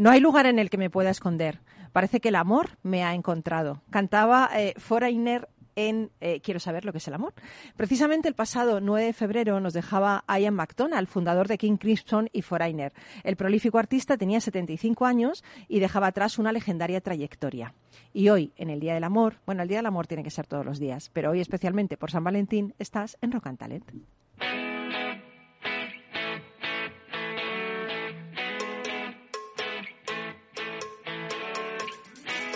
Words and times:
No 0.00 0.08
hay 0.08 0.20
lugar 0.20 0.46
en 0.46 0.58
el 0.58 0.70
que 0.70 0.78
me 0.78 0.88
pueda 0.88 1.10
esconder. 1.10 1.60
Parece 1.92 2.20
que 2.20 2.30
el 2.30 2.36
amor 2.36 2.78
me 2.82 3.04
ha 3.04 3.12
encontrado. 3.12 3.82
Cantaba 3.90 4.48
eh, 4.56 4.72
Foreigner 4.78 5.46
en 5.76 6.10
eh, 6.22 6.40
Quiero 6.40 6.58
saber 6.58 6.86
lo 6.86 6.92
que 6.92 6.96
es 6.96 7.08
el 7.08 7.12
amor. 7.12 7.34
Precisamente 7.76 8.26
el 8.26 8.34
pasado 8.34 8.80
9 8.80 9.04
de 9.04 9.12
febrero 9.12 9.60
nos 9.60 9.74
dejaba 9.74 10.24
Ian 10.26 10.54
McDonald, 10.54 11.06
fundador 11.06 11.48
de 11.48 11.58
King 11.58 11.76
Crimson 11.76 12.30
y 12.32 12.40
Foreigner. 12.40 12.94
El 13.24 13.36
prolífico 13.36 13.76
artista 13.76 14.16
tenía 14.16 14.40
75 14.40 15.04
años 15.04 15.44
y 15.68 15.80
dejaba 15.80 16.06
atrás 16.06 16.38
una 16.38 16.52
legendaria 16.52 17.02
trayectoria. 17.02 17.74
Y 18.14 18.30
hoy, 18.30 18.54
en 18.56 18.70
el 18.70 18.80
Día 18.80 18.94
del 18.94 19.04
Amor, 19.04 19.34
bueno, 19.44 19.60
el 19.60 19.68
Día 19.68 19.80
del 19.80 19.86
Amor 19.86 20.06
tiene 20.06 20.24
que 20.24 20.30
ser 20.30 20.46
todos 20.46 20.64
los 20.64 20.78
días, 20.78 21.10
pero 21.12 21.32
hoy 21.32 21.42
especialmente 21.42 21.98
por 21.98 22.10
San 22.10 22.24
Valentín 22.24 22.74
estás 22.78 23.18
en 23.20 23.32
Rock 23.32 23.48
and 23.48 23.58
Talent. 23.58 23.84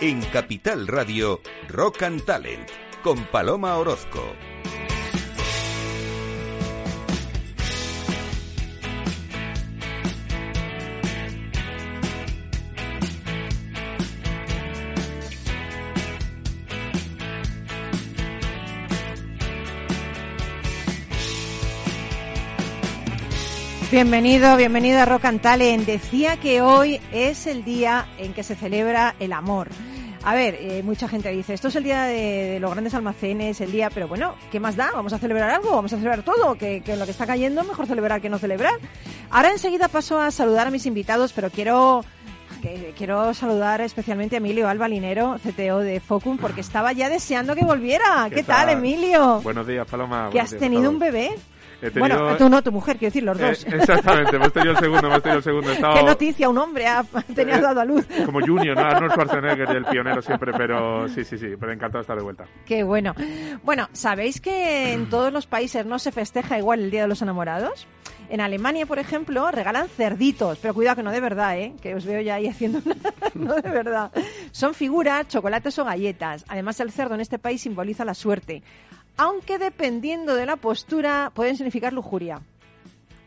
En 0.01 0.21
Capital 0.23 0.89
Radio, 0.89 1.41
Rock 1.69 2.03
and 2.03 2.25
Talent, 2.25 2.69
con 3.03 3.25
Paloma 3.27 3.77
Orozco. 3.77 4.35
Bienvenido, 23.95 24.57
bienvenido 24.57 24.99
a 24.99 25.05
Rock 25.05 25.27
and 25.27 25.41
Talent. 25.41 25.87
Decía 25.87 26.37
que 26.37 26.61
hoy 26.61 27.01
es 27.13 27.47
el 27.47 27.65
día 27.65 28.09
en 28.19 28.35
que 28.35 28.43
se 28.43 28.57
celebra 28.57 29.15
el 29.21 29.33
amor. 29.33 29.69
A 30.25 30.35
ver, 30.35 30.57
eh, 30.59 30.83
mucha 30.83 31.07
gente 31.07 31.31
dice, 31.31 31.53
esto 31.53 31.69
es 31.69 31.77
el 31.77 31.85
día 31.85 32.05
de, 32.05 32.59
los 32.59 32.71
grandes 32.71 32.95
almacenes, 32.95 33.61
el 33.61 33.71
día, 33.71 33.91
pero 33.91 34.09
bueno, 34.09 34.35
¿qué 34.51 34.59
más 34.59 34.75
da? 34.75 34.91
¿Vamos 34.93 35.13
a 35.13 35.19
celebrar 35.19 35.51
algo? 35.51 35.73
¿Vamos 35.73 35.93
a 35.93 35.97
celebrar 35.97 36.23
todo? 36.23 36.55
Que, 36.55 36.81
que 36.81 36.97
lo 36.97 37.05
que 37.05 37.11
está 37.11 37.27
cayendo, 37.27 37.63
mejor 37.63 37.87
celebrar 37.87 38.23
que 38.23 38.31
no 38.31 38.39
celebrar. 38.39 38.75
Ahora 39.31 39.51
enseguida 39.51 39.89
paso 39.89 40.19
a 40.19 40.31
saludar 40.31 40.67
a 40.67 40.71
mis 40.71 40.87
invitados, 40.87 41.35
pero 41.35 41.51
quiero 41.51 42.03
quiero 42.97 43.35
saludar 43.35 43.81
especialmente 43.81 44.37
a 44.37 44.39
Emilio 44.39 44.69
Alba 44.69 44.89
Linero, 44.89 45.37
CTO 45.43 45.81
de 45.81 46.01
Focum, 46.01 46.39
porque 46.39 46.61
estaba 46.61 46.93
ya 46.93 47.09
deseando 47.09 47.55
que 47.55 47.65
volviera. 47.65 48.29
¿Qué, 48.31 48.43
tal, 48.43 48.71
Emilio? 48.71 49.41
Buenos 49.43 49.67
días, 49.67 49.87
Paloma. 49.87 50.31
¿Que 50.33 50.41
has 50.41 50.57
tenido 50.57 50.91
un 50.91 50.99
bebé? 50.99 51.35
Bueno, 51.99 52.37
tú 52.37 52.49
no, 52.49 52.63
tu 52.63 52.73
mujer, 52.73 52.97
quiero 52.97 53.11
decir, 53.11 53.23
los 53.23 53.39
dos. 53.39 53.65
Eh, 53.65 53.77
exactamente, 53.77 54.37
hemos 54.37 54.53
tenido 54.53 54.73
el 54.73 54.79
segundo, 54.79 55.07
hemos 55.07 55.23
tenido 55.23 55.39
el 55.39 55.45
segundo. 55.45 55.71
Qué 55.95 56.03
noticia, 56.03 56.49
un 56.49 56.59
hombre 56.59 56.87
ha 56.87 57.05
tenido 57.35 57.61
dado 57.61 57.81
a 57.81 57.85
luz. 57.85 58.07
Como 58.25 58.41
Junior, 58.41 58.77
¿no? 58.77 58.83
Arnold 58.83 59.13
Schwarzenegger, 59.13 59.71
el 59.71 59.85
pionero 59.85 60.23
siempre, 60.23 60.53
pero 60.57 61.09
sí, 61.09 61.25
sí, 61.25 61.39
sí, 61.39 61.55
pero 61.59 61.73
encantado 61.73 61.99
de 61.99 62.03
estar 62.03 62.17
de 62.17 62.23
vuelta. 62.23 62.45
Qué 62.65 62.83
bueno. 62.83 63.15
Bueno, 63.63 63.89
¿sabéis 63.93 64.41
que 64.41 64.93
en 64.93 65.09
todos 65.11 65.33
los 65.33 65.47
países 65.47 65.87
no 65.87 65.99
se 65.99 66.13
festeja 66.13 66.59
igual 66.59 66.81
el 66.81 66.91
Día 66.91 67.03
de 67.03 67.09
los 67.09 67.23
Enamorados? 67.23 67.87
En 68.31 68.41
Alemania, 68.41 68.87
por 68.87 68.99
ejemplo, 68.99 69.51
regalan 69.51 69.89
cerditos, 69.89 70.59
pero 70.59 70.73
cuidado 70.73 70.97
que 70.97 71.03
no 71.03 71.11
de 71.11 71.21
verdad, 71.21 71.59
¿eh? 71.59 71.75
que 71.83 71.95
os 71.95 72.07
veo 72.07 72.23
ya 72.23 72.37
ahí 72.37 72.49
haciendo 72.49 72.81
no 73.35 73.55
de 73.57 73.71
verdad. 73.71 74.11
Son 74.51 74.73
figuras, 74.75 75.29
chocolates 75.29 75.79
o 75.79 75.85
galletas. 75.85 76.45
Además, 76.49 76.81
el 76.81 76.91
cerdo 76.91 77.15
en 77.15 77.21
este 77.21 77.39
país 77.39 77.61
simboliza 77.61 78.05
la 78.05 78.15
suerte 78.15 78.63
aunque 79.17 79.59
dependiendo 79.59 80.35
de 80.35 80.47
la 80.47 80.57
postura 80.57 81.31
pueden 81.35 81.57
significar 81.57 81.93
lujuria. 81.93 82.41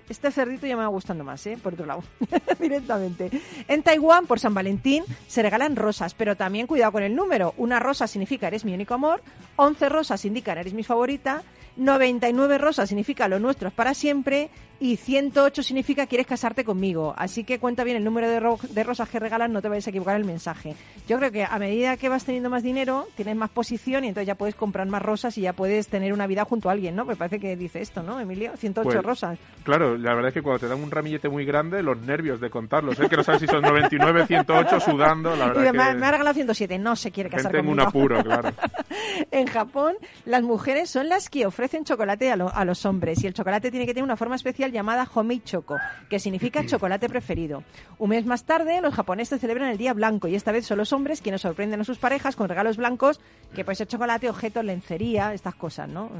Este 0.09 0.31
cerdito 0.31 0.65
ya 0.65 0.77
me 0.77 0.83
va 0.83 0.87
gustando 0.87 1.25
más, 1.25 1.45
¿eh? 1.47 1.57
Por 1.61 1.73
otro 1.73 1.85
lado, 1.85 2.01
directamente. 2.59 3.29
En 3.67 3.83
Taiwán, 3.83 4.25
por 4.25 4.39
San 4.39 4.53
Valentín, 4.53 5.03
se 5.27 5.41
regalan 5.41 5.75
rosas, 5.75 6.13
pero 6.13 6.37
también 6.37 6.65
cuidado 6.65 6.93
con 6.93 7.03
el 7.03 7.13
número. 7.13 7.53
Una 7.57 7.79
rosa 7.79 8.07
significa 8.07 8.47
eres 8.47 8.63
mi 8.63 8.73
único 8.73 8.93
amor, 8.93 9.21
11 9.57 9.89
rosas 9.89 10.23
indican 10.23 10.57
eres 10.57 10.73
mi 10.73 10.83
favorita, 10.83 11.43
99 11.75 12.57
rosas 12.57 12.87
significa 12.87 13.27
lo 13.27 13.39
nuestro 13.39 13.67
es 13.67 13.73
para 13.73 13.93
siempre 13.93 14.49
y 14.79 14.97
108 14.97 15.63
significa 15.63 16.05
quieres 16.05 16.27
casarte 16.27 16.63
conmigo. 16.63 17.13
Así 17.17 17.43
que 17.43 17.59
cuenta 17.59 17.83
bien 17.83 17.97
el 17.97 18.03
número 18.03 18.29
de, 18.29 18.83
rosas 18.83 19.09
que 19.09 19.19
regalan, 19.19 19.51
no 19.51 19.61
te 19.61 19.69
vayas 19.69 19.87
a 19.87 19.89
equivocar 19.89 20.15
el 20.17 20.25
mensaje. 20.25 20.75
Yo 21.07 21.17
creo 21.17 21.31
que 21.31 21.43
a 21.43 21.57
medida 21.59 21.97
que 21.97 22.09
vas 22.09 22.25
teniendo 22.25 22.49
más 22.49 22.63
dinero, 22.63 23.07
tienes 23.15 23.35
más 23.35 23.49
posición 23.49 24.03
y 24.03 24.09
entonces 24.09 24.27
ya 24.27 24.35
puedes 24.35 24.55
comprar 24.55 24.87
más 24.87 25.01
rosas 25.01 25.37
y 25.37 25.41
ya 25.41 25.53
puedes 25.53 25.87
tener 25.87 26.13
una 26.13 26.27
vida 26.27 26.45
junto 26.45 26.69
a 26.69 26.73
alguien, 26.73 26.95
¿no? 26.95 27.05
Me 27.05 27.15
parece 27.15 27.39
que 27.39 27.55
dice 27.55 27.81
esto, 27.81 28.03
¿no, 28.03 28.19
Emilio? 28.19 28.55
108 28.55 28.89
pues, 28.89 29.03
rosas. 29.03 29.39
Claro, 29.63 29.97
la 29.97 30.13
verdad 30.13 30.29
es 30.29 30.33
que 30.33 30.41
cuando 30.41 30.59
te 30.59 30.67
dan 30.67 30.81
un 30.81 30.91
ramillete 30.91 31.29
muy 31.29 31.45
grande, 31.45 31.81
los 31.81 31.97
nervios 31.99 32.39
de 32.39 32.49
contarlos, 32.49 32.99
¿eh? 32.99 33.09
que 33.09 33.17
no 33.17 33.23
sabes 33.23 33.41
si 33.41 33.47
son 33.47 33.61
99, 33.61 34.27
108, 34.27 34.79
sudando, 34.79 35.35
la 35.35 35.47
verdad 35.47 35.73
me, 35.73 36.05
ha 36.05 36.11
regalado 36.11 36.33
107, 36.33 36.77
no 36.77 36.95
se 36.95 37.11
quiere 37.11 37.29
casar 37.29 37.51
conmigo. 37.51 37.73
un 37.73 37.79
apuro, 37.79 38.23
claro. 38.23 38.51
en 39.31 39.47
Japón, 39.47 39.95
las 40.25 40.43
mujeres 40.43 40.89
son 40.89 41.09
las 41.09 41.29
que 41.29 41.45
ofrecen 41.45 41.83
chocolate 41.83 42.31
a, 42.31 42.33
a 42.35 42.65
los 42.65 42.85
hombres 42.85 43.23
y 43.23 43.27
el 43.27 43.33
chocolate 43.33 43.71
tiene 43.71 43.85
que 43.85 43.93
tener 43.93 44.03
una 44.03 44.17
forma 44.17 44.35
especial 44.35 44.66
llamada 44.71 45.07
Homei 45.13 45.41
Choco, 45.41 45.77
que 46.09 46.19
significa 46.19 46.65
chocolate 46.67 47.09
preferido. 47.09 47.63
Un 47.97 48.09
mes 48.09 48.25
más 48.25 48.43
tarde, 48.45 48.81
los 48.81 48.93
japoneses 48.93 49.39
celebran 49.39 49.69
el 49.69 49.77
Día 49.77 49.93
Blanco 49.93 50.27
y 50.27 50.35
esta 50.35 50.51
vez 50.51 50.65
son 50.65 50.77
los 50.77 50.93
hombres 50.93 51.21
quienes 51.21 51.41
sorprenden 51.41 51.81
a 51.81 51.83
sus 51.83 51.97
parejas 51.97 52.35
con 52.35 52.49
regalos 52.49 52.77
blancos, 52.77 53.19
que 53.55 53.63
puede 53.63 53.75
ser 53.75 53.87
chocolate, 53.87 54.29
objetos, 54.29 54.63
lencería, 54.63 55.33
estas 55.33 55.55
cosas, 55.55 55.89
¿no? 55.89 56.11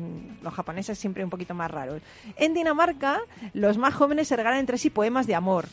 Los 0.42 0.54
japoneses 0.54 0.98
siempre 0.98 1.24
un 1.24 1.30
poquito 1.30 1.54
más 1.54 1.70
raros. 1.72 2.02
En 2.38 2.54
Dinamarca, 2.54 3.20
los 3.54 3.78
más 3.78 3.94
jóvenes 3.94 4.28
se 4.28 4.36
regalan 4.36 4.60
entre 4.60 4.78
sí 4.78 4.90
poemas 4.90 5.28
de 5.28 5.36
amor. 5.36 5.66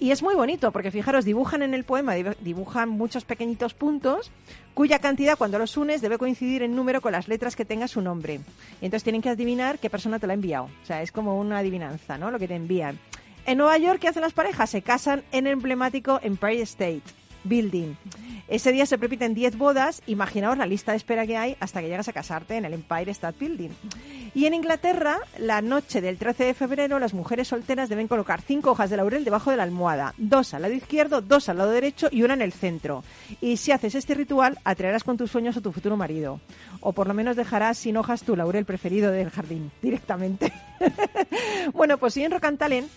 Y 0.00 0.10
es 0.10 0.22
muy 0.22 0.34
bonito 0.34 0.72
porque 0.72 0.90
fijaros, 0.90 1.24
dibujan 1.24 1.62
en 1.62 1.72
el 1.72 1.84
poema, 1.84 2.14
dibujan 2.14 2.88
muchos 2.88 3.24
pequeñitos 3.24 3.74
puntos 3.74 4.32
cuya 4.74 4.98
cantidad 4.98 5.38
cuando 5.38 5.58
los 5.58 5.76
unes 5.76 6.02
debe 6.02 6.18
coincidir 6.18 6.62
en 6.62 6.74
número 6.74 7.00
con 7.00 7.12
las 7.12 7.28
letras 7.28 7.54
que 7.56 7.64
tenga 7.64 7.88
su 7.88 8.00
nombre. 8.00 8.40
Y 8.80 8.84
entonces 8.84 9.04
tienen 9.04 9.22
que 9.22 9.30
adivinar 9.30 9.78
qué 9.78 9.88
persona 9.88 10.18
te 10.18 10.26
la 10.26 10.32
ha 10.32 10.34
enviado. 10.34 10.64
O 10.64 10.86
sea, 10.86 11.00
es 11.00 11.12
como 11.12 11.38
una 11.38 11.58
adivinanza, 11.58 12.18
¿no? 12.18 12.30
Lo 12.30 12.38
que 12.38 12.48
te 12.48 12.56
envían. 12.56 12.98
En 13.46 13.58
Nueva 13.58 13.78
York, 13.78 14.00
¿qué 14.00 14.08
hacen 14.08 14.22
las 14.22 14.32
parejas? 14.32 14.70
Se 14.70 14.82
casan 14.82 15.22
en 15.30 15.46
el 15.46 15.54
emblemático 15.54 16.18
Empire 16.22 16.62
State 16.62 17.02
Building. 17.44 17.94
Ese 18.46 18.72
día 18.72 18.84
se 18.84 18.98
repiten 18.98 19.32
10 19.32 19.56
bodas, 19.56 20.02
imaginaos 20.06 20.58
la 20.58 20.66
lista 20.66 20.92
de 20.92 20.98
espera 20.98 21.26
que 21.26 21.36
hay 21.36 21.56
hasta 21.60 21.80
que 21.80 21.88
llegas 21.88 22.08
a 22.08 22.12
casarte 22.12 22.56
en 22.56 22.66
el 22.66 22.74
Empire 22.74 23.10
State 23.10 23.38
Building. 23.40 23.70
Y 24.34 24.44
en 24.44 24.52
Inglaterra, 24.52 25.18
la 25.38 25.62
noche 25.62 26.02
del 26.02 26.18
13 26.18 26.44
de 26.44 26.54
febrero, 26.54 26.98
las 26.98 27.14
mujeres 27.14 27.48
solteras 27.48 27.88
deben 27.88 28.06
colocar 28.06 28.42
5 28.42 28.70
hojas 28.70 28.90
de 28.90 28.98
laurel 28.98 29.24
debajo 29.24 29.50
de 29.50 29.56
la 29.56 29.62
almohada, 29.62 30.12
dos 30.18 30.52
al 30.52 30.62
lado 30.62 30.74
izquierdo, 30.74 31.22
dos 31.22 31.48
al 31.48 31.56
lado 31.56 31.70
derecho 31.70 32.08
y 32.10 32.22
una 32.22 32.34
en 32.34 32.42
el 32.42 32.52
centro. 32.52 33.02
Y 33.40 33.56
si 33.56 33.72
haces 33.72 33.94
este 33.94 34.14
ritual, 34.14 34.58
atraerás 34.64 35.04
con 35.04 35.16
tus 35.16 35.30
sueños 35.30 35.56
a 35.56 35.62
tu 35.62 35.72
futuro 35.72 35.96
marido. 35.96 36.40
O 36.80 36.92
por 36.92 37.06
lo 37.06 37.14
menos 37.14 37.36
dejarás 37.36 37.78
sin 37.78 37.96
hojas 37.96 38.24
tu 38.24 38.36
laurel 38.36 38.66
preferido 38.66 39.10
del 39.10 39.30
jardín, 39.30 39.70
directamente. 39.80 40.52
bueno, 41.72 41.96
pues 41.96 42.12
si 42.12 42.22
en 42.24 42.32
Rocantalen 42.32 42.88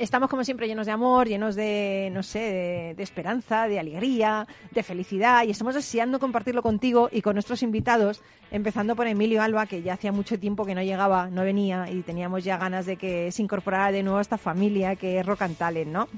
Estamos 0.00 0.30
como 0.30 0.44
siempre 0.44 0.66
llenos 0.66 0.86
de 0.86 0.92
amor, 0.92 1.28
llenos 1.28 1.54
de, 1.54 2.08
no 2.10 2.22
sé, 2.22 2.94
de, 2.96 3.02
esperanza, 3.02 3.68
de 3.68 3.78
alegría, 3.78 4.46
de 4.70 4.82
felicidad 4.82 5.44
y 5.44 5.50
estamos 5.50 5.74
deseando 5.74 6.18
compartirlo 6.18 6.62
contigo 6.62 7.10
y 7.12 7.20
con 7.20 7.34
nuestros 7.34 7.62
invitados, 7.62 8.22
empezando 8.50 8.96
por 8.96 9.06
Emilio 9.06 9.42
Alba, 9.42 9.66
que 9.66 9.82
ya 9.82 9.92
hacía 9.92 10.10
mucho 10.10 10.38
tiempo 10.38 10.64
que 10.64 10.74
no 10.74 10.82
llegaba, 10.82 11.28
no 11.28 11.42
venía 11.42 11.86
y 11.90 12.00
teníamos 12.00 12.44
ya 12.44 12.56
ganas 12.56 12.86
de 12.86 12.96
que 12.96 13.30
se 13.30 13.42
incorporara 13.42 13.92
de 13.92 14.02
nuevo 14.02 14.16
a 14.16 14.22
esta 14.22 14.38
familia 14.38 14.96
que 14.96 15.18
es 15.18 15.26
Rock 15.26 15.42
and 15.42 15.58
Talent, 15.58 15.92
¿no? 15.92 16.08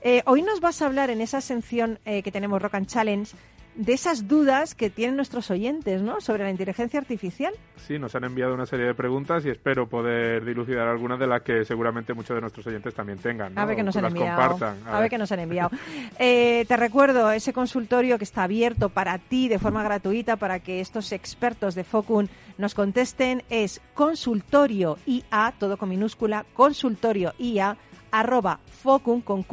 Eh, 0.00 0.22
hoy 0.24 0.40
nos 0.40 0.60
vas 0.60 0.80
a 0.80 0.86
hablar 0.86 1.10
en 1.10 1.20
esa 1.20 1.42
sección 1.42 1.98
eh, 2.06 2.22
que 2.22 2.32
tenemos 2.32 2.62
Rock 2.62 2.76
and 2.76 2.86
Challenge 2.86 3.36
de 3.76 3.92
esas 3.92 4.26
dudas 4.26 4.74
que 4.74 4.90
tienen 4.90 5.16
nuestros 5.16 5.50
oyentes, 5.50 6.02
¿no? 6.02 6.20
Sobre 6.20 6.44
la 6.44 6.50
inteligencia 6.50 6.98
artificial. 6.98 7.52
Sí, 7.76 7.98
nos 7.98 8.14
han 8.14 8.24
enviado 8.24 8.54
una 8.54 8.66
serie 8.66 8.86
de 8.86 8.94
preguntas 8.94 9.44
y 9.44 9.50
espero 9.50 9.88
poder 9.88 10.44
dilucidar 10.44 10.88
algunas 10.88 11.18
de 11.18 11.26
las 11.26 11.42
que 11.42 11.64
seguramente 11.64 12.14
muchos 12.14 12.34
de 12.34 12.40
nuestros 12.40 12.66
oyentes 12.66 12.94
también 12.94 13.18
tengan. 13.18 13.54
¿no? 13.54 13.60
A 13.60 13.64
ver 13.64 13.76
que 13.76 13.82
nos 13.82 13.96
han 13.96 14.06
enviado. 14.06 14.58
A, 14.86 15.00
ver. 15.00 15.10
que 15.10 15.18
nos 15.18 15.30
han 15.30 15.40
enviado. 15.40 15.70
Eh, 16.18 16.64
te 16.66 16.76
recuerdo 16.76 17.30
ese 17.30 17.52
consultorio 17.52 18.18
que 18.18 18.24
está 18.24 18.44
abierto 18.44 18.88
para 18.88 19.18
ti 19.18 19.48
de 19.48 19.58
forma 19.58 19.82
gratuita 19.82 20.36
para 20.36 20.60
que 20.60 20.80
estos 20.80 21.12
expertos 21.12 21.74
de 21.74 21.84
Focun 21.84 22.28
nos 22.58 22.74
contesten 22.74 23.42
es 23.50 23.80
consultorio 23.94 24.98
IA, 25.06 25.54
todo 25.58 25.76
con 25.76 25.90
minúscula, 25.90 26.46
consultorio 26.54 27.34
IA 27.38 27.76
arroba 28.10 28.60
focun 28.82 29.20
con 29.20 29.44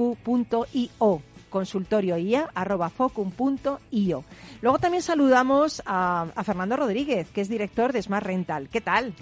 consultorioia.focum.io. 1.54 4.24
Luego 4.62 4.80
también 4.80 5.04
saludamos 5.04 5.84
a, 5.86 6.26
Fernando 6.44 6.76
Rodríguez, 6.76 7.30
que 7.30 7.40
es 7.42 7.48
director 7.48 7.94
de 7.94 8.02
Smart 8.02 8.26
Rental. 8.26 8.70
¿Qué 8.70 8.82
tal? 8.82 9.14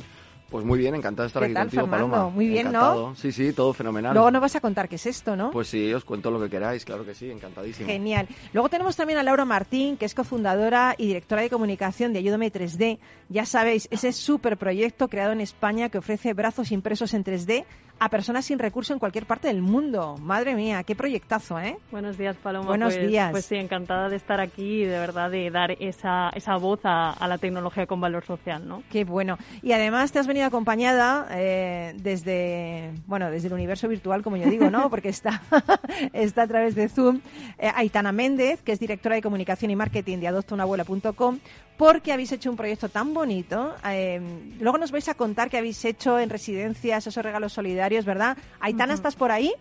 Pues 0.50 0.64
muy 0.66 0.80
bien, 0.80 0.96
encantado 0.96 1.24
de 1.24 1.28
estar 1.28 1.44
aquí 1.44 1.54
contigo, 1.54 1.88
Paloma. 1.88 2.30
Muy 2.30 2.48
bien, 2.48 2.72
¿no? 2.72 3.14
Sí, 3.16 3.34
sí, 3.34 3.54
todo 3.54 3.74
fenomenal. 3.74 4.14
Luego 4.14 4.32
nos 4.32 4.42
vas 4.42 4.56
a 4.56 4.62
contar 4.62 4.90
qué 4.90 4.96
es 4.96 5.06
esto, 5.06 5.36
¿no? 5.36 5.52
Pues 5.52 5.68
sí, 5.68 5.94
os 5.94 6.06
cuento 6.06 6.32
lo 6.32 6.42
que 6.42 6.50
queráis, 6.50 6.86
claro 6.86 7.06
que 7.06 7.14
sí, 7.14 7.30
encantadísimo. 7.30 7.88
Genial. 7.88 8.28
Luego 8.54 8.70
tenemos 8.70 8.96
también 8.96 9.20
a 9.20 9.24
Laura 9.24 9.44
Martín, 9.46 9.98
que 9.98 10.06
es 10.06 10.16
cofundadora 10.16 10.96
y 10.98 11.08
directora 11.08 11.42
de 11.42 11.50
comunicación 11.50 12.14
de 12.14 12.20
Ayúdame 12.20 12.50
3D. 12.52 13.00
Ya 13.30 13.46
sabéis, 13.46 13.90
ese 13.92 14.14
súper 14.14 14.56
proyecto 14.58 15.10
creado 15.10 15.34
en 15.34 15.42
España 15.42 15.90
que 15.90 15.98
ofrece 15.98 16.34
brazos 16.34 16.72
impresos 16.72 17.14
en 17.14 17.24
3D 17.24 17.66
a 18.02 18.10
personas 18.10 18.46
sin 18.46 18.58
recurso 18.58 18.94
en 18.94 19.00
cualquier 19.00 19.28
parte 19.28 19.48
del 19.48 19.62
mundo. 19.62 20.18
Madre 20.20 20.56
mía, 20.56 20.82
qué 20.82 20.96
proyectazo, 20.96 21.60
¿eh? 21.60 21.78
Buenos 21.92 22.18
días, 22.18 22.36
Paloma. 22.36 22.66
Buenos 22.66 22.96
pues, 22.96 23.08
días. 23.08 23.30
Pues 23.30 23.46
sí, 23.46 23.54
encantada 23.58 24.10
de 24.10 24.16
estar 24.16 24.42
aquí 24.42 24.82
y 24.82 24.86
de 24.86 24.98
verdad 24.98 25.30
de 25.30 25.52
dar 25.52 25.74
esa, 25.80 26.32
esa 26.34 26.58
voz 26.58 26.80
a, 26.84 27.16
la 27.28 27.38
tecnología 27.38 27.86
con 27.86 28.02
valor 28.02 28.26
social, 28.26 28.68
¿no? 28.68 28.82
Qué 28.90 29.04
bueno. 29.04 29.38
Y 29.62 29.74
además 29.74 30.12
te 30.12 30.18
has 30.18 30.26
venido 30.26 30.48
acompañada 30.48 31.28
eh, 31.30 31.94
desde, 31.96 32.92
bueno, 33.06 33.30
desde 33.30 33.50
el 33.50 33.54
universo 33.54 33.88
virtual, 33.88 34.24
como 34.24 34.36
yo 34.36 34.50
digo, 34.50 34.72
¿no? 34.72 34.90
Porque 34.90 35.10
está, 35.10 35.44
está 36.14 36.42
a 36.42 36.48
través 36.48 36.74
de 36.74 36.90
Zoom. 36.90 37.22
Eh, 37.60 37.72
Aitana 37.76 38.12
Méndez, 38.12 38.64
que 38.64 38.72
es 38.72 38.80
directora 38.80 39.14
de 39.14 39.22
comunicación 39.22 39.70
y 39.70 39.76
marketing 39.76 40.18
de 40.18 40.28
adoptaunabuela.com, 40.28 41.38
porque 41.82 42.14
habéis 42.14 42.32
hecho 42.32 42.52
un 42.52 42.58
proyecto 42.58 42.90
tan 42.90 43.12
bonito. 43.12 43.74
Eh, 43.90 44.22
luego 44.60 44.78
nos 44.78 44.92
vais 44.92 45.10
a 45.10 45.16
contar 45.16 45.50
qué 45.50 45.58
habéis 45.58 45.84
hecho 45.84 46.20
en 46.20 46.30
residencias, 46.30 47.08
esos 47.08 47.24
regalos 47.24 47.54
solidarios, 47.54 47.91
¿verdad? 48.06 48.38
Aitana, 48.60 48.94
¿estás 48.94 49.16
por 49.16 49.32
ahí? 49.32 49.54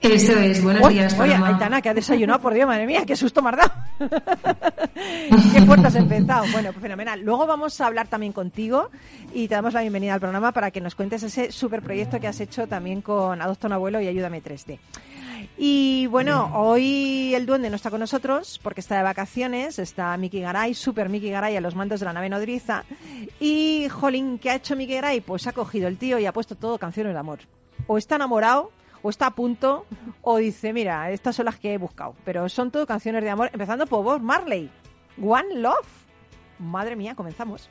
Eso 0.00 0.38
es, 0.38 0.62
buenos 0.62 0.88
días, 0.88 1.18
Oye, 1.18 1.34
Aitana, 1.34 1.82
que 1.82 1.88
ha 1.88 1.94
desayunado, 1.94 2.40
por 2.40 2.54
Dios, 2.54 2.68
madre 2.68 2.86
mía, 2.86 3.02
qué 3.04 3.16
susto 3.16 3.42
me 3.42 3.50
has 3.50 3.56
dado. 3.56 3.72
qué 5.52 5.62
fuerte 5.62 5.88
has 5.88 5.94
empezado. 5.96 6.44
Bueno, 6.52 6.70
pues 6.72 6.82
fenomenal. 6.82 7.20
Luego 7.20 7.46
vamos 7.46 7.80
a 7.80 7.86
hablar 7.86 8.06
también 8.06 8.32
contigo 8.32 8.90
y 9.34 9.48
te 9.48 9.56
damos 9.56 9.74
la 9.74 9.80
bienvenida 9.80 10.14
al 10.14 10.20
programa 10.20 10.52
para 10.52 10.70
que 10.70 10.80
nos 10.80 10.94
cuentes 10.94 11.24
ese 11.24 11.50
super 11.50 11.82
proyecto 11.82 12.20
que 12.20 12.28
has 12.28 12.40
hecho 12.40 12.68
también 12.68 13.02
con 13.02 13.42
Adopta 13.42 13.66
un 13.66 13.72
Abuelo 13.72 14.00
y 14.00 14.06
Ayúdame 14.06 14.40
3D. 14.40 14.78
Y 15.60 16.06
bueno, 16.06 16.52
hoy 16.54 17.34
el 17.34 17.44
duende 17.44 17.68
no 17.68 17.74
está 17.74 17.90
con 17.90 17.98
nosotros 17.98 18.60
porque 18.62 18.80
está 18.80 18.96
de 18.96 19.02
vacaciones, 19.02 19.80
está 19.80 20.16
Miki 20.16 20.40
Garay, 20.40 20.72
super 20.72 21.08
Miki 21.08 21.30
Garay 21.30 21.56
a 21.56 21.60
los 21.60 21.74
mandos 21.74 21.98
de 21.98 22.06
la 22.06 22.12
nave 22.12 22.28
nodriza. 22.28 22.84
Y, 23.40 23.88
jolín, 23.88 24.38
¿qué 24.38 24.50
ha 24.50 24.54
hecho 24.54 24.76
Miki 24.76 24.94
Garay? 24.94 25.20
Pues 25.20 25.48
ha 25.48 25.52
cogido 25.52 25.88
el 25.88 25.98
tío 25.98 26.20
y 26.20 26.26
ha 26.26 26.32
puesto 26.32 26.54
todo 26.54 26.78
canciones 26.78 27.12
de 27.12 27.18
amor. 27.18 27.40
O 27.88 27.98
está 27.98 28.14
enamorado, 28.14 28.70
o 29.02 29.10
está 29.10 29.26
a 29.26 29.34
punto, 29.34 29.84
o 30.22 30.36
dice, 30.36 30.72
mira, 30.72 31.10
estas 31.10 31.34
son 31.34 31.46
las 31.46 31.58
que 31.58 31.74
he 31.74 31.78
buscado. 31.78 32.14
Pero 32.24 32.48
son 32.48 32.70
todo 32.70 32.86
canciones 32.86 33.24
de 33.24 33.30
amor, 33.30 33.50
empezando 33.52 33.84
por 33.88 34.04
Bob 34.04 34.20
Marley. 34.20 34.70
One 35.20 35.56
Love. 35.56 35.88
Madre 36.60 36.94
mía, 36.94 37.16
comenzamos. 37.16 37.68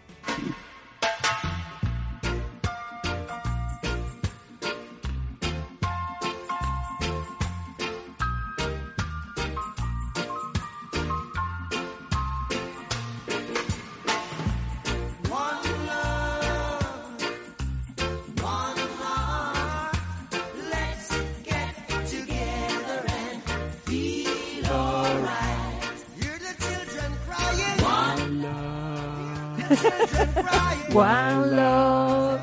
One 30.98 31.56
love. 31.56 32.40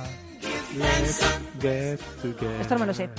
Esto 2.60 2.74
no 2.74 2.80
me 2.80 2.86
lo 2.86 2.94
sé. 2.94 3.10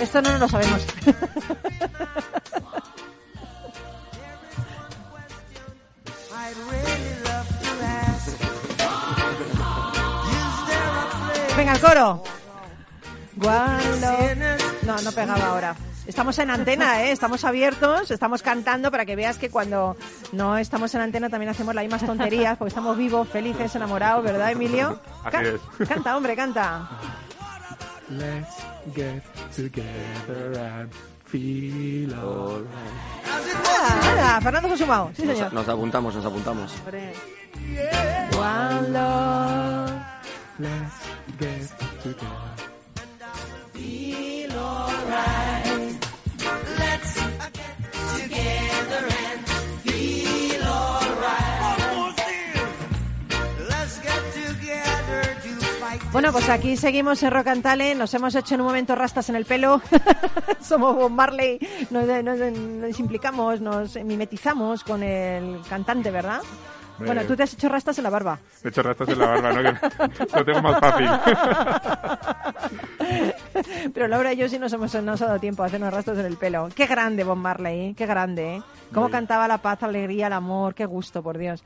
Esto 0.00 0.22
no 0.22 0.38
lo 0.38 0.48
sabemos. 0.48 0.86
Venga, 11.54 11.72
el 11.74 11.80
coro. 11.80 12.29
No, 13.40 15.00
no 15.02 15.12
pegaba 15.12 15.46
ahora. 15.46 15.76
Estamos 16.06 16.38
en 16.38 16.50
antena, 16.50 17.04
¿eh? 17.04 17.12
estamos 17.12 17.44
abiertos, 17.44 18.10
estamos 18.10 18.42
cantando 18.42 18.90
para 18.90 19.06
que 19.06 19.16
veas 19.16 19.38
que 19.38 19.48
cuando 19.48 19.96
no 20.32 20.58
estamos 20.58 20.94
en 20.94 21.02
antena 21.02 21.30
también 21.30 21.50
hacemos 21.50 21.74
las 21.74 21.84
mismas 21.84 22.04
tonterías 22.04 22.58
porque 22.58 22.70
estamos 22.70 22.96
vivos, 22.96 23.28
felices, 23.28 23.74
enamorados, 23.76 24.24
¿verdad, 24.24 24.50
Emilio? 24.50 25.00
Así 25.22 25.36
es. 25.38 25.88
Canta, 25.88 26.16
hombre, 26.16 26.34
canta. 26.34 26.88
Let's 28.08 28.56
get 28.94 29.22
together 29.54 30.58
and 30.58 30.90
feel 31.26 32.12
Ah, 34.22 34.40
Fernando 34.42 34.68
se 34.68 34.74
ha 34.74 34.78
sumado. 34.78 35.10
Sí, 35.14 35.26
señor. 35.26 35.52
Nos, 35.52 35.68
apuntamos, 35.68 36.14
nos 36.14 36.24
apuntamos. 36.24 36.74
One 38.36 38.88
love. 38.90 39.92
Let's 40.58 40.92
get 41.38 41.70
together. 42.02 42.79
Bueno, 56.12 56.32
pues 56.32 56.48
aquí 56.48 56.76
seguimos 56.76 57.22
en 57.22 57.30
Rock 57.30 57.46
and 57.46 57.62
Talent. 57.62 57.98
Nos 57.98 58.12
hemos 58.14 58.34
hecho 58.34 58.54
en 58.54 58.60
un 58.60 58.66
momento 58.66 58.96
rastas 58.96 59.28
en 59.28 59.36
el 59.36 59.44
pelo. 59.44 59.80
Somos 60.60 60.96
Bob 60.96 61.10
Marley. 61.10 61.58
Nos, 61.90 62.98
implicamos, 62.98 63.60
nos 63.60 63.94
mimetizamos 63.94 64.82
con 64.82 65.04
el 65.04 65.60
cantante, 65.68 66.10
¿verdad? 66.10 66.40
Bueno, 67.06 67.24
tú 67.24 67.36
te 67.36 67.42
has 67.42 67.54
hecho 67.54 67.68
rastas 67.68 67.98
en 67.98 68.04
la 68.04 68.10
barba. 68.10 68.38
Me 68.62 68.68
he 68.68 68.70
hecho 68.70 68.82
rastas 68.82 69.08
en 69.08 69.18
la 69.18 69.26
barba, 69.26 69.52
¿no? 69.52 69.62
Que 69.62 70.36
lo 70.36 70.44
tengo 70.44 70.62
más 70.62 70.80
fácil. 70.80 71.08
Pero 73.94 74.08
Laura 74.08 74.32
y 74.32 74.36
yo 74.36 74.48
sí 74.48 74.58
nos 74.58 74.72
hemos 74.72 74.94
nos 74.94 75.22
ha 75.22 75.26
dado 75.26 75.38
tiempo 75.38 75.62
a 75.62 75.66
hacernos 75.66 75.92
rastas 75.92 76.18
en 76.18 76.26
el 76.26 76.36
pelo. 76.36 76.68
Qué 76.74 76.86
grande 76.86 77.24
Bob 77.24 77.36
Marley, 77.36 77.90
¿eh? 77.90 77.94
qué 77.96 78.06
grande, 78.06 78.56
¿eh? 78.56 78.62
Cómo 78.92 79.10
cantaba 79.10 79.48
la 79.48 79.58
paz, 79.58 79.82
la 79.82 79.88
alegría, 79.88 80.26
el 80.26 80.32
amor, 80.32 80.74
qué 80.74 80.84
gusto, 80.84 81.22
por 81.22 81.38
Dios. 81.38 81.64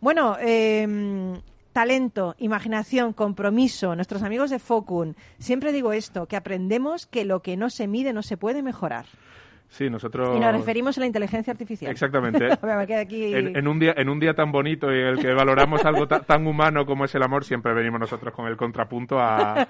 Bueno, 0.00 0.36
eh, 0.40 1.38
talento, 1.76 2.34
imaginación, 2.38 3.12
compromiso, 3.12 3.94
nuestros 3.94 4.22
amigos 4.22 4.48
de 4.48 4.58
Focun. 4.58 5.14
Siempre 5.38 5.72
digo 5.72 5.92
esto, 5.92 6.26
que 6.26 6.36
aprendemos 6.36 7.04
que 7.04 7.26
lo 7.26 7.42
que 7.42 7.58
no 7.58 7.68
se 7.68 7.86
mide 7.86 8.14
no 8.14 8.22
se 8.22 8.38
puede 8.38 8.62
mejorar. 8.62 9.04
Sí, 9.68 9.90
nosotros... 9.90 10.36
Y 10.36 10.40
nos 10.40 10.52
referimos 10.52 10.96
a 10.96 11.00
la 11.00 11.06
inteligencia 11.06 11.52
artificial. 11.52 11.90
Exactamente. 11.90 12.48
aquí... 13.00 13.34
en, 13.34 13.56
en, 13.56 13.68
un 13.68 13.78
día, 13.78 13.94
en 13.96 14.08
un 14.08 14.20
día 14.20 14.34
tan 14.34 14.52
bonito 14.52 14.92
y 14.92 15.00
en 15.00 15.06
el 15.06 15.18
que 15.18 15.32
valoramos 15.32 15.84
algo 15.84 16.06
tan 16.06 16.46
humano 16.46 16.86
como 16.86 17.04
es 17.04 17.14
el 17.14 17.22
amor, 17.22 17.44
siempre 17.44 17.74
venimos 17.74 18.00
nosotros 18.00 18.32
con 18.34 18.46
el 18.46 18.56
contrapunto 18.56 19.18
a, 19.18 19.60
a 19.60 19.66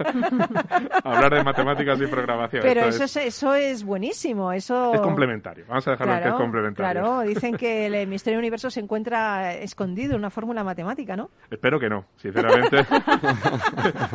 hablar 1.04 1.34
de 1.34 1.44
matemáticas 1.44 2.00
y 2.00 2.06
programación. 2.06 2.62
Pero 2.62 2.84
eso 2.84 3.04
es, 3.04 3.16
eso 3.16 3.54
es 3.54 3.84
buenísimo. 3.84 4.52
Eso... 4.52 4.94
Es 4.94 5.00
complementario. 5.00 5.64
Vamos 5.68 5.86
a 5.88 5.92
dejarlo 5.92 6.12
claro, 6.12 6.24
que 6.24 6.30
es 6.30 6.42
complementario. 6.42 7.02
Claro, 7.02 7.20
dicen 7.22 7.56
que 7.56 7.86
el 7.86 8.06
misterio 8.06 8.36
del 8.36 8.44
universo 8.44 8.70
se 8.70 8.80
encuentra 8.80 9.54
escondido 9.54 10.12
en 10.12 10.18
una 10.18 10.30
fórmula 10.30 10.62
matemática, 10.62 11.16
¿no? 11.16 11.30
Espero 11.50 11.80
que 11.80 11.88
no, 11.88 12.04
sinceramente. 12.16 12.78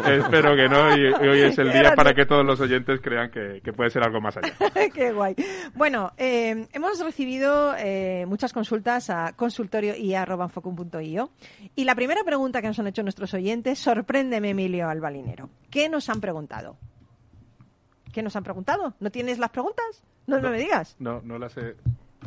Espero 0.05 0.55
que 0.55 0.67
no 0.69 0.95
y, 0.95 1.01
y, 1.01 1.27
hoy 1.27 1.41
es 1.41 1.57
el 1.57 1.71
día 1.71 1.93
para 1.95 2.13
que 2.13 2.25
todos 2.25 2.45
los 2.45 2.59
oyentes 2.59 2.99
crean 3.01 3.29
que, 3.29 3.61
que 3.63 3.73
puede 3.73 3.89
ser 3.89 4.03
algo 4.03 4.21
más 4.21 4.37
allá. 4.37 4.53
Qué 4.93 5.11
guay. 5.11 5.35
Bueno, 5.75 6.11
eh, 6.17 6.67
hemos 6.73 6.99
recibido 6.99 7.73
eh, 7.77 8.25
muchas 8.27 8.53
consultas 8.53 9.09
a 9.09 9.33
consultorio 9.33 9.95
y 9.95 10.13
Y 11.75 11.83
la 11.85 11.95
primera 11.95 12.23
pregunta 12.23 12.61
que 12.61 12.67
nos 12.67 12.79
han 12.79 12.87
hecho 12.87 13.03
nuestros 13.03 13.33
oyentes, 13.33 13.79
sorpréndeme, 13.79 14.49
Emilio 14.49 14.89
Albalinero. 14.89 15.49
¿Qué 15.69 15.89
nos 15.89 16.09
han 16.09 16.19
preguntado? 16.19 16.77
¿Qué 18.11 18.21
nos 18.21 18.35
han 18.35 18.43
preguntado? 18.43 18.95
¿No 18.99 19.11
tienes 19.11 19.39
las 19.39 19.51
preguntas? 19.51 20.03
No, 20.27 20.37
no, 20.37 20.43
no 20.43 20.49
me 20.51 20.57
digas. 20.59 20.95
No, 20.99 21.21
no 21.21 21.39
las 21.39 21.55
he 21.57 21.75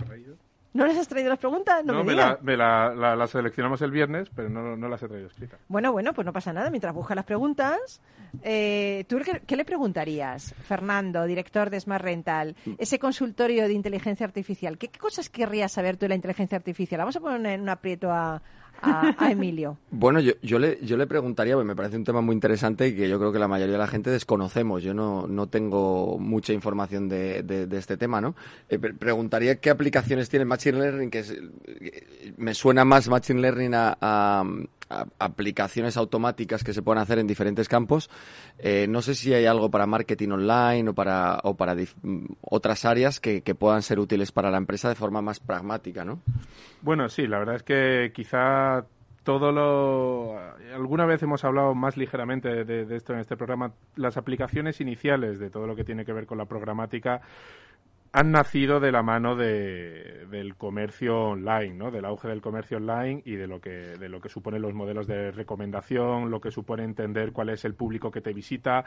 traído. 0.07 0.37
¿No 0.75 0.87
les 0.87 0.99
has 0.99 1.07
traído 1.07 1.31
las 1.31 1.39
preguntas? 1.39 1.85
No, 1.85 1.93
no 1.93 1.99
me, 2.01 2.11
me, 2.13 2.17
la, 2.17 2.39
me 2.43 2.57
la, 2.57 3.27
seleccionamos 3.29 3.81
el 3.83 3.93
viernes, 3.93 4.29
pero 4.35 4.49
no, 4.49 4.77
no, 4.77 4.89
las 4.89 5.01
he 5.05 5.09
traído 5.09 5.29
escritas. 5.29 5.61
Bueno, 5.69 5.93
bueno, 5.93 6.13
pues 6.13 6.27
no 6.27 6.33
pasa 6.33 6.53
nada. 6.53 6.69
Mientras 6.69 6.93
busca 6.93 7.15
las 7.15 7.25
preguntas, 7.25 8.01
eh, 8.43 9.05
¿tú 9.09 9.19
qué, 9.25 9.41
qué, 9.47 9.57
le 9.57 9.65
preguntarías, 9.65 10.53
Fernando, 10.65 11.25
director 11.27 11.71
de 11.71 11.79
Smart 11.79 12.05
Rental, 12.05 12.57
ese 12.77 12.99
consultorio 12.99 13.69
de 13.69 13.73
inteligencia 13.73 14.27
artificial? 14.27 14.77
¿Qué, 14.77 14.89
qué 14.89 14.99
cosas 14.99 15.31
querrías 15.31 15.71
saber 15.71 15.97
tú 15.97 16.07
de 16.07 16.09
la 16.09 16.17
inteligencia 16.17 16.59
artificial? 16.59 16.99
Vamos 16.99 17.15
a 17.15 17.21
poner 17.21 17.53
en 17.53 17.61
un 17.61 17.69
aprieto 17.69 18.11
a, 18.11 18.43
a, 18.85 19.31
Emilio? 19.31 19.79
Bueno, 19.91 20.21
yo, 20.21 20.33
yo, 20.43 20.59
le, 20.59 20.79
yo 20.83 20.97
le 20.97 21.07
preguntaría, 21.07 21.55
porque 21.55 21.67
me 21.67 21.77
parece 21.77 21.97
un 21.97 22.05
tema 22.05 22.21
muy 22.21 22.35
interesante 22.35 22.89
y 22.89 22.95
que 22.95 23.09
yo 23.09 23.19
creo 23.19 23.33
que 23.33 23.39
la 23.39 23.49
mayoría 23.49 23.75
de 23.75 23.79
la 23.79 23.87
gente 23.87 24.11
desconocemos. 24.11 24.83
Yo 24.83 24.95
no, 24.95 25.27
no 25.27 25.47
tengo 25.49 26.19
mucha 26.19 26.53
información 26.53 27.09
de, 27.09 27.43
de, 27.43 27.77
este 27.77 27.97
tema, 27.97 28.21
¿no? 28.21 28.35
Eh, 28.69 28.79
preguntaría 28.79 29.57
qué 29.57 29.71
aplicaciones 29.71 30.29
tiene 30.29 30.45
Machine 30.45 30.79
Learning, 30.79 31.11
que 31.11 31.19
es, 31.21 31.35
me 32.37 32.55
suena 32.55 32.85
más 32.85 33.09
Machine 33.09 33.41
Learning 33.41 33.73
a, 33.75 34.45
aplicaciones 35.19 35.97
automáticas 35.97 36.65
que 36.65 36.73
se 36.73 36.83
pueden 36.83 37.03
hacer 37.03 37.19
en 37.19 37.27
diferentes 37.27 37.69
campos. 37.69 38.11
Eh, 38.59 38.87
no 38.89 39.03
sé 39.03 39.15
si 39.15 39.33
hay 39.35 39.47
algo 39.47 39.71
para 39.71 39.87
marketing 39.87 40.31
online 40.31 40.91
o 40.91 40.95
para, 40.95 41.41
o 41.43 41.57
para 41.57 41.77
otras 42.41 42.85
áreas 42.85 43.21
que, 43.21 43.43
que, 43.43 43.55
puedan 43.55 43.83
ser 43.83 43.99
útiles 43.99 44.33
para 44.33 44.51
la 44.51 44.59
empresa 44.59 44.89
de 44.89 44.95
forma 44.95 45.23
más 45.23 45.41
pragmática, 45.41 46.05
¿no? 46.05 46.21
Bueno, 46.83 47.09
sí, 47.09 47.27
la 47.27 47.39
verdad 47.39 47.57
es 47.57 47.63
que 47.63 48.13
quizá 48.15 48.85
todo 49.25 49.51
lo. 49.51 50.39
Alguna 50.75 51.07
vez 51.07 51.23
hemos 51.23 51.45
hablado 51.45 51.75
más 51.75 51.97
ligeramente 51.97 52.65
de, 52.65 52.95
esto 52.95 53.15
en 53.15 53.21
este 53.21 53.37
programa. 53.37 53.73
Las 53.97 54.17
aplicaciones 54.17 54.81
iniciales 54.81 55.41
de 55.41 55.51
todo 55.51 55.67
lo 55.67 55.75
que 55.75 55.83
tiene 55.83 56.05
que 56.05 56.13
ver 56.13 56.27
con 56.27 56.39
la 56.39 56.45
programática 56.45 57.23
han 58.17 58.31
nacido 58.31 58.79
de 58.79 58.93
la 58.93 59.03
mano 59.03 59.35
de, 59.35 60.27
del 60.31 60.55
comercio 60.55 61.31
online, 61.31 61.75
¿no? 61.75 61.91
Del 61.91 62.05
auge 62.05 62.29
del 62.29 62.41
comercio 62.41 62.77
online 62.77 63.21
y 63.25 63.35
de 63.35 63.49
lo 63.49 63.61
que 63.61 63.71
de 63.71 64.09
lo 64.09 64.21
que 64.21 64.29
suponen 64.29 64.63
los 64.63 64.73
modelos 64.73 65.09
de 65.09 65.33
recomendación, 65.33 66.31
lo 66.31 66.41
que 66.41 66.53
supone 66.53 66.85
entender 66.85 67.33
cuál 67.33 67.49
es 67.49 67.65
el 67.65 67.75
público 67.75 68.13
que 68.13 68.21
te 68.21 68.33
visita, 68.33 68.85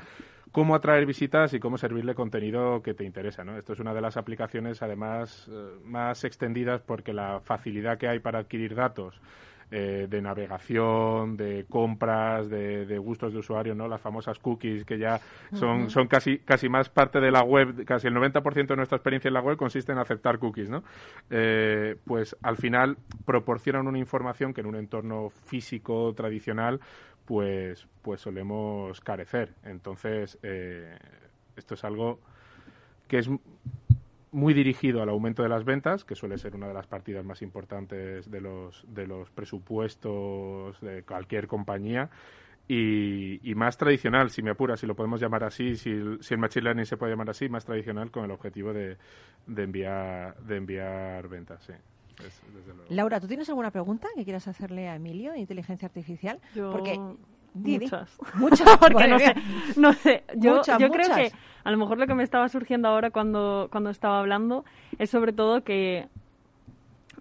cómo 0.54 0.76
atraer 0.76 1.06
visitas 1.06 1.54
y 1.54 1.60
cómo 1.60 1.78
servirle 1.78 2.16
contenido 2.16 2.82
que 2.82 2.94
te 2.94 3.04
interesa, 3.04 3.44
¿no? 3.44 3.58
Esto 3.58 3.74
es 3.74 3.82
una 3.82 3.94
de 3.94 4.00
las 4.00 4.16
aplicaciones 4.16 4.82
además 4.82 5.50
eh, 5.52 5.78
más 5.84 6.24
extendidas 6.24 6.82
porque 6.82 7.12
la 7.12 7.42
facilidad 7.42 7.98
que 7.98 8.08
hay 8.08 8.20
para 8.20 8.40
adquirir 8.40 8.76
datos 8.76 9.20
eh, 9.70 10.08
de 10.10 10.22
navegación, 10.22 11.36
de 11.36 11.66
compras, 11.70 12.50
de, 12.50 12.98
gustos 13.00 13.34
de 13.34 13.40
usuario, 13.40 13.76
¿no? 13.76 13.88
Las 13.88 14.00
famosas 14.00 14.40
cookies 14.40 14.86
que 14.86 14.98
ya 14.98 15.20
son, 15.54 15.90
son 15.90 16.08
casi, 16.08 16.40
casi 16.40 16.70
más 16.70 16.90
parte 16.90 17.20
de 17.20 17.32
la 17.32 17.44
web, 17.44 17.84
casi 17.86 18.08
el 18.08 18.16
90% 18.16 18.68
de 18.68 18.76
nuestra 18.76 18.96
experiencia 18.96 19.28
en 19.28 19.34
la 19.34 19.42
web 19.42 19.58
consiste 19.58 19.92
en 19.92 19.98
aceptar 19.98 20.40
cookies, 20.40 20.70
¿no? 20.70 20.84
Eh, 21.30 21.98
pues 22.06 22.36
al 22.42 22.56
final 22.56 22.98
proporcionan 23.26 23.88
una 23.88 24.00
información 24.00 24.54
que 24.54 24.62
en 24.62 24.68
un 24.68 24.76
entorno 24.76 25.30
físico 25.30 26.14
tradicional 26.16 26.80
pues, 27.26 27.86
pues 28.02 28.22
solemos 28.22 29.02
carecer. 29.02 29.54
Entonces, 29.66 30.40
eh, 30.44 30.98
esto 31.58 31.74
es 31.74 31.84
algo 31.84 32.20
que 33.08 33.20
es 33.20 33.30
muy 34.32 34.54
dirigido 34.54 35.02
al 35.02 35.10
aumento 35.10 35.44
de 35.44 35.50
las 35.50 35.64
ventas, 35.64 36.04
que 36.04 36.16
suele 36.16 36.38
ser 36.38 36.56
una 36.56 36.68
de 36.68 36.74
las 36.74 36.88
partidas 36.88 37.24
más 37.26 37.42
importantes 37.42 38.30
de 38.30 38.42
los, 38.42 38.86
de 38.88 39.08
los 39.08 39.30
presupuestos 39.32 40.80
de 40.82 41.04
cualquier 41.04 41.48
compañía. 41.48 42.10
Y, 42.70 43.54
más 43.56 43.78
tradicional, 43.78 44.30
si 44.30 44.42
me 44.42 44.52
apura, 44.52 44.76
si 44.76 44.86
lo 44.86 44.94
podemos 44.94 45.22
llamar 45.22 45.46
así, 45.46 45.78
si 45.78 45.90
el, 45.90 46.22
si 46.22 46.34
el 46.34 46.40
Machine 46.42 46.64
Learning 46.66 46.86
se 46.86 46.98
puede 46.98 47.14
llamar 47.14 47.30
así, 47.30 47.48
más 47.48 47.64
tradicional 47.64 48.12
con 48.12 48.26
el 48.26 48.32
objetivo 48.32 48.74
de, 48.74 48.98
de 49.46 49.64
enviar, 49.64 50.38
de 50.42 50.58
enviar 50.58 51.30
ventas, 51.30 51.64
sí. 51.64 51.74
Laura, 52.90 53.20
¿tú 53.20 53.28
tienes 53.28 53.48
alguna 53.50 53.72
pregunta 53.72 54.08
que 54.16 54.24
quieras 54.24 54.48
hacerle 54.48 54.90
a 54.90 54.96
Emilio 54.96 55.32
de 55.32 55.40
inteligencia 55.40 55.86
artificial? 55.86 56.40
Porque 56.56 57.00
Muchas. 57.58 58.18
Muchas, 58.36 58.78
porque 58.78 59.08
no 59.08 59.20
sé, 59.20 59.36
no 59.76 59.94
sé. 59.94 60.24
Yo, 60.36 60.62
yo 60.64 60.90
creo 60.90 61.16
que 61.16 61.32
a 61.64 61.72
lo 61.72 61.78
mejor 61.78 61.98
lo 61.98 62.08
que 62.08 62.14
me 62.14 62.24
estaba 62.24 62.48
surgiendo 62.50 62.88
ahora 62.88 63.12
cuando, 63.12 63.68
cuando 63.72 63.90
estaba 63.90 64.20
hablando 64.20 64.64
es 64.98 65.10
sobre 65.10 65.34
todo 65.34 65.64
que 65.64 66.08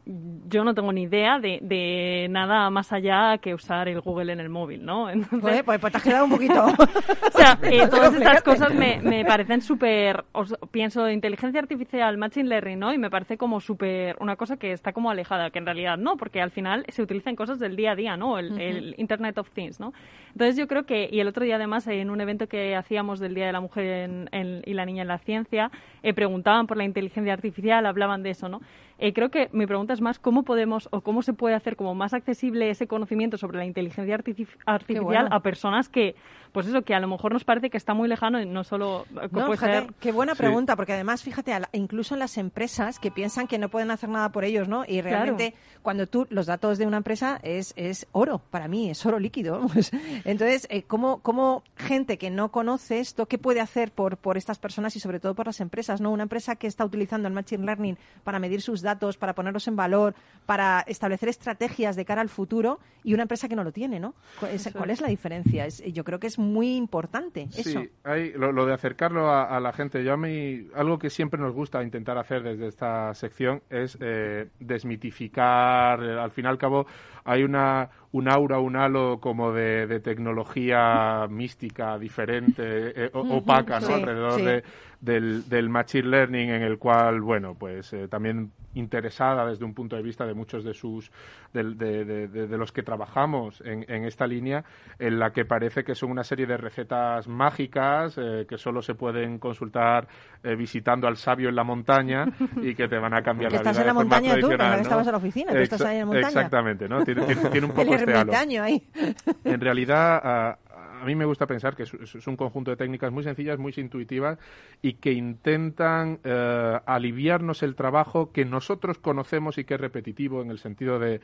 yo 0.07 0.63
no 0.63 0.73
tengo 0.73 0.93
ni 0.93 1.03
idea 1.03 1.41
de, 1.41 1.59
de, 1.63 2.29
nada 2.31 2.71
más 2.71 2.93
allá 2.93 3.39
que 3.39 3.55
usar 3.55 3.89
el 3.89 4.01
Google 4.01 4.33
en 4.33 4.39
el 4.39 4.49
móvil, 4.49 4.85
¿no? 4.85 5.11
Entonces, 5.11 5.65
pues, 5.65 5.81
pues, 5.81 5.93
te 5.93 5.99
has 5.99 6.05
quedado 6.05 6.25
un 6.27 6.31
poquito. 6.31 6.65
o 6.67 7.31
sea, 7.33 7.59
eh, 7.63 7.89
todas 7.91 8.15
estas 8.15 8.43
cosas 8.43 8.73
me, 8.73 9.01
me 9.03 9.25
parecen 9.25 9.61
súper. 9.61 10.25
Pienso 10.71 11.11
inteligencia 11.11 11.61
artificial, 11.61 12.17
machine 12.19 12.49
learning, 12.49 12.79
¿no? 12.79 12.95
Y 12.95 12.99
me 12.99 13.11
parece 13.11 13.37
como 13.37 13.61
súper. 13.61 14.17
Una 14.21 14.37
cosa 14.37 14.57
que 14.57 14.73
está 14.73 14.93
como 14.93 15.11
alejada, 15.11 15.51
que 15.51 15.59
en 15.59 15.67
realidad 15.67 15.99
no, 15.99 16.17
porque 16.17 16.41
al 16.41 16.53
final 16.53 16.85
se 16.89 17.03
utilizan 17.03 17.35
cosas 17.35 17.59
del 17.59 17.75
día 17.75 17.93
a 17.93 17.97
día, 17.97 18.17
¿no? 18.17 18.39
El, 18.39 18.95
Internet 18.99 19.39
of 19.39 19.51
Things, 19.51 19.81
¿no? 19.81 19.93
Entonces 20.29 20.57
yo 20.57 20.69
creo 20.69 20.87
que. 20.87 21.09
Y 21.11 21.19
el 21.19 21.27
otro 21.27 21.45
día, 21.45 21.57
además, 21.57 21.87
en 21.89 22.11
un 22.11 22.21
evento 22.21 22.47
que 22.47 22.77
hacíamos 22.77 23.19
del 23.19 23.35
Día 23.35 23.47
de 23.47 23.53
la 23.53 23.61
Mujer 23.61 24.29
y 24.65 24.75
la 24.75 24.87
Niña 24.87 25.03
en 25.03 25.09
la 25.09 25.19
Ciencia, 25.19 25.71
eh, 26.03 26.15
preguntaban 26.15 26.69
por 26.69 26.77
la 26.77 26.85
inteligencia 26.85 27.33
artificial, 27.33 27.87
hablaban 27.87 28.23
de 28.23 28.31
eso, 28.31 28.49
¿no? 28.49 28.61
Eh, 28.99 29.13
creo 29.13 29.31
que 29.31 29.51
mi 29.53 29.67
pregunta 29.67 29.93
es 29.93 30.01
más 30.01 30.19
cómo 30.19 30.43
podemos 30.43 30.89
o 30.91 31.03
cómo 31.03 31.23
se 31.23 31.35
puede 31.35 31.55
hacer 31.55 31.77
como 31.77 31.95
más 31.95 32.15
accesible 32.15 32.71
ese 32.71 32.87
conocimiento 32.87 33.37
sobre 33.37 33.59
la 33.59 33.67
inteligencia 33.67 34.15
artificial 34.15 35.29
a 35.31 35.41
personas 35.41 35.89
que, 35.89 36.15
pues 36.53 36.67
eso, 36.67 36.83
que 36.83 36.95
a 36.95 37.01
lo 37.01 37.07
mejor 37.07 37.33
nos 37.33 37.45
parece 37.45 37.69
que 37.69 37.77
está 37.77 37.93
muy 37.93 38.09
lejano 38.09 38.41
y 38.41 38.47
no 38.47 38.65
solo 38.65 39.05
no, 39.31 39.51
fíjate, 39.51 39.93
Qué 40.01 40.13
buena 40.13 40.35
pregunta, 40.35 40.77
porque 40.77 40.95
además, 40.95 41.23
fíjate, 41.23 41.53
incluso 41.73 42.15
en 42.15 42.21
las 42.21 42.39
empresas 42.39 42.99
que 42.99 43.11
piensan 43.11 43.47
que 43.47 43.59
no 43.59 43.69
pueden 43.69 43.91
hacer 43.91 44.09
nada 44.09 44.31
por 44.31 44.45
ellos, 44.45 44.67
¿no? 44.67 44.85
Y 44.87 45.03
realmente 45.03 45.55
cuando 45.83 46.07
tú, 46.07 46.27
los 46.31 46.47
datos 46.47 46.79
de 46.79 46.87
una 46.87 46.97
empresa 46.97 47.39
es, 47.43 47.75
es 47.77 48.07
oro, 48.13 48.41
para 48.51 48.69
mí, 48.69 48.89
es 48.89 49.05
oro 49.05 49.19
líquido. 49.19 49.61
Entonces, 50.25 50.67
eh, 50.71 50.83
¿cómo, 50.83 51.21
¿cómo 51.21 51.63
gente 51.77 52.17
que 52.17 52.31
no 52.31 52.51
conoce 52.51 53.01
esto, 53.01 53.27
qué 53.27 53.37
puede 53.37 53.61
hacer 53.61 53.93
por, 53.93 54.17
por 54.17 54.39
estas 54.39 54.59
personas 54.59 54.97
y 54.97 55.01
sobre 55.01 55.21
todo 55.21 55.35
por 55.35 55.47
las 55.47 55.61
empresas, 55.61 56.01
¿no? 56.01 56.11
Una 56.11 56.23
empresa 56.23 56.57
que 56.57 56.67
está 56.67 56.85
utilizando 56.85 57.29
el 57.29 57.35
Machine 57.35 57.65
Learning 57.67 57.99
para 58.25 58.39
medir 58.39 58.63
sus 58.63 58.83
datos, 58.87 59.19
para 59.19 59.35
ponerlos 59.35 59.69
en 59.69 59.77
valor, 59.77 60.15
para 60.47 60.81
establecer 60.87 61.29
estrategias 61.29 61.97
de 61.97 62.05
cara 62.07 62.23
al 62.23 62.31
futuro 62.31 62.79
y 63.05 63.13
una 63.13 63.25
empresa 63.25 63.49
que 63.49 63.57
no 63.57 63.65
lo 63.65 63.73
tiene, 63.73 64.01
¿no? 64.01 64.15
¿Cuál 64.41 64.91
es 64.91 65.01
la 65.01 65.09
diferencia? 65.09 65.67
Es, 65.67 65.83
yo 65.93 66.05
creo 66.05 66.19
que 66.19 66.27
es 66.27 66.39
muy 66.39 66.77
importante 66.77 67.49
eso. 67.55 67.81
Sí, 67.81 67.91
hay, 68.05 68.33
lo, 68.33 68.65
de 68.65 68.73
acercarlo 68.73 69.31
a, 69.31 69.61
la 69.61 69.73
gente. 69.73 70.03
Yo 70.03 70.15
a 70.15 70.17
mí, 70.17 70.69
algo 70.75 70.99
que 70.99 71.11
siempre 71.11 71.41
nos 71.41 71.53
gusta 71.53 71.83
intentar 71.83 72.17
hacer 72.17 72.43
desde 72.43 72.69
esta 72.69 73.15
sección 73.15 73.63
es 73.69 73.99
eh, 74.01 74.49
desmitificar. 74.61 76.03
Eh, 76.03 76.19
al 76.19 76.31
fin 76.31 76.47
y 76.47 76.49
al 76.49 76.59
cabo, 76.59 76.87
hay 77.27 77.43
una, 77.43 77.91
un 78.13 78.29
aura, 78.29 78.59
un 78.59 78.77
halo 78.77 79.19
como 79.21 79.53
de, 79.53 80.01
tecnología 80.01 81.27
mística, 81.29 81.99
diferente, 81.99 83.07
eh, 83.07 83.11
opaca, 83.13 83.81
¿no? 83.81 83.95
Alrededor 83.95 84.43
De, 84.43 84.65
del, 85.01 85.49
del 85.49 85.69
machine 85.69 86.09
learning, 86.09 86.49
en 86.51 86.63
el 86.63 86.79
cual, 86.79 87.21
bueno, 87.21 87.55
pues 87.55 87.95
también 88.09 88.53
interesada 88.77 89.47
desde 89.47 89.65
un 89.65 89.75
punto 89.75 89.97
de 89.97 90.03
vista 90.03 90.27
de 90.27 90.35
muchos 90.35 90.65
de 90.65 90.75
sus 90.75 91.11
de, 91.53 91.65
de, 91.65 92.59
los 92.59 92.73
que 92.73 92.83
trabajamos 92.83 93.63
en, 93.63 93.85
en, 93.89 94.05
esta 94.05 94.27
línea 94.27 94.65
en 94.99 95.19
la 95.19 95.31
que 95.31 95.45
parece 95.45 95.85
que 95.85 95.95
son 95.95 96.11
una 96.11 96.23
serie 96.23 96.47
de 96.47 96.57
recetas 96.57 97.27
mágicas 97.29 98.19
eh, 98.19 98.45
que 98.47 98.59
solo 98.59 98.83
se 98.83 98.95
pueden 98.95 99.39
consultar 99.39 100.07
eh, 100.43 100.55
visitando 100.55 101.09
al 101.09 101.17
sabio 101.17 101.49
en 101.49 101.57
la 101.57 101.65
montaña 101.65 102.27
y 102.63 102.75
que 102.75 102.89
te 102.89 102.99
van 102.99 103.15
a 103.15 103.23
cambiar 103.23 103.53
la 103.53 103.59
vida 103.61 103.71
estás 103.71 103.81
en 103.81 103.87
la 103.87 103.95
montaña 103.95 104.39
tú 104.39 104.49
¿no? 104.49 104.75
estabas 104.75 105.07
en 105.07 105.13
la 105.13 105.19
oficina 105.19 105.53
estás 105.53 105.81
ahí 105.81 105.95
en 105.95 106.01
la 106.01 106.07
montaña 106.07 106.29
exactamente 106.29 106.89
no 106.89 107.03
tiene, 107.25 107.51
tiene 107.51 107.67
un 107.67 107.73
poco 107.75 107.95
este 107.95 108.13
halo 108.13 108.33
ahí. 108.63 108.83
en 109.45 109.61
realidad 109.61 110.57
a 111.01 111.05
mí 111.05 111.15
me 111.15 111.25
gusta 111.25 111.47
pensar 111.47 111.77
que 111.77 111.85
es, 111.85 112.27
un 112.27 112.37
conjunto 112.37 112.71
de 112.71 112.77
técnicas 112.77 113.13
muy 113.13 113.23
sencillas, 113.23 113.59
muy 113.59 113.73
intuitivas 113.77 114.39
y 114.83 114.95
que 114.95 115.13
intentan 115.13 116.19
eh, 116.25 116.81
aliviarnos 116.87 117.63
el 117.63 117.75
trabajo 117.75 118.33
que 118.33 118.45
nosotros 118.45 118.99
conocemos 118.99 119.59
y 119.59 119.65
que 119.65 119.75
es 119.75 119.81
repetitivo 119.81 120.43
en 120.43 120.51
el 120.51 120.59
sentido 120.59 120.99
de 120.99 121.21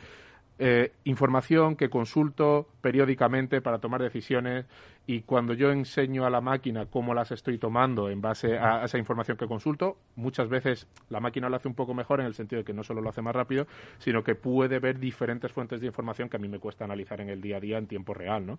eh, 0.59 0.93
información 1.05 1.77
que 1.77 1.89
consulto 1.89 2.69
periódicamente 2.81 3.61
para 3.61 3.79
tomar 3.79 4.03
decisiones 4.03 4.67
y 5.07 5.23
cuando 5.23 5.55
yo 5.55 5.73
enseño 5.73 6.27
a 6.27 6.31
la 6.31 6.41
máquina 6.41 6.87
cómo 6.87 7.15
las 7.15 7.33
estoy 7.33 7.59
tomando 7.59 8.11
en 8.11 8.21
base 8.21 8.59
a, 8.59 8.85
esa 8.85 8.99
información 8.99 9.37
que 9.37 9.47
consulto, 9.47 9.97
muchas 10.15 10.49
veces 10.49 10.87
la 11.09 11.21
máquina 11.21 11.49
lo 11.49 11.57
hace 11.57 11.69
un 11.69 11.75
poco 11.75 11.95
mejor 11.95 12.21
en 12.21 12.27
el 12.27 12.35
sentido 12.35 12.61
de 12.61 12.65
que 12.65 12.75
no 12.75 12.85
solo 12.85 13.01
lo 13.01 13.09
hace 13.09 13.23
más 13.23 13.35
rápido, 13.35 13.67
sino 13.99 14.23
que 14.23 14.35
puede 14.35 14.79
ver 14.79 14.99
diferentes 14.99 15.51
fuentes 15.51 15.81
de 15.81 15.87
información 15.87 16.29
que 16.29 16.37
a 16.37 16.41
mí 16.41 16.49
me 16.49 16.59
cuesta 16.59 16.85
analizar 16.85 17.21
en 17.21 17.31
el 17.31 17.41
día 17.41 17.57
a 17.57 17.61
día 17.61 17.79
en 17.79 17.87
tiempo 17.87 18.15
real, 18.15 18.47
¿no? 18.47 18.59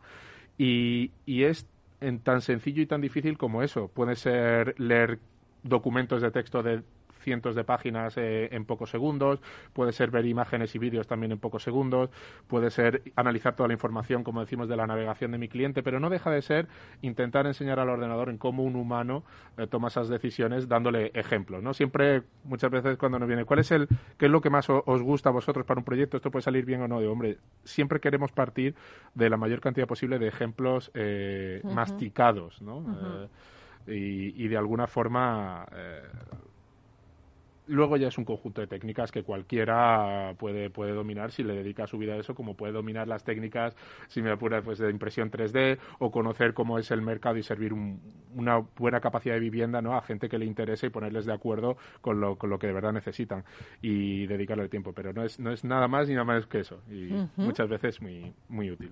Y, 0.57 1.11
y 1.25 1.43
es 1.43 1.67
en 2.01 2.19
tan 2.19 2.41
sencillo 2.41 2.81
y 2.81 2.85
tan 2.85 3.01
difícil 3.01 3.37
como 3.37 3.63
eso. 3.63 3.87
Puede 3.87 4.15
ser 4.15 4.75
leer 4.77 5.19
documentos 5.63 6.21
de 6.21 6.31
texto 6.31 6.61
de 6.61 6.83
cientos 7.23 7.55
de 7.55 7.63
páginas 7.63 8.17
eh, 8.17 8.49
en 8.51 8.65
pocos 8.65 8.89
segundos, 8.89 9.41
puede 9.73 9.91
ser 9.91 10.11
ver 10.11 10.25
imágenes 10.25 10.75
y 10.75 10.79
vídeos 10.79 11.07
también 11.07 11.31
en 11.31 11.39
pocos 11.39 11.63
segundos, 11.63 12.09
puede 12.47 12.69
ser 12.69 13.01
analizar 13.15 13.55
toda 13.55 13.67
la 13.67 13.73
información, 13.73 14.23
como 14.23 14.41
decimos, 14.41 14.67
de 14.67 14.75
la 14.75 14.85
navegación 14.85 15.31
de 15.31 15.37
mi 15.37 15.47
cliente, 15.47 15.83
pero 15.83 15.99
no 15.99 16.09
deja 16.09 16.29
de 16.29 16.41
ser 16.41 16.67
intentar 17.01 17.47
enseñar 17.47 17.79
al 17.79 17.89
ordenador 17.89 18.29
en 18.29 18.37
cómo 18.37 18.63
un 18.63 18.75
humano 18.75 19.23
eh, 19.57 19.67
toma 19.67 19.87
esas 19.87 20.09
decisiones 20.09 20.67
dándole 20.67 21.11
ejemplos, 21.13 21.63
¿no? 21.63 21.73
Siempre, 21.73 22.23
muchas 22.43 22.71
veces 22.71 22.97
cuando 22.97 23.19
nos 23.19 23.27
viene, 23.27 23.45
¿cuál 23.45 23.59
es 23.59 23.71
el, 23.71 23.87
qué 24.17 24.25
es 24.25 24.31
lo 24.31 24.41
que 24.41 24.49
más 24.49 24.69
os 24.69 25.01
gusta 25.01 25.29
a 25.29 25.31
vosotros 25.31 25.65
para 25.65 25.79
un 25.79 25.85
proyecto? 25.85 26.17
¿Esto 26.17 26.31
puede 26.31 26.43
salir 26.43 26.65
bien 26.65 26.81
o 26.81 26.87
no? 26.87 26.99
De, 26.99 27.07
hombre, 27.07 27.37
siempre 27.63 27.99
queremos 27.99 28.31
partir 28.31 28.75
de 29.13 29.29
la 29.29 29.37
mayor 29.37 29.61
cantidad 29.61 29.87
posible 29.87 30.19
de 30.19 30.27
ejemplos 30.27 30.91
eh, 30.93 31.61
masticados, 31.63 32.61
¿no? 32.61 32.83
y, 33.87 34.43
y, 34.43 34.47
de 34.47 34.57
alguna 34.57 34.87
forma 34.87 35.65
Luego 37.67 37.97
ya 37.97 38.07
es 38.07 38.17
un 38.17 38.25
conjunto 38.25 38.61
de 38.61 38.67
técnicas 38.67 39.11
que 39.11 39.23
cualquiera 39.23 40.33
puede, 40.37 40.69
puede 40.69 40.91
dominar 40.91 41.31
si 41.31 41.43
le 41.43 41.53
dedica 41.53 41.87
su 41.87 41.97
vida 41.97 42.13
a 42.13 42.17
eso, 42.17 42.35
como 42.35 42.55
puede 42.55 42.73
dominar 42.73 43.07
las 43.07 43.23
técnicas, 43.23 43.75
si 44.07 44.21
me 44.21 44.31
apura, 44.31 44.61
pues 44.61 44.79
de 44.79 44.89
impresión 44.89 45.31
3D 45.31 45.77
o 45.99 46.11
conocer 46.11 46.53
cómo 46.53 46.77
es 46.77 46.91
el 46.91 47.01
mercado 47.01 47.37
y 47.37 47.43
servir 47.43 47.73
una 47.73 48.57
buena 48.77 48.99
capacidad 48.99 49.35
de 49.35 49.39
vivienda 49.39 49.81
¿no? 49.81 49.95
a 49.95 50.01
gente 50.01 50.29
que 50.29 50.37
le 50.37 50.45
interese 50.45 50.87
y 50.87 50.89
ponerles 50.89 51.25
de 51.25 51.33
acuerdo 51.33 51.77
con 52.01 52.19
lo, 52.19 52.37
con 52.37 52.49
lo 52.49 52.59
que 52.59 52.67
de 52.67 52.73
verdad 52.73 52.91
necesitan 52.91 53.43
y 53.81 54.27
dedicarle 54.27 54.63
el 54.63 54.69
tiempo. 54.69 54.93
Pero 54.93 55.13
no 55.13 55.23
es, 55.23 55.39
no 55.39 55.51
es 55.51 55.63
nada 55.63 55.87
más 55.87 56.07
ni 56.07 56.15
nada 56.15 56.25
más 56.25 56.45
que 56.45 56.59
eso 56.59 56.81
y 56.89 57.13
muchas 57.37 57.69
veces 57.69 58.01
muy, 58.01 58.33
muy 58.49 58.71
útil. 58.71 58.91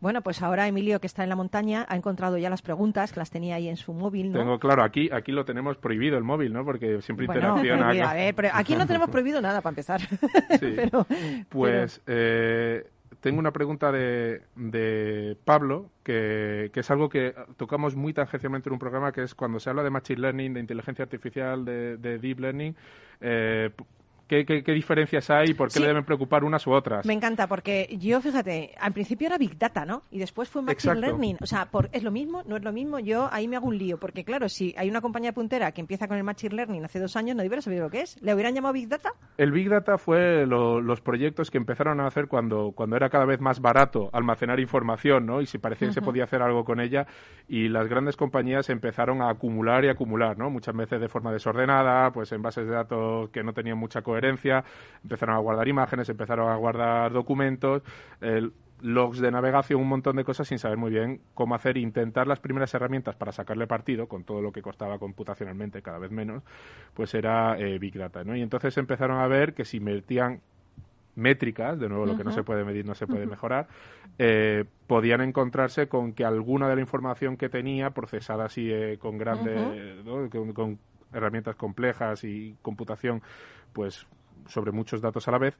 Bueno, 0.00 0.22
pues 0.22 0.42
ahora 0.42 0.66
Emilio, 0.66 1.00
que 1.00 1.06
está 1.06 1.22
en 1.22 1.28
la 1.28 1.36
montaña, 1.36 1.86
ha 1.88 1.96
encontrado 1.96 2.38
ya 2.38 2.50
las 2.50 2.62
preguntas 2.62 3.12
que 3.12 3.20
las 3.20 3.30
tenía 3.30 3.56
ahí 3.56 3.68
en 3.68 3.76
su 3.76 3.92
móvil. 3.92 4.32
Tengo 4.32 4.58
claro, 4.58 4.82
aquí, 4.82 5.10
aquí 5.12 5.32
lo 5.32 5.44
tenemos 5.44 5.76
prohibido 5.76 6.16
el 6.16 6.24
móvil, 6.24 6.52
¿no? 6.52 6.64
Porque 6.64 7.02
siempre 7.02 7.26
interacciona 7.26 7.92
aquí 8.52 8.74
no 8.74 8.86
tenemos 8.86 9.10
prohibido 9.10 9.40
nada 9.40 9.60
para 9.60 9.72
empezar. 9.72 10.00
pues 11.48 12.00
eh, 12.06 12.86
tengo 13.20 13.38
una 13.38 13.52
pregunta 13.52 13.92
de, 13.92 14.42
de 14.56 15.36
Pablo, 15.44 15.90
que, 16.02 16.70
que, 16.72 16.80
es 16.80 16.90
algo 16.90 17.08
que 17.08 17.34
tocamos 17.56 17.96
muy 17.96 18.12
tangencialmente 18.12 18.68
en 18.68 18.74
un 18.74 18.78
programa, 18.78 19.12
que 19.12 19.22
es 19.22 19.34
cuando 19.34 19.60
se 19.60 19.70
habla 19.70 19.82
de 19.82 19.90
Machine 19.90 20.20
Learning, 20.20 20.54
de 20.54 20.60
inteligencia 20.60 21.02
artificial, 21.02 21.64
de, 21.64 21.96
de 21.96 22.18
Deep 22.18 22.40
Learning, 22.40 22.74
eh, 23.20 23.70
¿Qué, 24.30 24.62
diferencias 24.72 25.28
hay 25.28 25.50
y 25.50 25.54
por 25.54 25.72
qué 25.72 25.80
le 25.80 25.88
deben 25.88 26.04
preocupar 26.04 26.44
unas 26.44 26.64
u 26.64 26.70
otras? 26.70 27.04
Me 27.04 27.14
encanta, 27.14 27.48
porque 27.48 27.88
yo, 27.98 28.20
fíjate, 28.20 28.76
al 28.78 28.92
principio 28.92 29.26
era 29.26 29.36
Big 29.38 29.58
Data, 29.58 29.84
¿no? 29.84 30.04
Y 30.12 30.20
después 30.20 30.48
fue 30.48 30.62
Machine 30.62 30.94
Learning. 30.94 31.36
O 31.40 31.46
sea, 31.46 31.68
¿es 31.90 32.04
lo 32.04 32.12
mismo? 32.12 32.44
¿No 32.46 32.56
es 32.56 32.62
lo 32.62 32.72
mismo? 32.72 33.00
Yo 33.00 33.28
ahí 33.32 33.48
me 33.48 33.56
hago 33.56 33.66
un 33.66 33.76
lío, 33.76 33.98
porque 33.98 34.24
claro, 34.24 34.48
si 34.48 34.72
hay 34.78 34.88
una 34.88 35.00
compañía 35.00 35.32
puntera 35.32 35.72
que 35.72 35.80
empieza 35.80 36.06
con 36.06 36.16
el 36.16 36.22
Machine 36.22 36.54
Learning 36.54 36.84
hace 36.84 37.00
dos 37.00 37.16
años, 37.16 37.34
no 37.34 37.42
hubiera 37.42 37.60
sabido 37.60 37.82
lo 37.82 37.90
que 37.90 38.02
es. 38.02 38.22
¿Le 38.22 38.32
hubieran 38.32 38.54
llamado 38.54 38.72
Big 38.72 38.88
Data? 38.88 39.10
El 39.36 39.50
Big 39.50 39.68
Data 39.68 39.98
fue 39.98 40.46
los 40.46 41.00
proyectos 41.00 41.50
que 41.50 41.58
empezaron 41.58 41.98
a 42.00 42.06
hacer 42.06 42.28
cuando, 42.28 42.70
cuando 42.70 42.94
era 42.94 43.10
cada 43.10 43.24
vez 43.24 43.40
más 43.40 43.60
barato 43.60 44.10
almacenar 44.12 44.60
información, 44.60 45.26
¿no? 45.26 45.40
Y 45.40 45.46
si 45.46 45.58
parecía 45.58 45.88
que 45.88 45.94
se 45.94 46.02
podía 46.02 46.22
hacer 46.22 46.40
algo 46.40 46.64
con 46.64 46.78
ella, 46.78 47.08
y 47.48 47.68
las 47.68 47.88
grandes 47.88 48.16
compañías 48.16 48.70
empezaron 48.70 49.22
a 49.22 49.30
acumular 49.30 49.84
y 49.84 49.88
acumular, 49.88 50.38
¿no? 50.38 50.50
Muchas 50.50 50.76
veces 50.76 51.00
de 51.00 51.08
forma 51.08 51.32
desordenada, 51.32 52.12
pues 52.12 52.30
en 52.30 52.42
bases 52.42 52.66
de 52.66 52.74
datos 52.74 53.30
que 53.30 53.42
no 53.42 53.52
tenían 53.52 53.76
mucha 53.76 54.02
coherencia 54.02 54.19
empezaron 54.24 55.34
a 55.34 55.38
guardar 55.38 55.68
imágenes, 55.68 56.08
empezaron 56.08 56.48
a 56.50 56.56
guardar 56.56 57.12
documentos, 57.12 57.82
logs 58.82 59.20
de 59.20 59.30
navegación, 59.30 59.80
un 59.80 59.88
montón 59.88 60.16
de 60.16 60.24
cosas 60.24 60.48
sin 60.48 60.58
saber 60.58 60.78
muy 60.78 60.90
bien 60.90 61.20
cómo 61.34 61.54
hacer. 61.54 61.76
Intentar 61.76 62.26
las 62.26 62.40
primeras 62.40 62.72
herramientas 62.74 63.16
para 63.16 63.32
sacarle 63.32 63.66
partido, 63.66 64.06
con 64.06 64.24
todo 64.24 64.40
lo 64.40 64.52
que 64.52 64.62
costaba 64.62 64.98
computacionalmente 64.98 65.82
cada 65.82 65.98
vez 65.98 66.10
menos, 66.10 66.42
pues 66.94 67.14
era 67.14 67.58
eh, 67.58 67.78
Big 67.78 67.96
Data. 67.96 68.24
¿no? 68.24 68.36
Y 68.36 68.42
entonces 68.42 68.76
empezaron 68.78 69.18
a 69.18 69.26
ver 69.26 69.54
que 69.54 69.64
si 69.64 69.80
metían 69.80 70.40
métricas, 71.16 71.78
de 71.78 71.88
nuevo 71.88 72.06
lo 72.06 72.16
que 72.16 72.24
no 72.24 72.30
se 72.30 72.44
puede 72.44 72.64
medir 72.64 72.86
no 72.86 72.94
se 72.94 73.06
puede 73.06 73.26
mejorar, 73.26 73.66
eh, 74.18 74.64
podían 74.86 75.20
encontrarse 75.20 75.88
con 75.88 76.12
que 76.12 76.24
alguna 76.24 76.68
de 76.68 76.76
la 76.76 76.80
información 76.80 77.36
que 77.36 77.48
tenía, 77.48 77.90
procesada 77.90 78.46
así 78.46 78.70
eh, 78.72 78.96
con 78.98 79.18
grandes, 79.18 79.60
con, 80.54 80.78
herramientas 81.12 81.56
complejas 81.56 82.24
y 82.24 82.56
computación, 82.62 83.22
pues 83.72 84.06
sobre 84.46 84.72
muchos 84.72 85.00
datos 85.00 85.28
a 85.28 85.30
la 85.30 85.38
vez, 85.38 85.56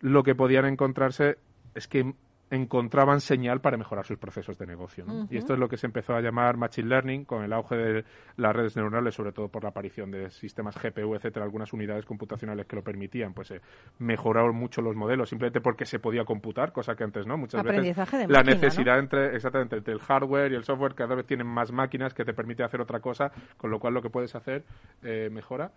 lo 0.00 0.22
que 0.22 0.34
podían 0.34 0.66
encontrarse 0.66 1.38
es 1.74 1.88
que 1.88 2.14
encontraban 2.50 3.20
señal 3.20 3.60
para 3.60 3.76
mejorar 3.76 4.04
sus 4.04 4.18
procesos 4.18 4.58
de 4.58 4.66
negocio. 4.66 5.04
Y 5.30 5.36
esto 5.36 5.54
es 5.54 5.58
lo 5.58 5.68
que 5.68 5.76
se 5.76 5.86
empezó 5.86 6.14
a 6.14 6.20
llamar 6.20 6.56
Machine 6.56 6.88
Learning 6.88 7.24
con 7.24 7.42
el 7.42 7.52
auge 7.52 7.76
de 7.76 8.04
las 8.36 8.54
redes 8.54 8.76
neuronales, 8.76 9.14
sobre 9.14 9.32
todo 9.32 9.48
por 9.48 9.62
la 9.62 9.70
aparición 9.70 10.10
de 10.10 10.30
sistemas 10.30 10.76
GPU, 10.80 11.14
etcétera, 11.14 11.44
algunas 11.44 11.72
unidades 11.72 12.04
computacionales 12.04 12.66
que 12.66 12.76
lo 12.76 12.82
permitían, 12.82 13.34
pues 13.34 13.50
eh, 13.50 13.60
mejoraron 13.98 14.54
mucho 14.54 14.82
los 14.82 14.94
modelos 14.94 15.28
simplemente 15.28 15.60
porque 15.60 15.84
se 15.84 15.98
podía 15.98 16.24
computar, 16.24 16.72
cosa 16.72 16.94
que 16.94 17.04
antes 17.04 17.26
no. 17.26 17.36
Muchas 17.36 17.62
veces 17.62 17.96
la 18.28 18.42
necesidad 18.42 18.98
entre 18.98 19.34
exactamente 19.34 19.76
entre 19.76 19.94
el 19.94 20.00
hardware 20.00 20.52
y 20.52 20.54
el 20.54 20.64
software 20.64 20.94
cada 20.94 21.14
vez 21.14 21.26
tienen 21.26 21.46
más 21.46 21.72
máquinas 21.72 22.14
que 22.14 22.24
te 22.24 22.34
permite 22.34 22.62
hacer 22.62 22.80
otra 22.80 23.00
cosa, 23.00 23.32
con 23.56 23.70
lo 23.70 23.78
cual 23.80 23.94
lo 23.94 24.02
que 24.02 24.10
puedes 24.10 24.34
hacer 24.34 24.64
eh, 25.02 25.28
mejora. 25.32 25.72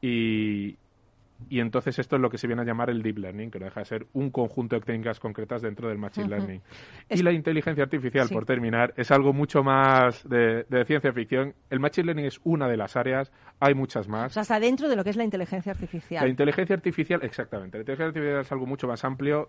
Y, 0.00 0.76
y 1.48 1.60
entonces 1.60 1.98
esto 1.98 2.16
es 2.16 2.22
lo 2.22 2.30
que 2.30 2.38
se 2.38 2.46
viene 2.46 2.62
a 2.62 2.64
llamar 2.64 2.90
el 2.90 3.02
deep 3.02 3.18
learning, 3.18 3.50
que 3.50 3.58
no 3.58 3.66
deja 3.66 3.80
de 3.80 3.86
ser 3.86 4.06
un 4.12 4.30
conjunto 4.30 4.76
de 4.76 4.82
técnicas 4.82 5.20
concretas 5.20 5.62
dentro 5.62 5.88
del 5.88 5.98
machine 5.98 6.28
learning. 6.28 6.60
Y 7.10 7.22
la 7.22 7.32
inteligencia 7.32 7.84
artificial, 7.84 8.28
por 8.28 8.44
terminar, 8.44 8.94
es 8.96 9.10
algo 9.10 9.32
mucho 9.32 9.62
más 9.62 10.28
de, 10.28 10.64
ciencia 10.86 11.12
ficción. 11.12 11.54
El 11.70 11.80
machine 11.80 12.06
learning 12.06 12.26
es 12.26 12.40
una 12.44 12.68
de 12.68 12.76
las 12.76 12.96
áreas, 12.96 13.32
hay 13.60 13.74
muchas 13.74 14.08
más. 14.08 14.32
O 14.32 14.34
sea, 14.34 14.42
está 14.42 14.60
dentro 14.60 14.88
de 14.88 14.96
lo 14.96 15.04
que 15.04 15.10
es 15.10 15.16
la 15.16 15.24
inteligencia 15.24 15.72
artificial. 15.72 16.24
La 16.24 16.30
inteligencia 16.30 16.74
artificial, 16.74 17.20
exactamente. 17.22 17.78
La 17.78 17.82
inteligencia 17.82 18.06
artificial 18.08 18.40
es 18.40 18.52
algo 18.52 18.66
mucho 18.66 18.86
más 18.86 19.04
amplio, 19.04 19.48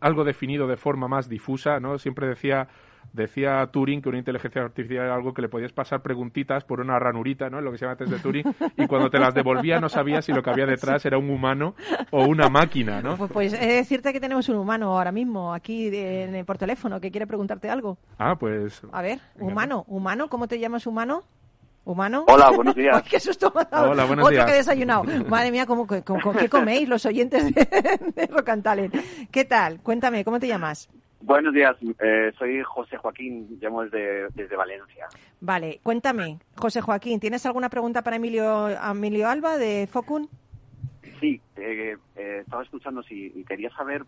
algo 0.00 0.24
definido 0.24 0.66
de 0.66 0.76
forma 0.76 1.08
más 1.08 1.28
difusa, 1.28 1.80
¿no? 1.80 1.98
Siempre 1.98 2.26
decía 2.28 2.68
Decía 3.12 3.66
Turing 3.70 4.02
que 4.02 4.08
una 4.08 4.18
inteligencia 4.18 4.62
artificial 4.62 5.04
era 5.04 5.14
algo 5.14 5.32
que 5.34 5.42
le 5.42 5.48
podías 5.48 5.72
pasar 5.72 6.02
preguntitas 6.02 6.64
por 6.64 6.80
una 6.80 6.98
ranurita, 6.98 7.48
¿no? 7.50 7.60
Lo 7.60 7.70
que 7.70 7.78
se 7.78 7.84
llama 7.84 7.96
test 7.96 8.10
de 8.10 8.18
Turing, 8.18 8.44
y 8.76 8.86
cuando 8.86 9.10
te 9.10 9.18
las 9.18 9.34
devolvía 9.34 9.80
no 9.80 9.88
sabías 9.88 10.24
si 10.24 10.32
lo 10.32 10.42
que 10.42 10.50
había 10.50 10.66
detrás 10.66 11.04
era 11.06 11.18
un 11.18 11.30
humano 11.30 11.74
o 12.10 12.24
una 12.24 12.48
máquina, 12.48 13.00
¿no? 13.00 13.16
Pues, 13.16 13.30
pues 13.30 13.52
he 13.54 13.66
de 13.66 13.74
decirte 13.74 14.12
que 14.12 14.20
tenemos 14.20 14.48
un 14.48 14.56
humano 14.56 14.96
ahora 14.96 15.12
mismo 15.12 15.54
aquí 15.54 15.90
por 16.46 16.58
teléfono 16.58 17.00
que 17.00 17.10
quiere 17.10 17.26
preguntarte 17.26 17.70
algo. 17.70 17.98
Ah, 18.18 18.36
pues. 18.38 18.82
A 18.92 19.02
ver, 19.02 19.20
humano, 19.38 19.84
humano, 19.86 20.28
¿cómo 20.28 20.48
te 20.48 20.58
llamas 20.58 20.86
humano? 20.86 21.24
¿Humano? 21.86 22.24
Hola, 22.28 22.50
buenos 22.50 22.74
días. 22.74 23.02
qué 23.10 23.20
susto 23.20 23.52
Hola, 23.70 24.06
buenos 24.06 24.26
Otro 24.26 24.46
que 24.46 24.52
he 24.52 24.56
desayunado. 24.56 25.04
Madre 25.28 25.50
mía, 25.50 25.66
¿cómo, 25.66 25.86
qué 25.86 26.48
coméis 26.48 26.88
los 26.88 27.04
oyentes 27.04 27.54
de, 27.54 27.68
de 28.16 28.26
Rock 28.26 28.48
¿Qué 29.30 29.44
tal? 29.44 29.80
Cuéntame, 29.80 30.24
¿cómo 30.24 30.40
te 30.40 30.48
llamas? 30.48 30.88
Buenos 31.26 31.54
días, 31.54 31.74
eh, 32.00 32.32
soy 32.38 32.62
José 32.62 32.98
Joaquín, 32.98 33.58
llamo 33.58 33.82
desde, 33.84 34.28
desde 34.34 34.56
Valencia. 34.56 35.06
Vale, 35.40 35.80
cuéntame, 35.82 36.38
José 36.54 36.82
Joaquín, 36.82 37.18
¿tienes 37.18 37.46
alguna 37.46 37.70
pregunta 37.70 38.02
para 38.02 38.16
Emilio, 38.16 38.68
Emilio 38.68 39.26
Alba 39.26 39.56
de 39.56 39.88
Focun? 39.90 40.28
Sí, 41.20 41.40
eh, 41.56 41.96
eh, 42.16 42.40
estaba 42.42 42.62
escuchando 42.62 43.02
sí, 43.04 43.32
y 43.34 43.42
quería 43.44 43.70
saber 43.70 44.04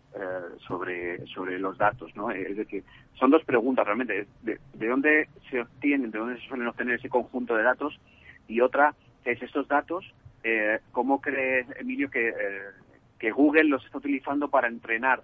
sobre, 0.67 1.25
sobre 1.25 1.57
los 1.57 1.75
datos, 1.79 2.15
¿no? 2.15 2.29
Es 2.29 2.55
decir, 2.55 2.83
son 3.15 3.31
dos 3.31 3.43
preguntas 3.45 3.83
realmente, 3.83 4.27
de, 4.43 4.59
de, 4.75 4.87
dónde 4.87 5.27
se 5.49 5.61
obtienen, 5.61 6.11
de 6.11 6.19
dónde 6.19 6.39
se 6.39 6.47
suelen 6.47 6.67
obtener 6.67 6.99
ese 6.99 7.09
conjunto 7.09 7.55
de 7.55 7.63
datos 7.63 7.99
y 8.47 8.61
otra 8.61 8.93
es 9.25 9.41
estos 9.41 9.67
datos, 9.67 10.05
¿cómo 10.91 11.19
cree 11.19 11.65
Emilio 11.79 12.11
que, 12.11 12.31
que 13.17 13.31
Google 13.31 13.63
los 13.63 13.83
está 13.83 13.97
utilizando 13.97 14.49
para 14.49 14.67
entrenar 14.67 15.23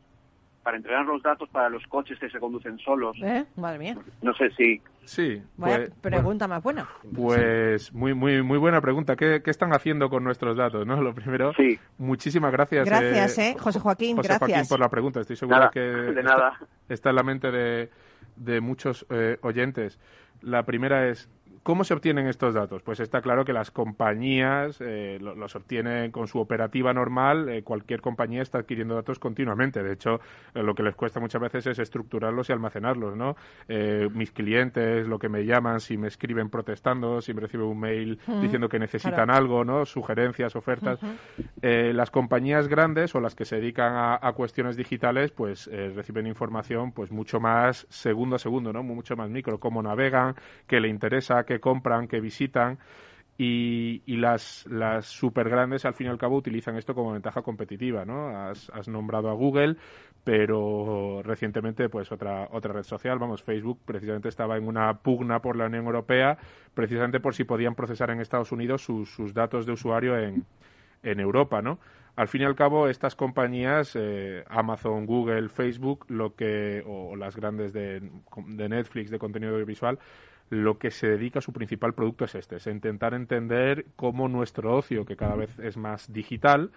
para 0.63 0.77
entrenar 0.77 1.05
los 1.05 1.21
datos 1.21 1.49
para 1.49 1.69
los 1.69 1.85
coches 1.87 2.17
que 2.17 2.29
se 2.29 2.39
conducen 2.39 2.79
solos. 2.79 3.17
¿Eh? 3.21 3.45
Madre 3.57 3.79
mía. 3.79 3.97
No 4.21 4.33
sé 4.33 4.49
si... 4.51 4.81
Sí. 5.03 5.41
Vaya 5.57 5.77
pues, 5.77 5.91
pregunta 6.01 6.47
más 6.47 6.63
buena. 6.63 6.87
Pues 7.13 7.93
muy 7.93 8.13
muy 8.13 8.41
muy 8.41 8.57
buena 8.57 8.79
pregunta. 8.79 9.17
¿Qué, 9.17 9.41
están 9.45 9.73
haciendo 9.73 10.09
con 10.09 10.23
nuestros 10.23 10.55
datos? 10.55 10.87
¿no? 10.87 11.01
Lo 11.01 11.13
primero, 11.13 11.53
sí. 11.55 11.77
muchísimas 11.97 12.53
gracias. 12.53 12.85
Gracias, 12.85 13.37
eh, 13.37 13.55
José 13.59 13.79
Joaquín. 13.79 14.15
José 14.15 14.29
gracias. 14.29 14.49
Joaquín 14.49 14.69
por 14.69 14.79
la 14.79 14.89
pregunta. 14.89 15.19
Estoy 15.19 15.35
seguro 15.35 15.69
que 15.71 15.81
de 15.81 16.23
nada. 16.23 16.57
Está, 16.87 17.09
en 17.09 17.15
la 17.17 17.23
mente 17.23 17.51
de, 17.51 17.89
de 18.37 18.61
muchos 18.61 19.05
eh, 19.09 19.37
oyentes. 19.41 19.99
La 20.41 20.63
primera 20.63 21.09
es, 21.09 21.29
¿Cómo 21.63 21.85
se 21.85 21.93
obtienen 21.93 22.27
estos 22.27 22.53
datos? 22.53 22.83
Pues 22.83 22.99
está 22.99 23.21
claro 23.21 23.45
que 23.45 23.53
las 23.53 23.71
compañías 23.71 24.81
eh, 24.81 25.17
los 25.21 25.55
obtienen 25.55 26.11
con 26.11 26.27
su 26.27 26.39
operativa 26.39 26.93
normal. 26.93 27.47
Eh, 27.47 27.63
cualquier 27.63 28.01
compañía 28.01 28.41
está 28.41 28.57
adquiriendo 28.57 28.95
datos 28.95 29.17
continuamente. 29.17 29.81
De 29.81 29.93
hecho, 29.93 30.19
eh, 30.53 30.61
lo 30.61 30.75
que 30.75 30.83
les 30.83 30.93
cuesta 30.93 31.21
muchas 31.21 31.41
veces 31.41 31.67
es 31.67 31.79
estructurarlos 31.79 32.49
y 32.49 32.51
almacenarlos, 32.51 33.15
¿no? 33.15 33.37
mis 34.13 34.31
clientes, 34.31 35.07
lo 35.07 35.17
que 35.17 35.29
me 35.29 35.45
llaman, 35.45 35.79
si 35.79 35.97
me 35.97 36.07
escriben 36.07 36.49
protestando, 36.49 37.21
si 37.21 37.33
me 37.33 37.41
reciben 37.41 37.67
un 37.67 37.79
mail 37.79 38.19
diciendo 38.41 38.67
que 38.67 38.77
necesitan 38.77 39.29
algo, 39.29 39.63
¿no? 39.63 39.85
Sugerencias, 39.85 40.55
ofertas. 40.55 40.99
las 41.61 42.11
compañías 42.11 42.67
grandes 42.67 43.15
o 43.15 43.21
las 43.21 43.35
que 43.35 43.45
se 43.45 43.57
dedican 43.57 43.93
a, 43.93 44.19
a 44.21 44.33
cuestiones 44.33 44.75
digitales, 44.75 45.31
pues 45.31 45.69
reciben 45.95 46.27
información, 46.27 46.91
pues 46.91 47.11
mucho 47.11 47.39
más 47.39 47.87
segundo 47.89 48.35
a 48.35 48.39
segundo, 48.39 48.73
¿no? 48.73 48.83
Mucho 48.83 49.15
más 49.15 49.29
micro, 49.29 49.59
cómo 49.59 49.81
navegan, 49.81 50.35
qué 50.67 50.79
le 50.79 50.89
interesa, 50.89 51.43
qué 51.45 51.52
que 51.53 51.59
compran, 51.59 52.07
que 52.07 52.19
visitan. 52.19 52.79
Y, 53.35 54.01
las, 54.05 54.65
las 54.67 55.07
super 55.07 55.49
grandes 55.49 55.85
al 55.85 55.95
fin 55.95 56.07
y 56.07 56.09
al 56.09 56.19
cabo 56.19 56.37
utilizan 56.37 56.77
esto 56.77 56.93
como 56.93 57.13
ventaja 57.13 57.41
competitiva, 57.41 58.05
¿no? 58.05 58.29
Has, 58.29 58.87
nombrado 58.87 59.29
a 59.29 59.33
Google, 59.33 59.75
pero 60.23 61.21
recientemente 61.23 61.89
pues 61.89 62.11
otra 62.11 62.47
otra 62.51 62.73
red 62.73 62.83
social, 62.83 63.17
vamos, 63.17 63.41
Facebook 63.41 63.79
precisamente 63.85 64.29
estaba 64.29 64.55
en 64.55 64.67
una 64.67 64.93
pugna 64.99 65.39
por 65.39 65.55
la 65.55 65.65
Unión 65.65 65.85
Europea, 65.85 66.37
precisamente 66.75 67.19
por 67.19 67.33
si 67.33 67.43
podían 67.43 67.73
procesar 67.73 68.11
en 68.11 68.21
Estados 68.21 68.51
Unidos 68.51 68.83
sus, 68.83 69.33
datos 69.33 69.65
de 69.65 69.73
usuario 69.73 70.17
en, 70.17 70.45
en 71.01 71.19
Europa, 71.19 71.61
¿no? 71.61 71.79
Al 72.15 72.27
fin 72.27 72.41
y 72.41 72.45
al 72.45 72.55
cabo, 72.55 72.87
estas 72.87 73.15
compañías, 73.15 73.95
eh, 73.95 74.43
Amazon, 74.47 75.07
Google, 75.07 75.49
Facebook, 75.49 76.05
lo 76.09 76.35
que, 76.35 76.83
o, 76.85 77.15
las 77.15 77.35
grandes 77.35 77.73
de, 77.73 78.01
de 78.01 78.69
Netflix, 78.69 79.09
de 79.09 79.17
contenido 79.17 79.53
audiovisual, 79.53 79.97
lo 80.53 80.77
que 80.77 80.91
se 80.91 81.07
dedica, 81.07 81.41
su 81.41 81.51
principal 81.51 81.93
producto 81.93 82.25
es 82.25 82.35
este, 82.35 82.57
es 82.57 82.67
intentar 82.67 83.13
entender 83.13 83.87
cómo 83.95 84.27
nuestro 84.27 84.75
ocio, 84.75 85.05
que 85.05 85.15
cada 85.15 85.35
vez 85.35 85.57
es 85.59 85.77
más 85.77 86.11
digital, 86.13 86.71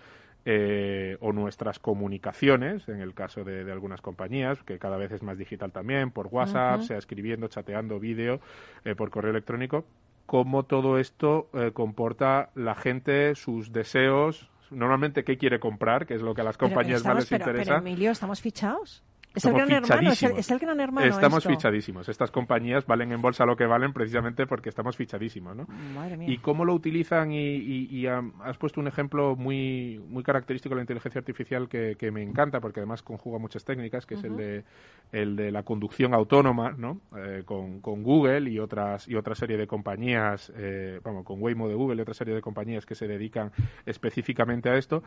eh, 0.48 1.16
o 1.20 1.32
nuestras 1.32 1.78
comunicaciones, 1.78 2.88
en 2.88 3.00
el 3.00 3.14
caso 3.14 3.44
de, 3.44 3.70
algunas 3.70 4.00
compañías, 4.00 4.62
que 4.62 4.78
cada 4.78 4.96
vez 4.96 5.12
es 5.12 5.22
más 5.22 5.36
digital 5.36 5.72
también, 5.72 6.10
por 6.10 6.28
WhatsApp, 6.28 6.82
sea 6.82 6.98
escribiendo, 6.98 7.48
chateando, 7.48 7.98
vídeo, 7.98 8.40
eh, 8.84 8.94
por 8.94 9.10
correo 9.10 9.32
electrónico, 9.32 9.84
cómo 10.24 10.62
todo 10.62 10.98
esto 10.98 11.48
eh, 11.52 11.72
comporta 11.72 12.50
la 12.54 12.76
gente, 12.76 13.34
sus 13.34 13.72
deseos, 13.72 14.48
normalmente 14.70 15.24
qué 15.24 15.36
quiere 15.36 15.58
comprar, 15.60 16.06
que 16.06 16.14
es 16.14 16.22
lo 16.22 16.34
que 16.34 16.40
a 16.40 16.44
las 16.44 16.56
compañías 16.56 17.04
más 17.04 17.16
les 17.16 17.32
interesa. 17.32 17.64
Pero 17.64 17.78
Emilio, 17.78 18.10
¿estamos 18.12 18.40
fichados. 18.40 19.02
Es 19.36 19.44
el, 19.44 19.52
gran 19.52 19.70
hermano, 19.70 20.10
es, 20.10 20.50
el, 20.50 20.58
gran 20.58 20.80
hermano, 20.80 21.06
Estamos 21.06 21.44
fichadísimos. 21.44 22.08
Estas 22.08 22.30
compañías 22.30 22.86
valen 22.86 23.12
en 23.12 23.20
bolsa 23.20 23.44
lo 23.44 23.54
que 23.54 23.66
valen 23.66 23.92
precisamente 23.92 24.46
porque 24.46 24.70
estamos 24.70 24.96
fichadísimos, 24.96 25.54
¿no? 25.54 25.66
Madre 25.94 26.16
mía. 26.16 26.30
Y 26.30 26.38
cómo 26.38 26.64
lo 26.64 26.72
utilizan 26.72 27.32
y, 27.32 28.06
has 28.06 28.56
puesto 28.56 28.80
un 28.80 28.88
ejemplo 28.88 29.36
muy 29.36 30.00
muy 30.08 30.22
característico 30.22 30.74
de 30.74 30.76
la 30.76 30.82
inteligencia 30.84 31.18
artificial 31.18 31.68
que, 31.68 32.10
me 32.10 32.22
encanta 32.22 32.60
porque 32.60 32.80
además 32.80 33.02
conjuga 33.02 33.38
muchas 33.38 33.64
técnicas, 33.64 34.06
que 34.06 34.14
es 34.14 34.24
el 34.24 34.36
de 34.36 34.64
el 35.12 35.36
de 35.36 35.50
la 35.52 35.64
conducción 35.64 36.14
autónoma, 36.14 36.74
¿no? 36.78 37.02
Eh, 37.16 37.42
con, 37.44 37.80
con, 37.80 38.02
Google 38.02 38.48
y 38.48 38.58
otras 38.58 39.06
y 39.06 39.16
otra 39.16 39.34
serie 39.34 39.58
de 39.58 39.66
compañías, 39.66 40.50
eh, 40.56 41.00
vamos, 41.04 41.24
con 41.24 41.42
Waymo 41.42 41.68
de 41.68 41.74
Google 41.74 41.96
y 41.96 42.00
otra 42.00 42.14
serie 42.14 42.34
de 42.34 42.40
compañías 42.40 42.86
que 42.86 42.94
se 42.94 43.06
dedican 43.06 43.52
específicamente 43.84 44.70
a 44.70 44.76
esto, 44.76 45.02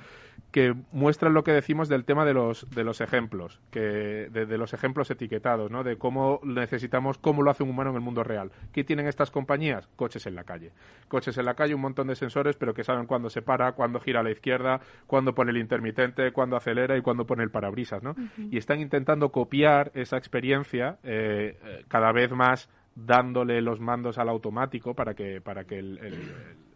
que 0.51 0.75
muestran 0.91 1.33
lo 1.33 1.43
que 1.43 1.51
decimos 1.51 1.89
del 1.89 2.05
tema 2.05 2.25
de 2.25 2.33
los 2.35 2.69
de 2.69 2.83
los 2.83 3.01
ejemplos, 3.01 3.59
que 3.71 4.18
de, 4.27 4.57
los 4.57 4.73
ejemplos 4.73 5.09
etiquetados, 5.09 5.71
¿no? 5.71 5.83
De 5.83 5.97
cómo 5.97 6.39
necesitamos, 6.43 7.17
cómo 7.17 7.43
lo 7.43 7.51
hace 7.51 7.63
un 7.63 7.69
humano 7.69 7.91
en 7.91 7.95
el 7.95 8.01
mundo 8.01 8.23
real. 8.23 8.51
¿Qué 8.73 8.83
tienen 8.83 9.07
estas 9.07 9.31
compañías? 9.31 9.87
Coches 9.95 10.25
en 10.27 10.35
la 10.35 10.43
calle. 10.43 10.71
Coches 11.07 11.37
en 11.37 11.45
la 11.45 11.53
calle, 11.53 11.75
un 11.75 11.81
montón 11.81 12.07
de 12.07 12.15
sensores, 12.15 12.55
pero 12.57 12.73
que 12.73 12.83
saben 12.83 13.05
cuándo 13.05 13.29
se 13.29 13.41
para, 13.41 13.71
cuándo 13.73 13.99
gira 13.99 14.19
a 14.19 14.23
la 14.23 14.31
izquierda, 14.31 14.81
cuándo 15.07 15.33
pone 15.33 15.51
el 15.51 15.57
intermitente, 15.57 16.31
cuándo 16.31 16.57
acelera 16.57 16.97
y 16.97 17.01
cuándo 17.01 17.25
pone 17.25 17.43
el 17.43 17.51
parabrisas, 17.51 18.03
¿no? 18.03 18.15
Y 18.37 18.57
están 18.57 18.81
intentando 18.81 19.29
copiar 19.29 19.91
esa 19.93 20.17
experiencia 20.17 20.97
eh, 21.03 21.83
cada 21.87 22.11
vez 22.11 22.31
más 22.31 22.69
dándole 22.95 23.61
los 23.61 23.79
mandos 23.79 24.17
al 24.17 24.27
automático 24.27 24.93
para 24.93 25.13
que, 25.13 25.39
para 25.39 25.63
que 25.63 25.79
el 25.79 25.99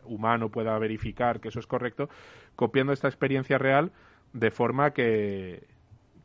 humano 0.05 0.49
pueda 0.49 0.77
verificar 0.79 1.39
que 1.39 1.49
eso 1.49 1.59
es 1.59 1.67
correcto, 1.67 2.09
copiando 2.55 2.93
esta 2.93 3.07
experiencia 3.07 3.57
real 3.57 3.91
de 4.33 4.51
forma 4.51 4.91
que, 4.91 5.67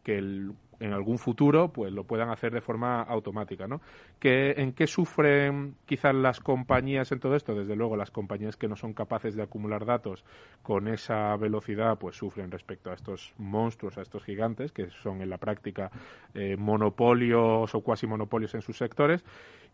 que 0.02 0.18
el 0.18 0.52
en 0.80 0.92
algún 0.92 1.18
futuro 1.18 1.72
pues 1.72 1.92
lo 1.92 2.04
puedan 2.04 2.30
hacer 2.30 2.52
de 2.52 2.60
forma 2.60 3.02
automática, 3.02 3.66
¿no? 3.66 3.80
¿Que, 4.18 4.54
¿En 4.58 4.72
qué 4.72 4.86
sufren 4.86 5.74
quizás 5.86 6.14
las 6.14 6.40
compañías 6.40 7.10
en 7.12 7.20
todo 7.20 7.34
esto? 7.34 7.54
Desde 7.54 7.76
luego 7.76 7.96
las 7.96 8.10
compañías 8.10 8.56
que 8.56 8.68
no 8.68 8.76
son 8.76 8.92
capaces 8.92 9.34
de 9.34 9.42
acumular 9.42 9.84
datos 9.84 10.24
con 10.62 10.88
esa 10.88 11.36
velocidad 11.36 11.98
pues 11.98 12.16
sufren 12.16 12.50
respecto 12.50 12.90
a 12.90 12.94
estos 12.94 13.34
monstruos, 13.38 13.98
a 13.98 14.02
estos 14.02 14.24
gigantes 14.24 14.72
que 14.72 14.90
son 14.90 15.22
en 15.22 15.30
la 15.30 15.38
práctica 15.38 15.90
eh, 16.34 16.56
monopolios 16.56 17.74
o 17.74 17.80
cuasi 17.80 18.06
monopolios 18.06 18.54
en 18.54 18.62
sus 18.62 18.76
sectores 18.76 19.24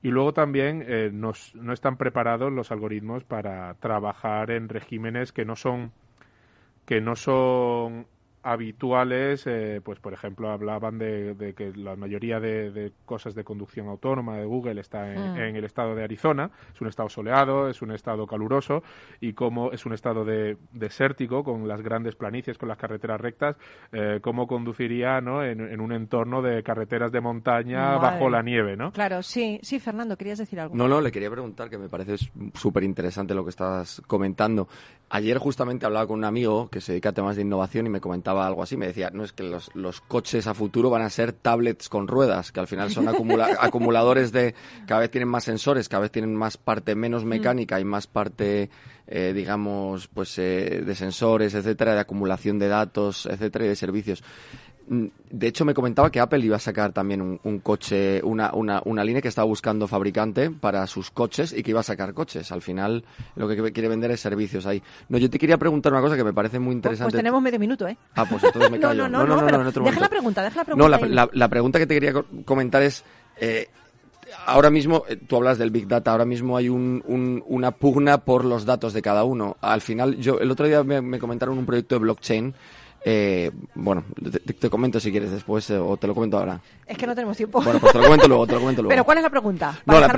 y 0.02 0.08
luego 0.08 0.32
también 0.32 0.84
eh, 0.86 1.10
no 1.12 1.32
están 1.72 1.96
preparados 1.96 2.52
los 2.52 2.70
algoritmos 2.70 3.24
para 3.24 3.74
trabajar 3.74 4.50
en 4.50 4.68
regímenes 4.68 5.32
que 5.32 5.44
no 5.44 5.56
son 5.56 5.92
que 6.84 7.00
no 7.00 7.16
son 7.16 8.06
habituales, 8.44 9.46
eh, 9.46 9.80
pues 9.82 9.98
por 10.00 10.12
ejemplo 10.12 10.50
hablaban 10.50 10.98
de, 10.98 11.54
que 11.56 11.72
la 11.74 11.96
mayoría 11.96 12.38
de, 12.40 12.92
cosas 13.06 13.34
de 13.34 13.42
conducción 13.42 13.88
autónoma 13.88 14.36
de 14.36 14.44
Google 14.44 14.80
está 14.80 15.04
mm. 15.04 15.36
en, 15.38 15.56
el 15.56 15.64
estado 15.64 15.94
de 15.94 16.04
Arizona, 16.04 16.50
es 16.72 16.80
un 16.80 16.88
estado 16.88 17.08
soleado, 17.08 17.68
es 17.68 17.80
un 17.80 17.90
estado 17.92 18.26
caluroso 18.26 18.82
y 19.20 19.32
como 19.32 19.72
es 19.72 19.86
un 19.86 19.94
estado 19.94 20.24
de, 20.24 20.58
desértico 20.72 21.42
con 21.42 21.66
las 21.66 21.80
grandes 21.80 22.16
planicies, 22.16 22.58
con 22.58 22.68
las 22.68 22.76
carreteras 22.76 23.20
rectas, 23.20 23.56
eh, 23.92 24.20
cómo 24.20 24.46
conduciría 24.46 25.20
¿no? 25.22 25.42
En, 25.42 25.80
un 25.80 25.92
entorno 25.92 26.42
de 26.42 26.62
carreteras 26.62 27.12
de 27.12 27.20
montaña 27.20 27.96
bajo 27.96 28.28
la 28.28 28.42
nieve, 28.42 28.76
¿no? 28.76 28.92
Claro, 28.92 29.22
sí, 29.22 29.58
sí, 29.62 29.80
Fernando, 29.80 30.16
querías 30.16 30.38
decir 30.38 30.60
algo. 30.60 30.76
No, 30.76 30.86
no, 30.86 31.00
le 31.00 31.10
quería 31.10 31.30
preguntar 31.30 31.70
que 31.70 31.78
me 31.78 31.88
parece 31.88 32.16
súper 32.54 32.84
interesante 32.84 33.34
lo 33.34 33.44
que 33.44 33.50
estás 33.50 34.02
comentando. 34.06 34.68
Ayer 35.10 35.38
justamente 35.38 35.86
hablaba 35.86 36.06
con 36.06 36.18
un 36.18 36.24
amigo 36.24 36.68
que 36.68 36.80
se 36.80 36.92
dedica 36.92 37.10
a 37.10 37.12
temas 37.12 37.36
de 37.36 37.42
innovación 37.42 37.86
y 37.86 37.90
me 37.90 38.00
comentaba 38.00 38.33
algo 38.40 38.62
así, 38.62 38.76
me 38.76 38.86
decía, 38.86 39.10
no 39.12 39.24
es 39.24 39.32
que 39.32 39.42
los, 39.42 39.70
los 39.74 40.00
coches 40.00 40.46
a 40.46 40.54
futuro 40.54 40.90
van 40.90 41.02
a 41.02 41.10
ser 41.10 41.32
tablets 41.32 41.88
con 41.88 42.08
ruedas, 42.08 42.52
que 42.52 42.60
al 42.60 42.66
final 42.66 42.90
son 42.90 43.08
acumuladores 43.60 44.32
de, 44.32 44.54
cada 44.86 45.00
vez 45.00 45.10
tienen 45.10 45.28
más 45.28 45.44
sensores, 45.44 45.88
cada 45.88 46.02
vez 46.02 46.10
tienen 46.10 46.34
más 46.34 46.56
parte 46.56 46.94
menos 46.94 47.24
mm. 47.24 47.28
mecánica 47.28 47.80
y 47.80 47.84
más 47.84 48.06
parte, 48.06 48.70
eh, 49.06 49.32
digamos, 49.34 50.08
pues 50.08 50.38
eh, 50.38 50.82
de 50.84 50.94
sensores, 50.94 51.54
etcétera, 51.54 51.94
de 51.94 52.00
acumulación 52.00 52.58
de 52.58 52.68
datos, 52.68 53.26
etcétera, 53.26 53.66
y 53.66 53.68
de 53.68 53.76
servicios. 53.76 54.22
Mm, 54.86 55.06
de 55.30 55.46
hecho, 55.46 55.64
me 55.64 55.72
comentaba 55.72 56.10
que 56.10 56.20
Apple 56.20 56.44
iba 56.44 56.56
a 56.56 56.60
sacar 56.60 56.92
también 56.92 57.40
un, 57.42 57.58
coche, 57.60 58.20
una, 58.22 58.52
una, 58.52 58.82
una, 58.84 59.02
línea 59.02 59.22
que 59.22 59.28
estaba 59.28 59.46
buscando 59.46 59.88
fabricante 59.88 60.50
para 60.50 60.86
sus 60.86 61.10
coches 61.10 61.52
y 61.52 61.62
que 61.62 61.70
iba 61.70 61.80
a 61.80 61.84
sacar 61.84 62.12
coches. 62.12 62.52
Al 62.52 62.60
final, 62.60 63.04
lo 63.34 63.48
que 63.48 63.72
quiere 63.72 63.88
vender 63.88 64.10
es 64.10 64.20
servicios 64.20 64.66
ahí. 64.66 64.82
No, 65.08 65.18
yo 65.18 65.30
te 65.30 65.38
quería 65.38 65.56
preguntar 65.56 65.92
una 65.92 66.02
cosa 66.02 66.16
que 66.16 66.24
me 66.24 66.32
parece 66.32 66.58
muy 66.58 66.74
interesante. 66.74 67.12
Pues, 67.12 67.18
tenemos 67.18 67.40
medio 67.40 67.58
minuto, 67.58 67.88
¿eh? 67.88 67.96
Ah, 68.14 68.26
pues 68.28 68.44
entonces 68.44 68.70
me 68.70 68.78
callo. 68.80 69.08
no, 69.08 69.08
no, 69.08 69.26
no, 69.26 69.36
no, 69.36 69.62
no, 69.62 69.70
deja 69.70 70.00
la 70.00 70.08
pregunta, 70.08 70.42
deja 70.42 70.56
la 70.56 70.64
pregunta. 70.64 70.98
No, 70.98 71.08
la, 71.08 71.28
la, 71.32 71.48
pregunta 71.48 71.78
que 71.78 71.86
te 71.86 71.94
quería 71.94 72.12
comentar 72.44 72.82
es. 72.82 73.04
Eh, 73.40 73.68
ahora 74.46 74.70
mismo, 74.70 75.04
eh, 75.08 75.16
tú 75.16 75.36
hablas 75.36 75.58
del 75.58 75.70
Big 75.70 75.88
Data, 75.88 76.12
ahora 76.12 76.24
mismo 76.24 76.56
hay 76.56 76.68
un, 76.68 77.02
un, 77.06 77.42
una 77.46 77.70
pugna 77.72 78.18
por 78.18 78.44
los 78.44 78.66
datos 78.66 78.92
de 78.92 79.00
cada 79.00 79.24
uno. 79.24 79.56
Al 79.60 79.80
final, 79.80 80.16
yo 80.16 80.38
el 80.40 80.50
otro 80.50 80.66
día 80.66 80.84
me, 80.84 81.00
me 81.00 81.18
comentaron 81.18 81.56
un 81.56 81.66
proyecto 81.66 81.94
de 81.94 82.00
blockchain 82.00 82.54
eh, 83.06 83.50
bueno, 83.74 84.04
te, 84.58 84.70
comento 84.70 84.98
si 84.98 85.10
quieres 85.10 85.30
después 85.30 85.68
eh, 85.68 85.76
o 85.76 85.96
te 85.98 86.06
lo 86.06 86.14
comento 86.14 86.38
ahora. 86.38 86.58
Es 86.86 86.96
que 86.96 87.06
no 87.06 87.14
tenemos 87.14 87.36
tiempo. 87.36 87.60
Bueno, 87.60 87.78
pues 87.78 87.92
te 87.92 87.98
lo 87.98 88.04
comento 88.04 88.26
luego, 88.26 88.46
te 88.46 88.54
lo 88.54 88.60
comento 88.60 88.82
luego. 88.82 88.90
Pero 88.90 89.04
¿cuál 89.04 89.18
es 89.18 89.24
la 89.24 89.30
pregunta? 89.30 89.78
No, 89.84 90.00
la, 90.00 90.08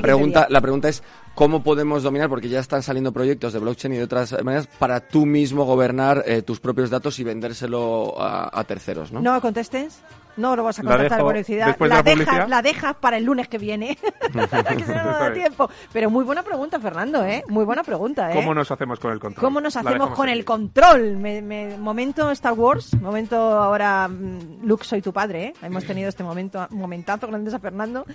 pregunta, 0.00 0.46
la 0.50 0.60
pregunta 0.60 0.88
es 0.88 1.04
cómo 1.36 1.62
podemos 1.62 2.02
dominar, 2.02 2.28
porque 2.28 2.48
ya 2.48 2.58
están 2.58 2.82
saliendo 2.82 3.12
proyectos 3.12 3.52
de 3.52 3.60
blockchain 3.60 3.94
y 3.94 3.98
de 3.98 4.04
otras 4.04 4.32
maneras, 4.42 4.66
para 4.66 5.00
tú 5.00 5.24
mismo 5.24 5.64
gobernar 5.64 6.24
eh, 6.26 6.42
tus 6.42 6.58
propios 6.58 6.90
datos 6.90 7.18
y 7.20 7.24
vendérselo 7.24 8.20
a, 8.20 8.50
a 8.52 8.64
terceros, 8.64 9.12
¿no? 9.12 9.20
No 9.20 9.40
contestes. 9.40 10.02
No 10.36 10.56
lo 10.56 10.64
vas 10.64 10.78
a 10.78 10.82
contestar 10.82 11.20
por 11.20 11.32
publicidad. 11.32 11.76
La, 11.78 12.02
dejas, 12.02 12.48
la 12.48 12.62
dejas 12.62 12.96
para 12.96 13.16
el 13.16 13.24
lunes 13.24 13.48
que 13.48 13.58
viene. 13.58 13.96
que 14.20 14.84
se 14.84 14.94
no 14.94 15.04
da 15.04 15.32
tiempo. 15.32 15.68
Pero 15.92 16.10
muy 16.10 16.24
buena 16.24 16.42
pregunta, 16.42 16.80
Fernando, 16.80 17.24
¿eh? 17.24 17.44
Muy 17.48 17.64
buena 17.64 17.82
pregunta, 17.82 18.30
¿eh? 18.30 18.34
¿Cómo 18.34 18.54
nos 18.54 18.70
hacemos 18.70 18.98
con 18.98 19.12
el 19.12 19.20
control? 19.20 19.44
¿Cómo 19.44 19.60
nos 19.60 19.76
hacemos 19.76 20.10
con 20.10 20.28
el 20.28 20.44
control? 20.44 21.16
Me, 21.16 21.76
momento 21.76 22.30
Star 22.30 22.54
Wars, 22.54 22.94
momento 23.00 23.36
ahora 23.36 24.08
mm, 24.08 24.64
Luke, 24.64 24.84
soy 24.84 25.02
tu 25.02 25.12
padre, 25.12 25.46
¿eh? 25.46 25.54
Hemos 25.62 25.84
tenido 25.84 26.08
este 26.08 26.24
momento, 26.24 26.66
momentazo, 26.70 27.26
gracias 27.26 27.54
a 27.54 27.58
Fernando. 27.58 28.06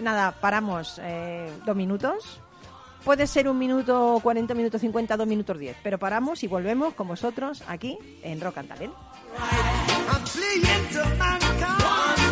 nada, 0.00 0.32
paramos 0.32 1.00
eh, 1.02 1.50
dos 1.64 1.76
minutos. 1.76 2.40
Puede 3.04 3.26
ser 3.26 3.48
un 3.48 3.58
minuto, 3.58 4.20
40 4.22 4.54
minutos, 4.54 4.80
50, 4.80 5.16
dos 5.16 5.26
minutos 5.26 5.58
10. 5.58 5.76
Pero 5.82 5.98
paramos 5.98 6.44
y 6.44 6.46
volvemos 6.46 6.94
con 6.94 7.08
vosotros 7.08 7.62
aquí 7.66 7.98
en 8.22 8.40
Rock 8.40 8.58
and 8.58 8.68
Talent. 8.68 8.94
I'm 10.08 10.24
fleeing 10.26 10.88
to 10.92 11.04
mankind. 11.18 12.31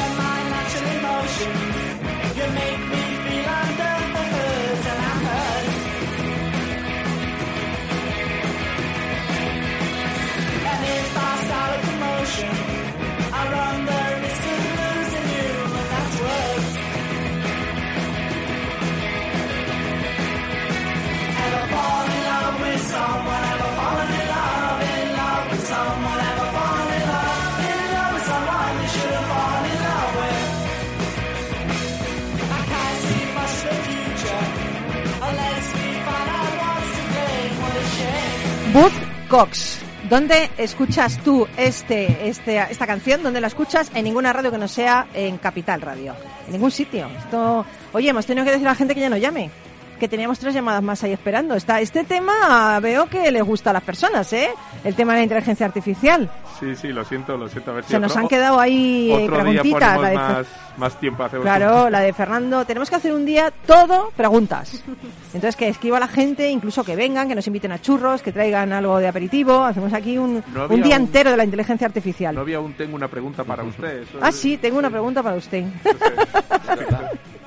Buzz 38.73 38.93
Cox. 39.27 39.79
¿Dónde 40.09 40.49
escuchas 40.57 41.21
tú 41.25 41.45
este, 41.57 42.29
este, 42.29 42.57
esta 42.57 42.87
canción? 42.87 43.21
¿Dónde 43.21 43.41
la 43.41 43.47
escuchas? 43.47 43.91
En 43.93 44.05
ninguna 44.05 44.31
radio 44.31 44.49
que 44.49 44.57
no 44.57 44.69
sea 44.69 45.07
en 45.13 45.37
Capital 45.39 45.81
Radio. 45.81 46.15
En 46.45 46.53
ningún 46.53 46.71
sitio. 46.71 47.09
Esto... 47.17 47.65
Oye, 47.91 48.09
hemos 48.09 48.25
tenido 48.25 48.45
que 48.45 48.51
decir 48.51 48.65
a 48.65 48.71
la 48.71 48.75
gente 48.75 48.95
que 48.95 49.01
ya 49.01 49.09
no 49.09 49.17
llame. 49.17 49.49
Que 50.01 50.07
teníamos 50.09 50.39
tres 50.39 50.55
llamadas 50.55 50.81
más 50.81 51.03
ahí 51.03 51.11
esperando. 51.13 51.53
Está, 51.53 51.79
este 51.79 52.03
tema 52.03 52.79
veo 52.79 53.05
que 53.05 53.29
le 53.31 53.39
gusta 53.43 53.69
a 53.69 53.73
las 53.73 53.83
personas, 53.83 54.33
¿eh? 54.33 54.49
El 54.83 54.95
tema 54.95 55.13
de 55.13 55.19
la 55.19 55.23
inteligencia 55.25 55.63
artificial. 55.67 56.27
Sí, 56.59 56.75
sí, 56.75 56.87
lo 56.87 57.05
siento, 57.05 57.37
lo 57.37 57.47
siento. 57.47 57.69
A 57.69 57.75
ver 57.75 57.83
si 57.83 57.91
Se 57.91 57.99
nos 57.99 58.11
otro- 58.13 58.23
han 58.23 58.27
quedado 58.27 58.59
ahí 58.59 59.11
otro 59.13 59.43
día 59.45 59.61
preguntitas. 59.61 59.95
ponemos 59.95 60.01
la 60.01 60.09
de- 60.09 60.15
más, 60.15 60.47
más 60.77 60.99
tiempo. 60.99 61.23
Hacemos 61.23 61.43
Claro, 61.45 61.89
la 61.91 61.99
de 61.99 62.13
Fernando. 62.13 62.65
Tenemos 62.65 62.89
que 62.89 62.95
hacer 62.95 63.13
un 63.13 63.27
día 63.27 63.53
todo 63.67 64.11
preguntas. 64.17 64.83
Entonces 65.35 65.55
que 65.55 65.67
escriba 65.67 65.97
a 65.97 65.99
la 65.99 66.07
gente, 66.07 66.49
incluso 66.49 66.83
que 66.83 66.95
vengan, 66.95 67.27
que 67.29 67.35
nos 67.35 67.45
inviten 67.45 67.71
a 67.71 67.79
churros, 67.79 68.23
que 68.23 68.31
traigan 68.31 68.73
algo 68.73 68.97
de 68.97 69.07
aperitivo. 69.07 69.63
Hacemos 69.63 69.93
aquí 69.93 70.17
un, 70.17 70.43
No 70.51 70.65
un 70.67 70.81
día 70.81 70.95
un- 70.95 71.03
entero 71.03 71.29
de 71.29 71.37
la 71.37 71.43
inteligencia 71.45 71.85
artificial. 71.85 72.33
No 72.33 72.41
había 72.41 72.57
aún 72.57 72.73
tengo 72.73 72.95
una 72.95 73.07
pregunta 73.07 73.43
para 73.43 73.63
usted. 73.65 74.01
eso 74.01 74.17
Ah, 74.19 74.29
es- 74.29 74.35
sí, 74.35 74.57
tengo 74.57 74.79
una 74.79 74.89
pregunta 74.89 75.21
para 75.21 75.35
usted. 75.35 75.63
no 75.63 76.75
sé. 76.75 76.95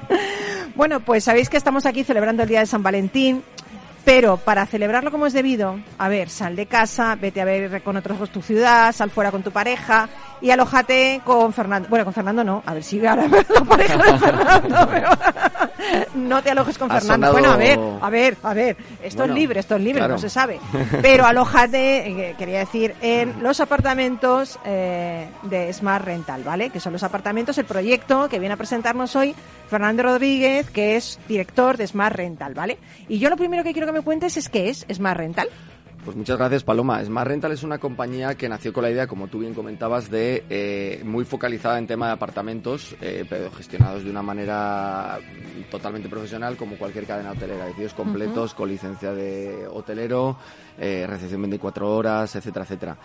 Bueno, 0.74 0.98
pues 0.98 1.22
sabéis 1.22 1.48
que 1.48 1.56
estamos 1.56 1.86
aquí 1.86 2.02
celebrando 2.02 2.42
el 2.42 2.48
Día 2.48 2.58
de 2.58 2.66
San 2.66 2.82
Valentín, 2.82 3.44
pero 4.04 4.38
para 4.38 4.66
celebrarlo 4.66 5.12
como 5.12 5.26
es 5.26 5.32
debido, 5.32 5.78
a 5.98 6.08
ver, 6.08 6.28
sal 6.28 6.56
de 6.56 6.66
casa, 6.66 7.14
vete 7.14 7.40
a 7.40 7.44
ver 7.44 7.80
con 7.82 7.96
otros 7.96 8.28
tu 8.30 8.42
ciudad, 8.42 8.92
sal 8.92 9.10
fuera 9.10 9.30
con 9.30 9.44
tu 9.44 9.52
pareja 9.52 10.08
y 10.44 10.50
alójate 10.50 11.22
con 11.24 11.52
Fernando. 11.54 11.88
Bueno, 11.88 12.04
con 12.04 12.12
Fernando 12.14 12.44
no, 12.44 12.62
a 12.66 12.74
ver 12.74 12.82
si 12.84 13.04
ahora 13.06 13.26
la 13.48 13.64
pareja 13.64 13.96
de 13.96 14.18
Fernando, 14.18 14.88
pero 14.90 15.08
no 16.14 16.42
te 16.42 16.50
alojes 16.50 16.76
con 16.78 16.88
Fernando. 16.90 17.28
sonado- 17.28 17.32
Bueno, 17.32 17.52
a 17.52 17.56
ver, 17.56 17.78
a 18.02 18.10
ver, 18.10 18.36
a 18.42 18.54
ver, 18.54 18.76
esto 19.02 19.18
Bueno, 19.22 19.32
es 19.34 19.40
libre, 19.40 19.60
esto 19.60 19.76
es 19.76 19.80
libre, 19.82 20.00
claro. 20.00 20.14
no 20.14 20.18
se 20.18 20.28
sabe. 20.28 20.60
Pero 21.02 21.24
alójate, 21.24 22.08
eh, 22.30 22.34
quería 22.38 22.58
decir, 22.58 22.94
en 23.00 23.42
los 23.42 23.60
apartamentos 23.60 24.58
eh, 24.64 25.28
de 25.44 25.72
Smart 25.72 26.04
Rental, 26.04 26.42
¿vale? 26.44 26.70
Que 26.70 26.78
son 26.80 26.92
los 26.92 27.02
apartamentos, 27.02 27.56
el 27.58 27.64
proyecto 27.64 28.28
que 28.28 28.38
viene 28.38 28.52
a 28.54 28.56
presentarnos 28.58 29.16
hoy 29.16 29.34
Fernando 29.68 30.02
Rodríguez, 30.02 30.70
que 30.70 30.96
es 30.96 31.18
director 31.26 31.76
de 31.78 31.86
Smart 31.86 32.14
Rental, 32.14 32.52
¿vale? 32.54 32.78
Y 33.08 33.18
yo 33.18 33.30
lo 33.30 33.36
primero 33.36 33.64
que 33.64 33.72
quiero 33.72 33.86
que 33.86 33.92
me 33.94 34.02
cuentes 34.02 34.36
es 34.36 34.48
qué 34.50 34.68
es 34.68 34.86
Smart 34.92 35.16
Rental. 35.18 35.48
Pues 36.04 36.18
muchas 36.18 36.36
gracias, 36.36 36.62
Paloma. 36.64 37.02
Smart 37.02 37.28
Rental 37.28 37.52
es 37.52 37.62
una 37.62 37.78
compañía 37.78 38.34
que 38.34 38.46
nació 38.46 38.74
con 38.74 38.82
la 38.82 38.90
idea, 38.90 39.06
como 39.06 39.28
tú 39.28 39.38
bien 39.38 39.54
comentabas, 39.54 40.10
de 40.10 40.44
eh, 40.50 41.00
muy 41.02 41.24
focalizada 41.24 41.78
en 41.78 41.86
tema 41.86 42.08
de 42.08 42.12
apartamentos, 42.12 42.94
eh, 43.00 43.24
pero 43.26 43.50
gestionados 43.50 44.04
de 44.04 44.10
una 44.10 44.20
manera 44.20 45.18
totalmente 45.70 46.10
profesional, 46.10 46.58
como 46.58 46.76
cualquier 46.76 47.06
cadena 47.06 47.30
hotelera. 47.30 47.64
Edificios 47.64 47.94
completos, 47.94 48.52
con 48.52 48.68
licencia 48.68 49.12
de 49.14 49.66
hotelero, 49.66 50.36
eh, 50.76 51.06
recepción 51.08 51.40
24 51.40 51.96
horas, 51.96 52.36
etcétera, 52.36 52.64
etcétera. 52.66 52.98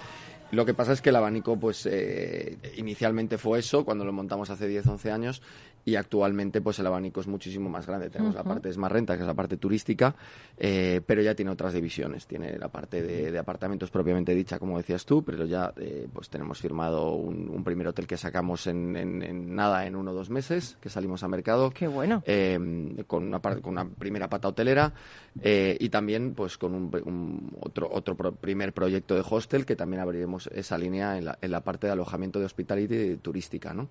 Lo 0.52 0.66
que 0.66 0.74
pasa 0.74 0.94
es 0.94 1.02
que 1.02 1.10
el 1.10 1.16
abanico, 1.16 1.58
pues 1.60 1.88
eh, 1.90 2.58
inicialmente 2.78 3.38
fue 3.38 3.60
eso, 3.60 3.86
cuando 3.86 4.04
lo 4.06 4.12
montamos 4.14 4.50
hace 4.50 4.68
10, 4.68 4.88
11 4.88 5.12
años, 5.12 5.42
y 5.86 5.96
actualmente 5.96 6.60
pues 6.62 6.78
el 6.80 6.88
abanico 6.88 7.22
es 7.22 7.28
muchísimo 7.28 7.70
más 7.70 7.88
grande. 7.88 8.10
Tenemos 8.10 8.36
la 8.36 8.44
parte 8.44 8.68
de 8.68 8.74
Smart 8.74 8.94
Renta, 8.94 9.16
que 9.16 9.22
es 9.22 9.28
la 9.28 9.34
parte 9.34 9.58
turística, 9.58 10.14
eh, 10.58 11.02
pero 11.06 11.22
ya 11.22 11.36
tiene 11.36 11.52
otras 11.52 11.74
divisiones. 11.74 12.28
Tiene 12.28 12.58
la 12.60 12.68
parte 12.68 13.02
de, 13.02 13.32
de 13.32 13.40
apartamentos 13.40 13.90
propiamente 13.90 14.36
dicha, 14.36 14.60
como 14.60 14.78
decías 14.78 15.06
tú, 15.06 15.24
pero 15.24 15.46
ya 15.46 15.74
eh, 15.78 16.08
pues 16.12 16.30
tenemos 16.30 16.60
firmado 16.60 17.14
un, 17.14 17.50
un 17.50 17.64
primer 17.64 17.88
hotel 17.88 18.08
que 18.08 18.18
sacamos 18.18 18.68
en, 18.68 18.96
en- 18.98 19.24
en 19.24 19.56
nada, 19.56 19.88
en 19.88 19.96
uno 19.96 20.12
o 20.12 20.14
dos 20.14 20.30
meses, 20.30 20.78
que 20.82 20.90
salimos 20.90 21.24
a 21.24 21.28
mercado. 21.28 21.72
Qué 21.72 21.88
bueno. 21.88 22.22
eh, 22.26 22.60
con, 23.08 23.28
una, 23.28 23.40
con 23.40 23.60
una 23.66 23.88
primera 23.88 24.28
pata 24.30 24.50
hotelera 24.50 24.94
eh, 25.42 25.78
y 25.80 25.90
también 25.90 26.34
pues 26.36 26.58
con 26.58 26.76
un, 26.76 26.92
un 27.06 27.52
otro, 27.62 27.88
otro 27.92 28.16
pro- 28.16 28.34
primer 28.36 28.74
proyecto 28.74 29.16
de 29.16 29.24
hostel 29.28 29.66
que 29.66 29.76
también 29.78 30.02
abriremos 30.02 30.39
esa 30.48 30.78
línea 30.78 31.18
en 31.18 31.26
la, 31.26 31.38
en 31.42 31.52
la 31.52 31.62
parte 31.62 31.88
de 31.88 31.94
alojamiento 31.94 32.40
de 32.40 32.46
hospitality 32.46 32.96
y 32.96 33.18
turística, 33.18 33.74
¿no? 33.74 33.90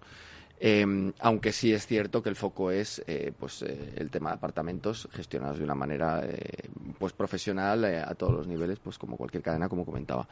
Eh, 0.60 1.12
aunque 1.20 1.52
sí 1.52 1.72
es 1.72 1.86
cierto 1.86 2.20
que 2.20 2.28
el 2.30 2.34
foco 2.34 2.72
es 2.72 3.00
eh, 3.06 3.32
pues 3.38 3.62
eh, 3.62 3.92
el 3.96 4.10
tema 4.10 4.30
de 4.30 4.36
apartamentos 4.36 5.08
gestionados 5.12 5.58
de 5.58 5.64
una 5.64 5.76
manera 5.76 6.20
eh, 6.24 6.68
pues 6.98 7.12
profesional 7.12 7.84
eh, 7.84 8.00
a 8.00 8.12
todos 8.16 8.32
los 8.32 8.48
niveles 8.48 8.80
pues 8.80 8.98
como 8.98 9.16
cualquier 9.16 9.44
cadena 9.44 9.68
como 9.68 9.84
comentaba 9.84 10.26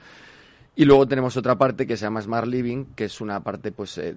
y 0.77 0.85
luego 0.85 1.07
tenemos 1.09 1.37
otra 1.37 1.57
parte 1.57 1.87
que 1.87 1.97
se 1.97 2.05
llama 2.05 2.21
Smart 2.23 2.47
Living, 2.47 2.85
que 2.95 3.07
es 3.07 3.21
una 3.21 3.43
parte, 3.43 3.73
pues, 3.73 3.97
eh, 3.99 4.15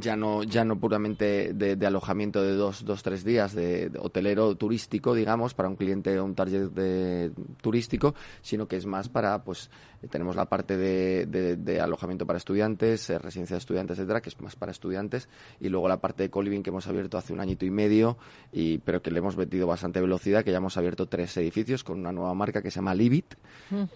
ya 0.00 0.16
no 0.16 0.42
ya 0.42 0.64
no 0.64 0.78
puramente 0.78 1.52
de, 1.54 1.74
de 1.74 1.86
alojamiento 1.86 2.42
de 2.42 2.52
dos, 2.52 2.84
dos, 2.84 3.02
tres 3.02 3.24
días, 3.24 3.54
de, 3.54 3.88
de 3.88 3.98
hotelero 3.98 4.54
turístico, 4.54 5.14
digamos, 5.14 5.54
para 5.54 5.68
un 5.68 5.76
cliente 5.76 6.18
o 6.20 6.24
un 6.24 6.34
target 6.34 6.68
de, 6.70 7.32
turístico, 7.62 8.14
sino 8.42 8.68
que 8.68 8.76
es 8.76 8.84
más 8.86 9.08
para, 9.08 9.42
pues, 9.44 9.70
tenemos 10.10 10.36
la 10.36 10.44
parte 10.44 10.76
de, 10.76 11.26
de- 11.26 11.56
de 11.56 11.80
alojamiento 11.80 12.26
para 12.26 12.36
estudiantes, 12.36 13.08
eh, 13.10 13.18
residencia 13.18 13.54
de 13.54 13.58
estudiantes, 13.60 13.98
etcétera, 13.98 14.20
que 14.20 14.28
es 14.28 14.40
más 14.40 14.54
para 14.56 14.70
estudiantes, 14.72 15.28
y 15.58 15.70
luego 15.70 15.88
la 15.88 16.00
parte 16.00 16.22
de 16.24 16.30
co-living 16.30 16.62
que 16.62 16.70
hemos 16.70 16.86
abierto 16.86 17.16
hace 17.18 17.32
un 17.32 17.40
añito 17.40 17.64
y 17.64 17.70
medio, 17.70 18.18
y, 18.52 18.78
pero 18.78 19.00
que 19.02 19.10
le 19.10 19.18
hemos 19.20 19.36
metido 19.38 19.66
bastante 19.66 20.00
velocidad, 20.02 20.44
que 20.44 20.50
ya 20.52 20.58
hemos 20.58 20.76
abierto 20.76 21.06
tres 21.06 21.34
edificios 21.38 21.82
con 21.82 21.98
una 21.98 22.12
nueva 22.12 22.34
marca 22.34 22.60
que 22.62 22.70
se 22.70 22.76
llama 22.76 22.94
Livit, 22.94 23.34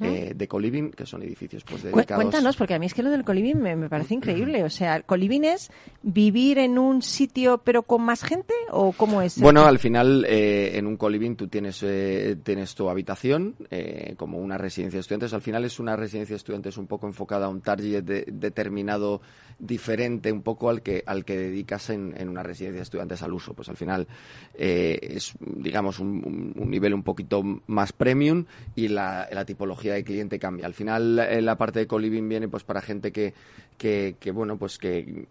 eh, 0.01 0.33
de 0.35 0.48
co-living, 0.48 0.90
que 0.90 1.05
son 1.07 1.22
edificios 1.22 1.51
pues 1.64 1.82
dedicados... 1.82 2.22
Cuéntanos, 2.22 2.56
porque 2.56 2.74
a 2.74 2.78
mí 2.78 2.86
es 2.86 2.94
que 2.94 3.02
lo 3.02 3.10
del 3.10 3.24
coliving 3.24 3.58
me, 3.60 3.76
me 3.76 3.88
parece 3.88 4.14
increíble. 4.14 4.64
O 4.64 4.70
sea, 4.70 4.96
¿el 4.96 5.04
coliving 5.04 5.44
es 5.44 5.70
vivir 6.02 6.58
en 6.58 6.78
un 6.78 7.02
sitio 7.02 7.58
pero 7.58 7.82
con 7.82 8.02
más 8.02 8.22
gente 8.24 8.54
o 8.70 8.92
cómo 8.92 9.20
es? 9.22 9.38
Bueno, 9.38 9.64
al 9.66 9.78
final 9.78 10.24
eh, 10.28 10.72
en 10.78 10.86
un 10.86 10.96
co-living 10.96 11.36
tú 11.36 11.48
tienes, 11.48 11.82
eh, 11.82 12.36
tienes 12.42 12.74
tu 12.74 12.88
habitación 12.88 13.54
eh, 13.70 14.14
como 14.16 14.38
una 14.38 14.56
residencia 14.58 14.96
de 14.96 15.00
estudiantes. 15.02 15.34
Al 15.34 15.42
final 15.42 15.64
es 15.64 15.78
una 15.78 15.96
residencia 15.96 16.34
de 16.34 16.38
estudiantes 16.38 16.76
un 16.78 16.86
poco 16.86 17.06
enfocada 17.06 17.46
a 17.46 17.48
un 17.48 17.60
target 17.60 18.02
de- 18.02 18.24
determinado 18.26 19.20
diferente 19.58 20.32
un 20.32 20.42
poco 20.42 20.70
al 20.70 20.82
que 20.82 21.04
al 21.06 21.24
que 21.24 21.36
dedicas 21.36 21.90
en, 21.90 22.14
en 22.16 22.28
una 22.28 22.42
residencia 22.42 22.78
de 22.78 22.82
estudiantes 22.82 23.22
al 23.22 23.32
uso. 23.32 23.54
Pues 23.54 23.68
al 23.68 23.76
final 23.76 24.08
eh, 24.54 24.98
es 25.02 25.32
digamos 25.40 25.98
un, 25.98 26.52
nivel 26.56 26.94
un 26.94 27.02
poquito 27.02 27.42
más 27.66 27.92
premium 27.92 28.44
y 28.74 28.88
la, 28.88 29.28
la 29.30 29.44
tipología 29.44 29.94
de 29.94 30.04
cliente 30.04 30.38
cambia. 30.38 30.66
Al 30.66 30.74
final 30.74 31.18
la 31.44 31.57
parte 31.57 31.81
de 31.81 31.87
co-living 31.87 32.28
viene 32.28 32.48
pues 32.48 32.64
para 32.64 32.81
gente 32.81 33.12
que, 33.12 33.35
que, 33.78 34.16
que, 34.18 34.31
bueno 34.31 34.57
pues 34.57 34.78
que 34.78 35.26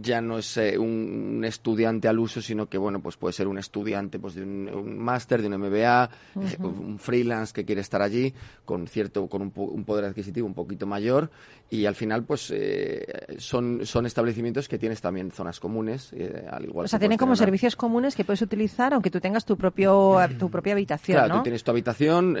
ya 0.00 0.20
no 0.20 0.38
es 0.38 0.56
eh, 0.56 0.76
un, 0.76 1.36
un 1.36 1.44
estudiante 1.44 2.08
al 2.08 2.18
uso, 2.18 2.42
sino 2.42 2.68
que 2.68 2.78
bueno, 2.78 3.00
pues 3.00 3.16
puede 3.16 3.32
ser 3.32 3.46
un 3.46 3.58
estudiante 3.58 4.18
pues 4.18 4.34
de 4.34 4.42
un, 4.42 4.68
un 4.68 4.98
máster, 4.98 5.40
de 5.40 5.46
un 5.46 5.56
MBA, 5.60 6.10
eh, 6.40 6.56
un 6.60 6.98
freelance 6.98 7.52
que 7.52 7.64
quiere 7.64 7.80
estar 7.80 8.02
allí 8.02 8.34
con 8.64 8.88
cierto, 8.88 9.28
con 9.28 9.40
un, 9.42 9.52
un 9.54 9.84
poder 9.84 10.04
adquisitivo 10.06 10.46
un 10.48 10.54
poquito 10.54 10.84
mayor 10.86 11.30
y 11.70 11.86
al 11.86 11.94
final 11.94 12.24
pues 12.24 12.50
eh, 12.52 13.06
son, 13.38 13.86
son 13.86 14.04
establecimientos 14.06 14.66
que 14.68 14.78
tienes 14.78 15.00
también 15.00 15.30
zonas 15.30 15.60
comunes, 15.60 16.12
eh, 16.12 16.44
al 16.50 16.64
igual 16.64 16.86
O 16.86 16.88
sea, 16.88 16.98
tienen 16.98 17.16
como 17.18 17.30
una- 17.30 17.36
servicios 17.36 17.76
comunes 17.76 18.16
que 18.16 18.24
puedes 18.24 18.42
utilizar 18.42 18.94
aunque 18.94 19.10
tú 19.12 19.20
tengas 19.20 19.44
tu 19.44 19.56
propio 19.56 20.16
tu 20.38 20.50
propia 20.50 20.72
habitación, 20.72 21.18
Claro, 21.18 21.34
¿no? 21.34 21.40
tú 21.40 21.44
tienes 21.44 21.62
tu 21.62 21.70
habitación, 21.70 22.36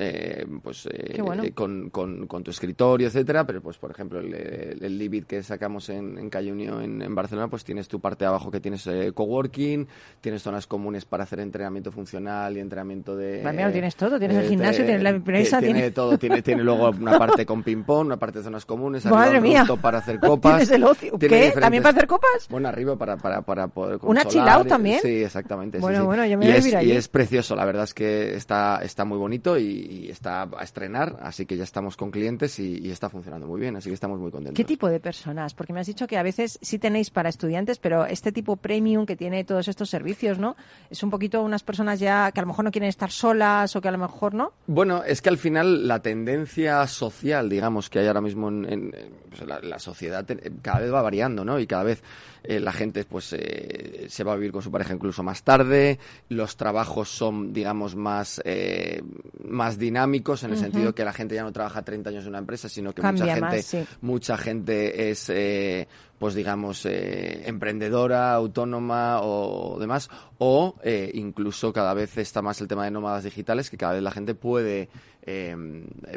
pues 0.62 0.88
bueno. 1.22 1.44
con, 1.54 1.90
con- 1.90 2.26
con 2.26 2.42
tu 2.42 2.50
escritorio, 2.50 2.74
etcétera, 3.06 3.44
pero 3.46 3.60
pues 3.62 3.78
por 3.78 3.90
ejemplo 3.90 4.20
el, 4.20 4.32
el, 4.34 4.84
el 4.84 4.98
Libit 4.98 5.26
que 5.26 5.42
sacamos 5.42 5.88
en, 5.88 6.18
en 6.18 6.30
Calle 6.30 6.52
Unión 6.52 6.82
en, 6.82 7.02
en 7.02 7.14
Barcelona, 7.14 7.48
pues 7.48 7.64
tienes 7.64 7.88
tu 7.88 8.00
parte 8.00 8.24
de 8.24 8.28
abajo 8.28 8.50
que 8.50 8.60
tienes 8.60 8.86
eh, 8.86 9.12
coworking, 9.14 9.86
tienes 10.20 10.42
zonas 10.42 10.66
comunes 10.66 11.04
para 11.04 11.24
hacer 11.24 11.40
entrenamiento 11.40 11.90
funcional 11.92 12.56
y 12.56 12.60
entrenamiento 12.60 13.16
de. 13.16 13.42
Vale, 13.42 13.64
lo 13.64 13.72
tienes 13.72 13.96
todo, 13.96 14.18
tienes 14.18 14.36
el 14.38 14.44
eh, 14.44 14.48
gimnasio, 14.48 14.80
de- 14.82 14.86
tienes 14.86 15.02
la 15.02 15.10
empresa, 15.10 15.60
Tiene 15.60 15.90
todo, 15.90 16.18
tiene, 16.18 16.42
tiene 16.42 16.62
luego 16.64 16.90
una 16.90 17.18
parte 17.18 17.44
con 17.46 17.62
ping 17.62 17.82
pong, 17.84 18.06
una 18.06 18.16
parte 18.18 18.38
de 18.38 18.44
zonas 18.44 18.64
comunes, 18.64 19.04
arriba 19.06 19.20
Madre 19.20 19.38
un 19.38 19.42
mía. 19.44 19.66
para 19.80 19.98
hacer 19.98 20.18
copas. 20.20 20.52
Tienes 20.56 20.70
el 20.70 20.84
ocio. 20.84 21.18
¿Qué? 21.18 21.26
diferentes- 21.28 21.60
¿También 21.60 21.82
para 21.82 21.92
hacer 21.96 22.06
copas? 22.06 22.46
Bueno, 22.48 22.68
arriba 22.68 22.96
para, 22.96 23.16
para, 23.16 23.42
para 23.42 23.68
poder 23.68 23.98
¿Una 24.02 24.22
consolar 24.24 24.28
chill 24.46 24.56
out 24.58 24.66
y- 24.66 24.68
también? 24.68 25.00
Sí, 25.00 25.22
exactamente. 25.22 25.78
Bueno, 25.78 26.00
sí. 26.00 26.06
bueno, 26.06 26.26
yo 26.26 26.38
me 26.38 26.44
y 26.44 26.48
voy 26.48 26.54
a 26.56 26.58
es, 26.58 26.64
vivir 26.64 26.82
y 26.88 26.92
es 26.92 27.08
precioso, 27.08 27.54
la 27.56 27.64
verdad 27.64 27.84
es 27.84 27.94
que 27.94 28.34
está, 28.34 28.80
está 28.82 29.04
muy 29.04 29.18
bonito 29.18 29.58
y, 29.58 29.64
y 29.64 30.10
está 30.10 30.42
a 30.42 30.62
estrenar, 30.64 31.16
así 31.22 31.46
que 31.46 31.56
ya 31.56 31.64
estamos 31.64 31.96
con 31.96 32.10
clientes 32.10 32.58
y, 32.58 32.63
y 32.64 32.90
está 32.90 33.08
funcionando 33.08 33.46
muy 33.46 33.60
bien, 33.60 33.76
así 33.76 33.88
que 33.90 33.94
estamos 33.94 34.18
muy 34.18 34.30
contentos. 34.30 34.56
¿Qué 34.56 34.64
tipo 34.64 34.88
de 34.88 35.00
personas? 35.00 35.54
Porque 35.54 35.72
me 35.72 35.80
has 35.80 35.86
dicho 35.86 36.06
que 36.06 36.16
a 36.18 36.22
veces 36.22 36.58
sí 36.62 36.78
tenéis 36.78 37.10
para 37.10 37.28
estudiantes, 37.28 37.78
pero 37.78 38.06
este 38.06 38.32
tipo 38.32 38.56
premium 38.56 39.06
que 39.06 39.16
tiene 39.16 39.44
todos 39.44 39.68
estos 39.68 39.90
servicios, 39.90 40.38
¿no? 40.38 40.56
Es 40.90 41.02
un 41.02 41.10
poquito 41.10 41.42
unas 41.42 41.62
personas 41.62 42.00
ya 42.00 42.30
que 42.32 42.40
a 42.40 42.42
lo 42.42 42.48
mejor 42.48 42.64
no 42.64 42.70
quieren 42.70 42.88
estar 42.88 43.10
solas 43.10 43.74
o 43.76 43.80
que 43.80 43.88
a 43.88 43.92
lo 43.92 43.98
mejor 43.98 44.34
no. 44.34 44.52
Bueno, 44.66 45.02
es 45.04 45.20
que 45.22 45.28
al 45.28 45.38
final 45.38 45.86
la 45.88 46.00
tendencia 46.00 46.86
social, 46.86 47.48
digamos, 47.48 47.90
que 47.90 47.98
hay 47.98 48.06
ahora 48.06 48.20
mismo 48.20 48.48
en, 48.48 48.94
pues, 49.28 49.46
la, 49.46 49.60
la 49.60 49.78
sociedad 49.78 50.24
te- 50.24 50.52
cada 50.62 50.80
vez 50.80 50.92
va 50.92 51.02
variando, 51.02 51.44
¿no? 51.44 51.58
Y 51.58 51.66
cada 51.66 51.84
vez 51.84 52.02
eh, 52.44 52.60
la 52.60 52.72
gente 52.72 53.04
pues 53.04 53.32
eh, 53.32 54.06
se 54.08 54.22
va 54.24 54.32
a 54.32 54.36
vivir 54.36 54.52
con 54.52 54.62
su 54.62 54.70
pareja 54.70 54.92
incluso 54.94 55.22
más 55.22 55.42
tarde, 55.42 55.98
los 56.28 56.56
trabajos 56.56 57.08
son, 57.08 57.52
digamos, 57.52 57.96
más, 57.96 58.40
eh, 58.44 59.02
más 59.42 59.78
dinámicos 59.78 60.42
en 60.42 60.50
el 60.50 60.54
Ujú. 60.56 60.64
sentido 60.64 60.94
que 60.94 61.04
la 61.04 61.12
gente 61.12 61.34
ya 61.34 61.42
no 61.42 61.52
trabaja 61.52 61.82
30 61.82 62.10
años 62.10 62.24
en 62.24 62.30
una 62.30 62.38
empresa, 62.38 62.53
sino 62.62 62.92
que 62.92 63.02
Cambia 63.02 63.26
mucha 63.26 63.40
más, 63.40 63.54
gente, 63.54 63.86
sí. 63.86 63.96
mucha 64.00 64.36
gente 64.36 65.10
es, 65.10 65.28
eh, 65.30 65.86
pues 66.18 66.34
digamos, 66.34 66.84
eh, 66.86 67.42
emprendedora, 67.46 68.32
autónoma 68.34 69.20
o 69.22 69.78
demás, 69.78 70.08
o 70.38 70.74
eh, 70.82 71.10
incluso 71.14 71.72
cada 71.72 71.94
vez 71.94 72.16
está 72.18 72.40
más 72.42 72.60
el 72.60 72.68
tema 72.68 72.84
de 72.84 72.90
nómadas 72.90 73.24
digitales, 73.24 73.70
que 73.70 73.76
cada 73.76 73.94
vez 73.94 74.02
la 74.02 74.10
gente 74.10 74.34
puede 74.34 74.88
eh, 75.26 75.56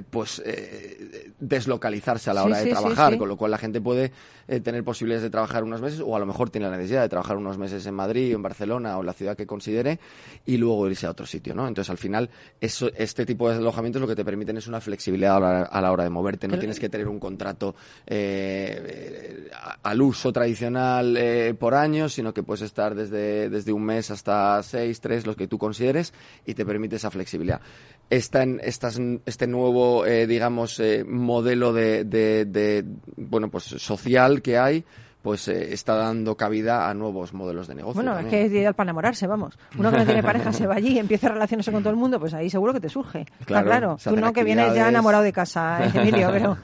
pues 0.10 0.42
eh, 0.46 1.32
deslocalizarse 1.40 2.30
a 2.30 2.34
la 2.34 2.42
Sí, 2.42 2.48
hora 2.48 2.58
de 2.58 2.64
sí, 2.66 2.70
trabajar, 2.72 3.14
sí. 3.14 3.20
con 3.20 3.30
lo 3.30 3.38
cual 3.38 3.52
la 3.52 3.58
gente 3.58 3.80
puede 3.80 4.12
eh, 4.50 4.60
tener 4.60 4.84
posibilidades 4.84 5.24
de 5.24 5.30
trabajar 5.30 5.64
unos 5.64 5.82
meses 5.82 6.02
o 6.06 6.14
a 6.16 6.20
lo 6.20 6.26
mejor 6.26 6.50
tiene 6.50 6.70
la 6.70 6.76
necesidad 6.76 7.04
de 7.04 7.10
trabajar 7.10 7.38
unos 7.38 7.58
meses 7.58 7.86
en 7.86 7.94
Madrid 7.94 8.34
o 8.34 8.36
en 8.36 8.42
Barcelona 8.44 8.98
o 8.98 9.00
en 9.02 9.06
la 9.06 9.14
ciudad 9.14 9.38
que 9.38 9.48
considere 9.48 10.00
y 10.46 10.58
luego 10.58 10.90
irse 10.90 11.08
a 11.08 11.12
otro 11.12 11.26
sitio, 11.26 11.56
¿no? 11.56 11.66
Entonces 11.68 11.90
al 11.90 11.98
final 11.98 12.30
eso, 12.60 12.90
este 12.98 13.26
tipo 13.26 13.50
de 13.50 13.56
alojamientos 13.56 14.02
lo 14.02 14.08
que 14.10 14.16
te 14.16 14.26
permiten 14.26 14.58
es 14.58 14.68
una 14.68 14.82
flexibilidad 14.82 15.38
a 15.38 15.40
la, 15.40 15.62
a 15.64 15.82
la 15.82 15.92
hora 15.94 16.04
de 16.04 16.10
moverte, 16.10 16.48
no 16.48 16.52
Pero- 16.52 16.60
tienes 16.62 16.80
que 16.80 16.90
tener 16.90 17.08
un 17.08 17.20
contrato 17.20 17.76
eh, 18.08 19.48
a- 19.54 19.78
al 19.90 20.02
uso 20.02 20.34
tradicional 20.34 21.16
eh, 21.16 21.54
por 21.58 21.74
año, 21.74 22.10
sino 22.10 22.34
que 22.34 22.44
puedes 22.44 22.62
estar 22.62 22.94
desde, 22.94 23.50
desde 23.50 23.72
un 23.72 23.84
mes 23.86 24.12
hasta 24.12 24.62
seis, 24.62 25.00
tres, 25.00 25.26
los 25.26 25.38
que 25.38 25.48
tú 25.48 25.58
consideres, 25.58 26.14
y 26.46 26.56
te 26.56 26.66
permite 26.66 26.98
esa 26.98 27.10
flexibilidad. 27.10 27.62
Esta, 28.10 28.44
estas- 28.44 29.00
este 29.26 29.48
nuevo, 29.48 30.06
eh, 30.06 30.28
digamos, 30.28 30.80
eh, 30.82 31.06
modelo 31.08 31.72
de, 31.72 32.04
de- 32.04 32.44
de, 32.46 32.84
bueno, 33.16 33.50
pues 33.50 33.64
social 33.64 34.42
que 34.42 34.58
hay, 34.58 34.84
pues 35.28 35.46
eh, 35.50 35.74
está 35.74 35.94
dando 35.96 36.38
cabida 36.38 36.90
a 36.90 36.94
nuevos 36.94 37.34
modelos 37.34 37.68
de 37.68 37.76
negocio. 37.76 38.02
Bueno, 38.02 38.18
es 38.18 38.28
que 38.28 38.46
es 38.46 38.52
ideal 38.54 38.74
para 38.76 38.86
enamorarse, 38.88 39.28
vamos. 39.28 39.60
Uno 39.78 39.92
que 39.92 39.98
no 39.98 40.06
tiene 40.06 40.24
pareja 40.24 40.54
se 40.54 40.66
va 40.66 40.76
allí 40.76 40.94
y 40.94 41.00
empieza 41.00 41.28
a 41.28 41.32
relacionarse 41.34 41.70
con 41.70 41.84
todo 41.84 41.90
el 41.92 41.98
mundo, 42.00 42.18
pues 42.18 42.34
ahí 42.34 42.50
seguro 42.50 42.72
que 42.72 42.80
te 42.80 42.88
surge. 42.88 43.26
Está 43.42 43.46
Claro, 43.46 43.68
claro. 43.68 43.98
Tú 44.02 44.16
no 44.16 44.32
que 44.32 44.46
vienes 44.46 44.74
ya 44.74 44.88
enamorado 44.88 45.24
de 45.26 45.34
casa, 45.34 45.86
¿eh, 45.86 45.92
Emilio, 45.96 46.30
pero... 46.32 46.58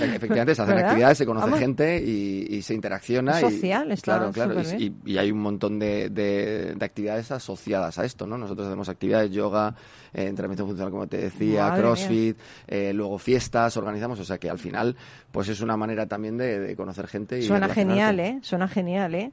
Efectivamente, 0.00 0.54
se 0.54 0.62
hacen 0.62 0.74
¿Verdad? 0.76 0.90
actividades, 0.90 1.18
se 1.18 1.26
conoce 1.26 1.46
Vamos. 1.46 1.58
gente 1.58 2.00
y, 2.00 2.46
y 2.48 2.62
se 2.62 2.74
interacciona. 2.74 3.40
Es 3.40 3.52
y- 3.62 3.70
está 3.72 4.30
claro, 4.30 4.60
y 5.04 5.18
hay 5.18 5.32
un 5.32 5.40
montón 5.40 5.80
de, 5.80 6.10
de- 6.10 6.74
de 6.76 6.84
actividades 6.84 7.32
asociadas 7.32 7.98
a 7.98 8.04
esto, 8.04 8.24
¿no? 8.24 8.38
Nosotros 8.38 8.68
hacemos 8.68 8.88
actividades, 8.88 9.32
yoga, 9.32 9.74
eh, 10.14 10.26
entrenamiento 10.26 10.66
funcional, 10.66 10.90
como 10.90 11.06
te 11.06 11.18
decía, 11.18 11.68
Madre 11.68 11.82
crossfit, 11.82 12.38
eh, 12.66 12.92
luego 12.92 13.18
fiestas, 13.18 13.76
organizamos. 13.76 14.18
O 14.20 14.24
sea 14.24 14.38
que 14.38 14.50
al 14.50 14.58
final, 14.58 14.96
pues 15.30 15.48
es 15.48 15.60
una 15.60 15.76
manera 15.76 16.06
también 16.06 16.36
de, 16.36 16.58
de 16.58 16.76
conocer 16.76 17.06
gente. 17.06 17.38
Y 17.38 17.42
Suena 17.42 17.68
genial, 17.68 18.20
¿eh? 18.20 18.38
Suena 18.42 18.68
genial, 18.68 19.14
¿eh? 19.14 19.32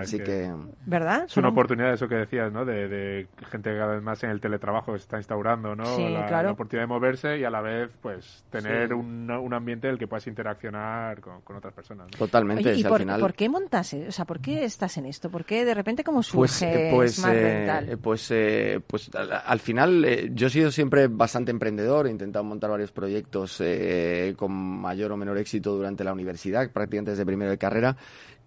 Así 0.00 0.16
es 0.16 0.22
que... 0.22 0.52
¿Verdad? 0.86 1.16
Es 1.16 1.20
una 1.22 1.28
Suena- 1.28 1.48
oportunidad, 1.50 1.92
eso 1.94 2.08
que 2.08 2.14
decías, 2.16 2.52
¿no? 2.52 2.64
De, 2.64 2.88
de 2.88 3.26
gente 3.50 3.70
que 3.70 3.76
cada 3.78 3.94
vez 3.94 4.02
más 4.02 4.22
en 4.24 4.30
el 4.30 4.40
teletrabajo 4.40 4.92
se 4.92 5.02
está 5.02 5.16
instaurando, 5.18 5.74
¿no? 5.74 5.84
Sí, 5.96 6.08
la, 6.08 6.26
claro. 6.26 6.48
la 6.48 6.52
oportunidad 6.52 6.84
de 6.84 6.88
moverse 6.88 7.38
y 7.38 7.44
a 7.44 7.50
la 7.50 7.60
vez, 7.60 7.90
pues, 8.00 8.44
tener 8.50 8.88
Sí. 8.88 8.94
un, 8.94 9.30
un 9.30 9.54
ambiente 9.54 9.86
en 9.88 9.94
el 9.94 9.98
que 9.98 10.06
puedas 10.06 10.26
interaccionar 10.26 11.20
con, 11.20 11.40
con 11.42 11.56
otras 11.56 11.72
personas. 11.74 12.06
¿no? 12.12 12.18
Totalmente, 12.18 12.62
Oye, 12.68 12.74
¿y 12.78 12.82
si 12.82 12.84
por, 12.84 12.92
al 12.94 12.98
final... 13.00 13.20
por 13.20 13.34
qué 13.34 13.48
montas? 13.48 13.92
eh? 13.94 14.06
O 14.08 14.12
sea, 14.12 14.24
¿por 14.24 14.40
qué 14.40 14.64
estás 14.64 14.96
en 14.98 15.06
esto? 15.06 15.30
¿Por 15.30 15.44
qué 15.44 15.64
de 15.64 15.74
repente 15.74 16.04
como 16.04 16.22
Pues, 16.32 16.50
surge 16.52 16.88
eh, 16.88 16.92
pues, 16.94 17.16
Smart 17.16 17.34
eh, 17.36 17.42
Rental? 17.42 17.98
pues, 17.98 18.30
eh, 18.30 18.80
pues 18.86 19.10
al, 19.14 19.30
al 19.32 19.60
final 19.60 20.04
eh, 20.04 20.30
yo 20.34 20.46
he 20.46 20.50
sido 20.50 20.70
siempre 20.70 21.08
bastante 21.08 21.50
emprendedor, 21.50 22.06
he 22.06 22.10
intentado 22.10 22.44
montar 22.44 22.70
varios 22.70 22.92
proyectos 22.92 23.60
eh, 23.60 24.34
con 24.36 24.52
mayor 24.52 25.12
o 25.12 25.16
menor 25.16 25.38
éxito 25.38 25.74
durante 25.76 26.04
la 26.04 26.12
universidad, 26.12 26.70
prácticamente 26.70 27.12
desde 27.12 27.26
primero 27.26 27.50
de 27.50 27.58
carrera, 27.58 27.96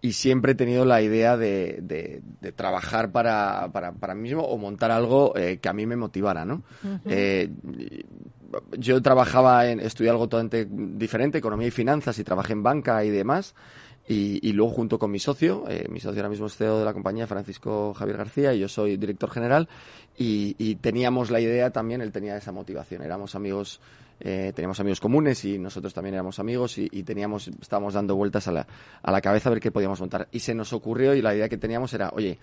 y 0.05 0.13
siempre 0.13 0.51
he 0.51 0.55
tenido 0.55 0.85
la 0.85 1.01
idea 1.01 1.35
de, 1.37 1.79
de- 1.81 2.21
de 2.41 2.51
trabajar 2.51 3.11
para, 3.11 3.69
para, 3.71 3.91
para 3.93 4.13
mí 4.13 4.21
mismo 4.21 4.43
o 4.43 4.57
montar 4.57 4.91
algo 4.91 5.35
eh, 5.35 5.57
que 5.61 5.69
a 5.69 5.73
mí 5.73 5.85
me 5.85 5.95
motivara, 5.95 6.45
¿no? 6.45 6.61
Eh, 7.05 7.49
yo 8.77 9.01
trabajaba 9.01 9.67
en, 9.67 9.79
estudié 9.79 10.09
algo 10.11 10.27
totalmente 10.29 10.67
diferente, 10.69 11.37
economía 11.39 11.67
y 11.67 11.71
finanzas, 11.71 12.17
y 12.19 12.23
trabajé 12.23 12.53
en 12.53 12.63
banca 12.63 13.03
y 13.03 13.09
demás. 13.09 13.55
Y, 14.07 14.47
y 14.47 14.53
luego 14.53 14.71
junto 14.71 14.99
con 14.99 15.09
mi 15.09 15.17
socio, 15.17 15.63
eh, 15.67 15.87
mi 15.89 15.99
socio 15.99 16.19
ahora 16.21 16.29
mismo 16.29 16.45
es 16.45 16.55
CEO 16.55 16.77
de 16.77 16.85
la 16.85 16.93
compañía, 16.93 17.25
Francisco 17.25 17.91
Javier 17.95 18.17
García, 18.17 18.53
y 18.53 18.59
yo 18.59 18.67
soy 18.67 18.97
director 18.97 19.31
general, 19.31 19.67
y, 20.15 20.55
y 20.59 20.75
teníamos 20.75 21.31
la 21.31 21.39
idea 21.41 21.71
también, 21.71 22.01
él 22.01 22.11
tenía 22.11 22.37
esa 22.37 22.51
motivación, 22.51 23.01
éramos 23.01 23.33
amigos, 23.33 23.81
eh, 24.19 24.53
teníamos 24.55 24.79
amigos 24.79 24.99
comunes 24.99 25.43
y 25.45 25.57
nosotros 25.57 25.93
también 25.93 26.15
éramos 26.15 26.39
amigos 26.39 26.77
y, 26.77 26.87
y 26.91 27.03
teníamos, 27.03 27.47
estábamos 27.47 27.93
dando 27.93 28.15
vueltas 28.15 28.47
a 28.47 28.51
la, 28.51 28.67
a 29.01 29.11
la 29.11 29.21
cabeza 29.21 29.49
a 29.49 29.53
ver 29.53 29.61
qué 29.61 29.71
podíamos 29.71 29.99
montar. 29.99 30.27
Y 30.31 30.39
se 30.39 30.55
nos 30.55 30.73
ocurrió 30.73 31.13
y 31.13 31.21
la 31.21 31.35
idea 31.35 31.49
que 31.49 31.57
teníamos 31.57 31.93
era, 31.93 32.09
oye, 32.13 32.39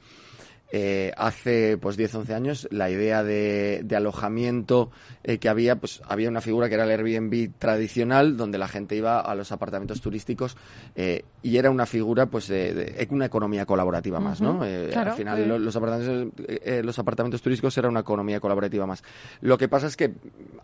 eh, 0.71 1.13
hace 1.19 1.77
pues 1.77 1.97
10, 1.99 2.15
11 2.15 2.35
años 2.35 2.69
la 2.71 2.89
idea 2.89 3.23
de, 3.23 3.83
de 3.85 3.97
alojamiento 3.97 4.91
eh, 5.23 5.39
que 5.39 5.49
había, 5.51 5.77
pues 5.77 6.01
había 6.07 6.29
una 6.31 6.41
figura 6.41 6.69
que 6.69 6.75
era 6.77 6.85
el 6.85 6.91
Airbnb 6.91 7.51
tradicional, 7.59 8.37
donde 8.39 8.57
la 8.57 8.69
gente 8.69 8.97
iba 8.97 9.21
a 9.21 9.35
los 9.35 9.53
apartamentos 9.53 10.01
turísticos 10.01 10.57
eh, 10.95 11.25
y 11.43 11.59
era 11.59 11.71
una 11.71 11.85
figura 11.87 12.27
pues 12.27 12.49
de, 12.49 12.73
de- 12.73 13.09
una 13.11 13.27
economía 13.27 13.67
colaborativa 13.67 14.19
más, 14.21 14.41
¿no? 14.41 14.65
Claro, 14.93 15.11
al 15.11 15.17
final 15.19 15.37
lo- 15.49 15.59
los, 15.59 15.77
apartamentos, 15.77 16.33
los 16.83 16.99
apartamentos 16.99 17.43
turísticos 17.43 17.77
era 17.77 17.89
una 17.91 18.01
economía 18.01 18.41
colaborativa 18.41 18.87
más. 18.87 19.03
Lo 19.43 19.59
que 19.59 19.69
pasa 19.69 19.87
es 19.89 19.97
que 19.97 20.15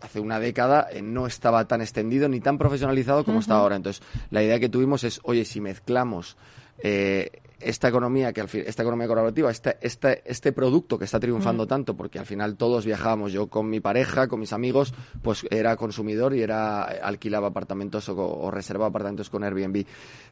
hace 0.01 0.19
una 0.19 0.39
década 0.39 0.87
no 1.03 1.27
estaba 1.27 1.67
tan 1.67 1.81
extendido 1.81 2.27
ni 2.27 2.39
tan 2.39 2.57
profesionalizado 2.57 3.23
como 3.25 3.39
está 3.41 3.55
ahora. 3.55 3.75
Entonces, 3.75 4.01
la 4.31 4.41
idea 4.41 4.59
que 4.59 4.69
tuvimos 4.69 5.03
es, 5.03 5.19
oye, 5.23 5.45
si 5.45 5.61
mezclamos 5.61 6.35
eh, 6.81 7.29
esta 7.59 7.87
economía 7.87 8.33
que 8.33 8.41
al 8.41 8.47
fin, 8.47 8.63
esta 8.65 8.83
economía 8.83 9.07
colaborativa, 9.07 9.51
este, 9.51 9.77
este, 9.81 10.21
este 10.25 10.51
producto 10.51 10.97
que 10.97 11.05
está 11.05 11.19
triunfando 11.19 11.67
tanto, 11.67 11.95
porque 11.95 12.19
al 12.19 12.25
final 12.25 12.55
todos 12.55 12.85
viajábamos, 12.85 13.31
yo 13.31 13.47
con 13.47 13.69
mi 13.69 13.79
pareja, 13.79 14.27
con 14.27 14.39
mis 14.39 14.53
amigos, 14.53 14.93
pues 15.21 15.45
era 15.49 15.75
consumidor 15.75 16.35
y 16.35 16.41
era 16.41 16.83
alquilaba 16.83 17.47
apartamentos 17.47 18.09
o, 18.09 18.15
o 18.17 18.51
reservaba 18.51 18.89
apartamentos 18.89 19.29
con 19.29 19.43
Airbnb. 19.43 19.85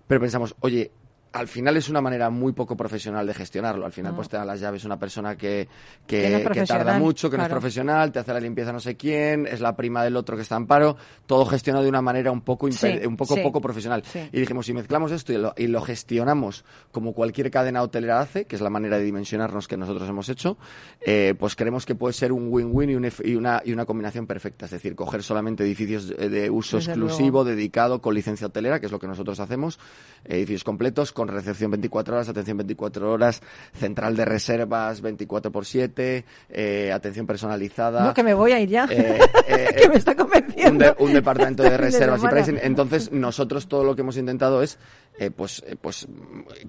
Pero 0.07 0.21
pensamos, 0.21 0.55
oye, 0.61 0.91
al 1.33 1.47
final 1.47 1.77
es 1.77 1.89
una 1.89 2.01
manera 2.01 2.29
muy 2.29 2.53
poco 2.53 2.75
profesional 2.77 3.25
de 3.27 3.33
gestionarlo. 3.33 3.85
Al 3.85 3.91
final, 3.91 4.13
Mm. 4.13 4.15
pues 4.15 4.29
te 4.29 4.37
da 4.37 4.45
las 4.45 4.59
llaves 4.59 4.85
una 4.85 4.97
persona 4.99 5.35
que, 5.35 5.67
Que 6.07 6.43
tarda 6.67 6.97
mucho, 6.99 7.29
que 7.29 7.37
no 7.37 7.43
es 7.43 7.49
profesional, 7.49 8.11
te 8.11 8.19
hace 8.19 8.33
la 8.33 8.39
limpieza 8.39 8.71
no 8.71 8.79
sé 8.79 8.95
quién, 8.95 9.45
es 9.45 9.59
la 9.59 9.75
prima 9.75 10.03
del 10.03 10.15
otro 10.15 10.35
que 10.35 10.41
está 10.41 10.55
en 10.55 10.67
paro, 10.67 10.97
todo 11.25 11.45
gestionado 11.45 11.83
de 11.83 11.89
una 11.89 12.01
manera 12.01 12.31
un 12.31 12.41
poco, 12.41 12.71
Sí, 12.71 12.87
un 13.05 13.15
poco, 13.17 13.35
sí. 13.35 13.41
poco 13.41 13.61
profesional. 13.61 14.03
Sí. 14.05 14.29
Y 14.31 14.39
dijimos, 14.39 14.65
si 14.65 14.73
mezclamos 14.73 15.11
esto 15.11 15.33
y 15.33 15.37
lo, 15.37 15.53
y 15.57 15.67
lo 15.67 15.81
gestionamos 15.81 16.65
como 16.91 17.13
cualquier 17.13 17.51
cadena 17.51 17.81
hotelera 17.81 18.19
hace, 18.19 18.45
que 18.45 18.55
es 18.55 18.61
la 18.61 18.69
manera 18.69 18.97
de 18.97 19.03
dimensionarnos 19.03 19.67
que 19.67 19.77
nosotros 19.77 20.07
hemos 20.09 20.29
hecho, 20.29 20.57
eh, 21.01 21.35
pues 21.37 21.55
creemos 21.55 21.85
que 21.85 21.95
puede 21.95 22.13
ser 22.13 22.31
un 22.31 22.47
win-win 22.49 22.89
y, 22.89 22.95
un 22.95 23.11
y 23.23 23.35
una, 23.35 23.61
y 23.65 23.73
una 23.73 23.85
combinación 23.85 24.27
perfecta. 24.27 24.65
Es 24.65 24.71
decir, 24.71 24.95
coger 24.95 25.23
solamente 25.23 25.63
edificios 25.63 26.07
de, 26.07 26.29
de 26.29 26.49
uso 26.49 26.77
Desde 26.77 26.91
exclusivo, 26.91 27.43
luego. 27.43 27.45
dedicado, 27.45 28.01
con 28.01 28.13
licencia 28.15 28.47
hotelera, 28.47 28.79
que 28.79 28.85
es 28.87 28.91
lo 28.91 28.99
que 28.99 29.07
nosotros 29.07 29.39
hacemos, 29.39 29.79
edificios 30.25 30.63
completos, 30.63 31.11
con 31.17 31.27
recepción 31.29 31.71
24 31.71 32.13
horas, 32.15 32.29
atención 32.29 32.57
24 32.57 33.11
horas, 33.11 33.41
central 33.73 34.15
de 34.15 34.23
reservas 34.23 35.01
24 35.01 35.51
por 35.51 35.65
7, 35.65 36.23
eh, 36.51 36.91
atención 36.93 37.25
personalizada. 37.25 38.03
No, 38.05 38.13
que 38.13 38.21
me 38.21 38.35
voy 38.35 38.51
a 38.51 38.59
ir 38.59 38.69
ya. 38.69 38.85
Eh, 38.91 39.19
eh, 39.47 39.75
que 39.81 39.89
me 39.89 39.95
está 39.95 40.15
convenciendo. 40.15 40.71
un, 40.71 40.77
de- 40.77 40.95
un 41.03 41.13
departamento 41.13 41.63
de 41.63 41.75
reservas 41.77 42.23
y 42.23 42.27
pricing. 42.27 42.59
Entonces, 42.61 43.11
nosotros 43.11 43.67
todo 43.67 43.83
lo 43.83 43.95
que 43.95 44.01
hemos 44.01 44.15
intentado 44.17 44.61
es, 44.61 44.77
eh, 45.19 45.31
pues, 45.31 45.63
eh, 45.65 45.75
pues, 45.79 46.07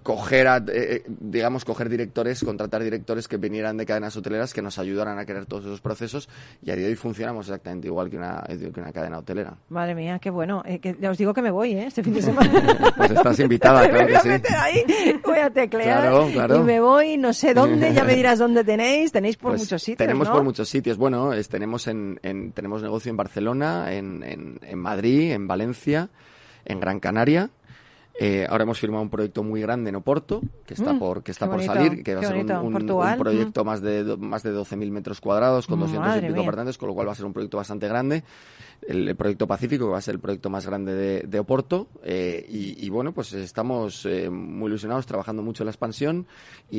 coger, 0.03 0.49
a, 0.49 0.57
eh, 0.59 0.62
eh, 0.68 1.03
digamos, 1.07 1.64
coger 1.64 1.88
directores, 1.88 2.42
contratar 2.42 2.82
directores 2.82 3.28
que 3.28 3.36
vinieran 3.36 3.76
de 3.76 3.84
cadenas 3.86 4.16
hoteleras 4.16 4.55
que 4.55 4.62
nos 4.62 4.78
ayudaran 4.78 5.18
a 5.18 5.26
crear 5.26 5.44
todos 5.46 5.64
esos 5.66 5.80
procesos 5.80 6.28
y 6.62 6.70
a 6.70 6.76
día 6.76 6.84
de 6.86 6.90
hoy 6.92 6.96
funcionamos 6.96 7.46
exactamente 7.49 7.88
igual 7.88 8.09
que 8.11 8.16
una, 8.16 8.42
que 8.49 8.80
una 8.80 8.92
cadena 8.92 9.18
hotelera. 9.18 9.57
Madre 9.68 9.94
mía, 9.94 10.18
qué 10.18 10.30
bueno. 10.30 10.62
Eh, 10.64 10.78
que 10.78 10.96
ya 11.01 11.11
os 11.11 11.18
digo 11.18 11.34
que 11.34 11.42
me 11.42 11.51
voy, 11.51 11.72
¿eh? 11.72 11.86
Este 11.86 12.03
fin 12.03 12.14
de 12.14 12.22
semana. 12.22 12.51
Pues 12.96 13.11
estás 13.12 13.38
invitada, 13.40 13.88
claro 13.88 14.05
voy 14.05 14.12
que 14.12 14.16
a 14.16 14.20
sí. 14.22 14.28
meter 14.28 14.57
ahí, 14.57 14.84
voy 15.24 15.38
a 15.38 15.51
teclear 15.51 16.01
Claro, 16.01 16.28
claro. 16.32 16.57
y 16.57 16.61
me 16.62 16.80
voy, 16.80 17.16
no 17.16 17.32
sé 17.32 17.55
dónde, 17.55 17.92
ya 17.94 18.03
me 18.05 18.14
dirás 18.14 18.38
dónde 18.38 18.64
tenéis. 18.64 19.12
Tenéis 19.12 19.36
por 19.36 19.53
Pues 19.53 19.62
muchos 19.62 19.82
sitios, 19.82 19.99
Tenemos 19.99 20.26
¿no? 20.28 20.34
por 20.34 20.42
muchos 20.44 20.68
sitios. 20.68 20.96
Bueno, 20.96 21.32
es- 21.32 21.49
tenemos 21.49 21.86
en, 21.86 22.18
en- 22.22 22.53
tenemos 22.53 22.82
negocio 22.82 23.11
en 23.11 23.16
Barcelona, 23.16 23.92
en, 23.92 24.22
en, 24.22 24.59
en 24.62 24.78
Madrid, 24.78 25.32
en 25.32 25.46
Valencia, 25.46 26.09
en 26.64 26.80
Gran 26.80 26.99
Canaria. 27.01 27.51
Eh, 28.21 28.45
ahora 28.51 28.64
hemos 28.64 28.81
firmado 28.81 29.03
un 29.03 29.11
proyecto 29.11 29.45
muy 29.45 29.61
grande 29.61 29.91
en 29.91 29.97
Oporto, 29.97 30.41
que 30.66 30.75
está 30.75 30.93
Mm, 30.93 30.99
por 30.99 31.23
que 31.23 31.31
está 31.31 31.47
por 31.47 31.55
bonito, 31.55 31.73
salir, 31.73 32.03
que 32.03 32.14
va 32.16 32.21
a 32.21 32.25
ser 32.25 32.33
un, 32.37 32.47
bonito. 32.47 32.61
un- 32.61 32.66
un 32.66 32.73
Portugal, 32.73 33.16
mm. 33.16 33.21
proyecto 33.21 33.64
más 33.64 33.81
de 33.81 34.03
do- 34.03 34.16
más 34.19 34.43
de 34.43 34.51
12.000 34.53 34.91
metros 34.91 35.21
cuadrados 35.21 35.69
con 35.69 35.79
200 35.79 36.05
y 36.05 36.09
Madre 36.09 36.21
pico 36.29 36.43
mía. 36.43 36.73
con 36.79 36.89
lo 36.89 36.95
cual 36.95 37.07
va 37.07 37.12
a 37.12 37.14
ser 37.14 37.27
un 37.27 37.33
proyecto 37.33 37.57
bastante 37.59 37.87
grande. 37.87 38.25
El, 38.87 39.09
el 39.09 39.16
proyecto 39.16 39.47
Pacífico, 39.47 39.87
que 39.87 39.91
va 39.93 39.99
a 39.99 40.03
ser 40.03 40.14
el 40.14 40.21
proyecto 40.21 40.51
más 40.51 40.64
grande 40.66 40.95
de, 40.95 41.23
de 41.29 41.39
Oporto. 41.39 41.89
eh, 42.03 42.45
y, 42.49 42.85
y 42.85 42.89
bueno, 42.91 43.12
pues 43.12 43.33
estamos 43.35 44.05
eh, 44.07 44.31
muy 44.31 44.69
ilusionados, 44.69 45.05
trabajando 45.07 45.43
mucho 45.43 45.62
en 45.62 45.66
la 45.66 45.71
expansión 45.73 46.27
y, 46.71 46.79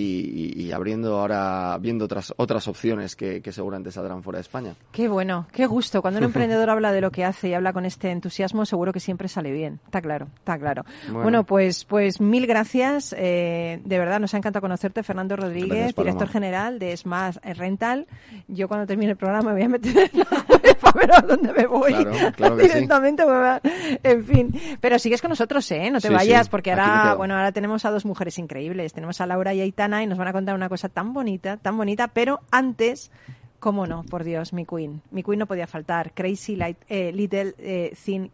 y- 0.59 0.61
y 0.65 0.71
abriendo 0.73 1.19
ahora, 1.19 1.77
viendo 1.79 2.05
otras 2.05 2.33
otras 2.37 2.67
opciones 2.67 3.15
que, 3.15 3.41
que 3.41 3.51
seguramente 3.53 3.91
saldrán 3.91 4.23
fuera 4.23 4.37
de 4.37 4.41
España. 4.41 4.75
Qué 4.91 5.07
bueno, 5.07 5.47
qué 5.53 5.65
gusto. 5.67 6.01
Cuando 6.01 6.19
un 6.19 6.23
emprendedor 6.25 6.69
habla 6.69 6.91
de 6.91 6.99
lo 7.01 7.11
que 7.11 7.23
hace 7.23 7.49
y 7.49 7.53
habla 7.53 7.71
con 7.73 7.85
este 7.85 8.11
entusiasmo, 8.11 8.65
seguro 8.65 8.91
que 8.93 8.99
siempre 8.99 9.27
sale 9.29 9.51
bien. 9.53 9.79
Está 9.85 10.01
claro, 10.01 10.27
está 10.37 10.57
claro. 10.57 10.83
Bueno, 11.11 11.28
Bueno. 11.31 11.45
pues, 11.45 11.85
pues 11.85 12.19
mil 12.21 12.45
gracias. 12.47 13.15
Eh, 13.17 13.79
de 13.83 13.99
verdad, 13.99 14.19
nos 14.19 14.33
ha 14.33 14.37
encantado 14.37 14.61
conocerte, 14.61 15.03
Fernando 15.03 15.35
Rodríguez, 15.35 15.69
Gracias, 15.69 15.95
director 15.95 16.27
general 16.29 16.79
de 16.79 16.95
Smart 16.95 17.37
Rental. 17.43 18.07
Yo 18.47 18.67
cuando 18.67 18.85
termine 18.87 19.11
el 19.11 19.17
programa 19.17 19.49
me 19.49 19.53
voy 19.53 19.63
a 19.63 19.69
meter 19.69 20.09
en 20.13 20.19
la 20.19 20.25
para 20.81 20.99
ver 20.99 21.11
a 21.13 21.21
dónde 21.21 21.53
me 21.53 21.65
voy. 21.67 21.93
Claro, 21.93 22.31
claro 22.35 22.57
que 22.57 22.63
sí. 22.63 22.69
Directamente 22.73 23.25
me 23.25 23.31
va- 23.31 23.61
En 24.03 24.25
fin. 24.25 24.53
Pero 24.81 24.99
sigues 24.99 25.21
con 25.21 25.29
nosotros, 25.29 25.69
¿eh? 25.71 25.89
No 25.91 25.99
te 25.99 26.07
Sí, 26.07 26.13
vayas, 26.13 26.45
sí, 26.45 26.51
porque 26.51 26.71
ahora, 26.71 27.15
bueno, 27.15 27.35
ahora 27.35 27.51
tenemos 27.51 27.85
a 27.85 27.91
dos 27.91 28.05
mujeres 28.05 28.37
increíbles. 28.39 28.93
Tenemos 28.93 29.21
a 29.21 29.25
Laura 29.25 29.53
y 29.53 29.59
a 29.61 29.63
Aitana 29.63 30.03
y 30.03 30.07
nos 30.07 30.17
van 30.17 30.27
a 30.29 30.33
contar 30.33 30.55
una 30.55 30.69
cosa 30.69 30.89
tan 30.89 31.13
bonita, 31.13 31.57
tan 31.57 31.77
bonita, 31.77 32.07
pero 32.09 32.41
antes, 32.51 33.11
cómo 33.59 33.87
no, 33.87 34.03
por 34.03 34.23
Dios, 34.23 34.53
mi 34.53 34.65
queen. 34.65 35.01
Mi 35.11 35.23
queen 35.23 35.39
no 35.39 35.45
podía 35.45 35.67
faltar. 35.67 36.13
Crazy 36.13 36.55
Light, 36.55 36.77
eh, 36.87 37.11
Little 37.13 37.53
eh, 37.57 37.93
Thing 38.03 38.29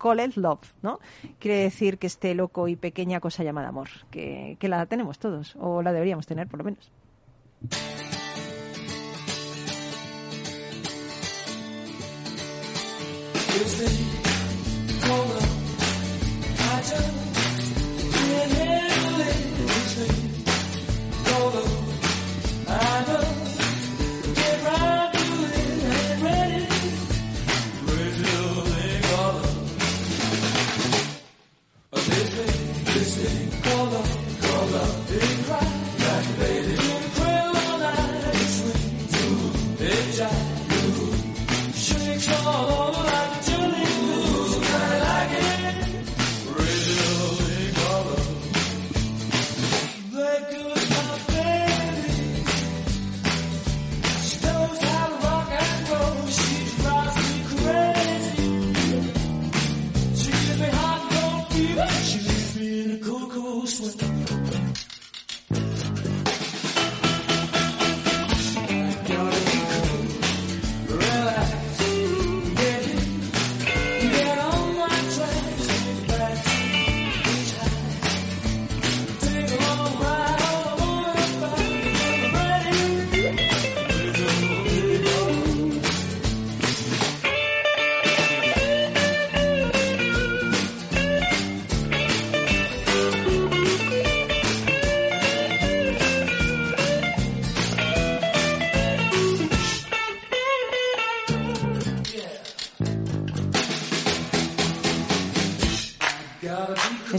Called, 0.00 0.20
Called 0.20 0.36
Love, 0.36 0.72
¿no? 0.82 0.98
Quiere 1.38 1.58
decir 1.58 1.98
que 1.98 2.06
este 2.06 2.34
loco 2.34 2.66
y 2.68 2.76
pequeña 2.76 3.20
cosa 3.20 3.44
llamada 3.44 3.68
amor, 3.68 3.88
que, 4.10 4.56
que 4.58 4.68
la 4.68 4.86
tenemos 4.86 5.18
todos, 5.18 5.56
o 5.60 5.82
la 5.82 5.92
deberíamos 5.92 6.26
tener, 6.26 6.48
por 6.48 6.58
lo 6.58 6.64
menos. 6.64 6.90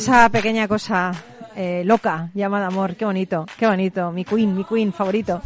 Esa 0.02 0.28
pequeña 0.30 0.68
cosa 0.68 1.12
eh, 1.56 1.84
loca 1.86 2.32
llamada 2.34 2.66
amor, 2.66 2.96
qué 2.96 3.06
bonito, 3.06 3.46
qué 3.56 3.68
bonito, 3.68 4.12
mi 4.12 4.26
queen, 4.26 4.56
mi 4.56 4.64
queen 4.64 4.92
favorito. 4.92 5.44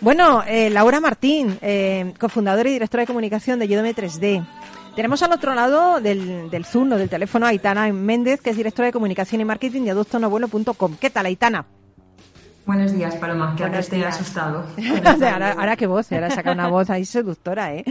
Bueno, 0.00 0.42
eh, 0.46 0.70
Laura 0.70 0.98
Martín, 0.98 1.58
eh, 1.60 2.14
cofundadora 2.18 2.70
y 2.70 2.72
directora 2.72 3.02
de 3.02 3.06
comunicación 3.06 3.58
de 3.58 3.66
Udemy 3.66 3.92
3D. 3.92 4.46
Tenemos 4.96 5.22
al 5.22 5.32
otro 5.32 5.54
lado 5.54 6.00
del, 6.00 6.48
del 6.48 6.64
Zoom 6.64 6.92
o 6.92 6.96
del 6.96 7.10
teléfono 7.10 7.44
a 7.44 7.50
Aitana 7.50 7.92
Méndez, 7.92 8.40
que 8.40 8.48
es 8.48 8.56
directora 8.56 8.86
de 8.86 8.94
comunicación 8.94 9.42
y 9.42 9.44
marketing 9.44 9.82
de 9.82 9.90
adoptonabuelo.com. 9.90 10.96
¿Qué 10.98 11.10
tal, 11.10 11.26
Aitana? 11.26 11.66
Buenos 12.68 12.92
días, 12.92 13.16
Paloma, 13.16 13.56
que 13.56 13.62
Buenos 13.62 13.76
antes 13.78 13.88
te 13.88 13.96
he 13.96 13.98
días. 14.00 14.14
asustado. 14.14 14.62
ahora, 15.32 15.52
ahora 15.52 15.74
qué 15.76 15.86
voz, 15.86 16.12
ahora 16.12 16.28
saca 16.30 16.52
una 16.52 16.68
voz 16.68 16.90
ahí 16.90 17.06
seductora, 17.06 17.74
¿eh? 17.74 17.82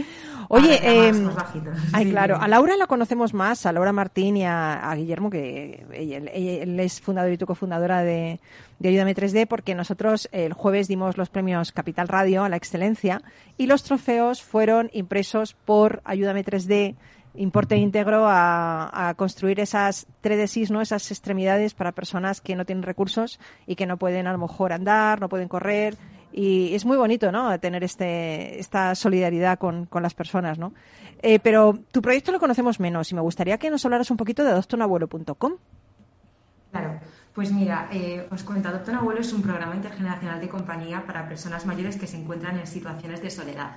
Oye, 0.48 0.68
más- 0.68 0.80
eh, 0.84 1.12
más 1.14 1.34
bajito. 1.34 1.70
ay, 1.92 2.04
Sí, 2.04 2.10
claro, 2.12 2.38
a 2.40 2.46
Laura 2.46 2.76
la 2.76 2.86
conocemos 2.86 3.34
más, 3.34 3.66
a 3.66 3.72
Laura 3.72 3.92
Martín 3.92 4.36
y 4.36 4.44
a, 4.44 4.88
a 4.88 4.94
Guillermo, 4.94 5.30
que 5.30 5.84
ella- 5.92 6.18
él, 6.18 6.28
él 6.32 6.78
es 6.78 7.00
fundador 7.00 7.32
y 7.32 7.36
tú 7.36 7.44
cofundadora 7.44 8.02
de, 8.04 8.38
de 8.78 8.88
Ayúdame 8.88 9.16
3D, 9.16 9.48
porque 9.48 9.74
nosotros 9.74 10.28
el 10.30 10.52
jueves 10.52 10.86
dimos 10.86 11.16
los 11.18 11.28
premios 11.28 11.72
Capital 11.72 12.06
Radio 12.06 12.44
a 12.44 12.48
la 12.48 12.56
excelencia 12.56 13.20
y 13.56 13.66
los 13.66 13.82
trofeos 13.82 14.42
fueron 14.44 14.90
impresos 14.92 15.54
por 15.64 16.02
Ayúdame 16.04 16.44
3D, 16.44 16.94
importe 17.38 17.76
íntegro 17.76 18.26
a, 18.26 19.08
a 19.08 19.14
construir 19.14 19.60
esas 19.60 20.06
3D 20.22 20.70
¿no? 20.70 20.80
Esas 20.80 21.10
extremidades 21.10 21.74
para 21.74 21.92
personas 21.92 22.40
que 22.40 22.56
no 22.56 22.64
tienen 22.64 22.82
recursos 22.82 23.40
y 23.66 23.76
que 23.76 23.86
no 23.86 23.96
pueden 23.96 24.26
a 24.26 24.32
lo 24.32 24.38
mejor 24.38 24.72
andar, 24.72 25.20
no 25.20 25.28
pueden 25.28 25.48
correr. 25.48 25.96
Y 26.32 26.74
es 26.74 26.84
muy 26.84 26.96
bonito, 26.96 27.32
¿no? 27.32 27.58
Tener 27.58 27.82
este, 27.84 28.60
esta 28.60 28.94
solidaridad 28.94 29.58
con, 29.58 29.86
con 29.86 30.02
las 30.02 30.14
personas, 30.14 30.58
¿no? 30.58 30.74
Eh, 31.22 31.38
pero 31.38 31.78
tu 31.90 32.02
proyecto 32.02 32.32
lo 32.32 32.38
conocemos 32.38 32.78
menos 32.80 33.10
y 33.10 33.14
me 33.14 33.20
gustaría 33.20 33.58
que 33.58 33.70
nos 33.70 33.84
hablaras 33.84 34.10
un 34.10 34.16
poquito 34.16 34.44
de 34.44 34.50
adoptonabuelo.com. 34.50 35.54
Claro, 36.70 37.00
pues 37.38 37.52
mira, 37.52 37.88
eh, 37.92 38.26
os 38.32 38.42
cuento, 38.42 38.68
Adopta 38.68 38.90
un 38.90 38.98
Abuelo 38.98 39.20
es 39.20 39.32
un 39.32 39.42
programa 39.42 39.76
intergeneracional 39.76 40.40
de 40.40 40.48
compañía 40.48 41.06
para 41.06 41.28
personas 41.28 41.66
mayores 41.66 41.96
que 41.96 42.08
se 42.08 42.16
encuentran 42.16 42.58
en 42.58 42.66
situaciones 42.66 43.22
de 43.22 43.30
soledad. 43.30 43.76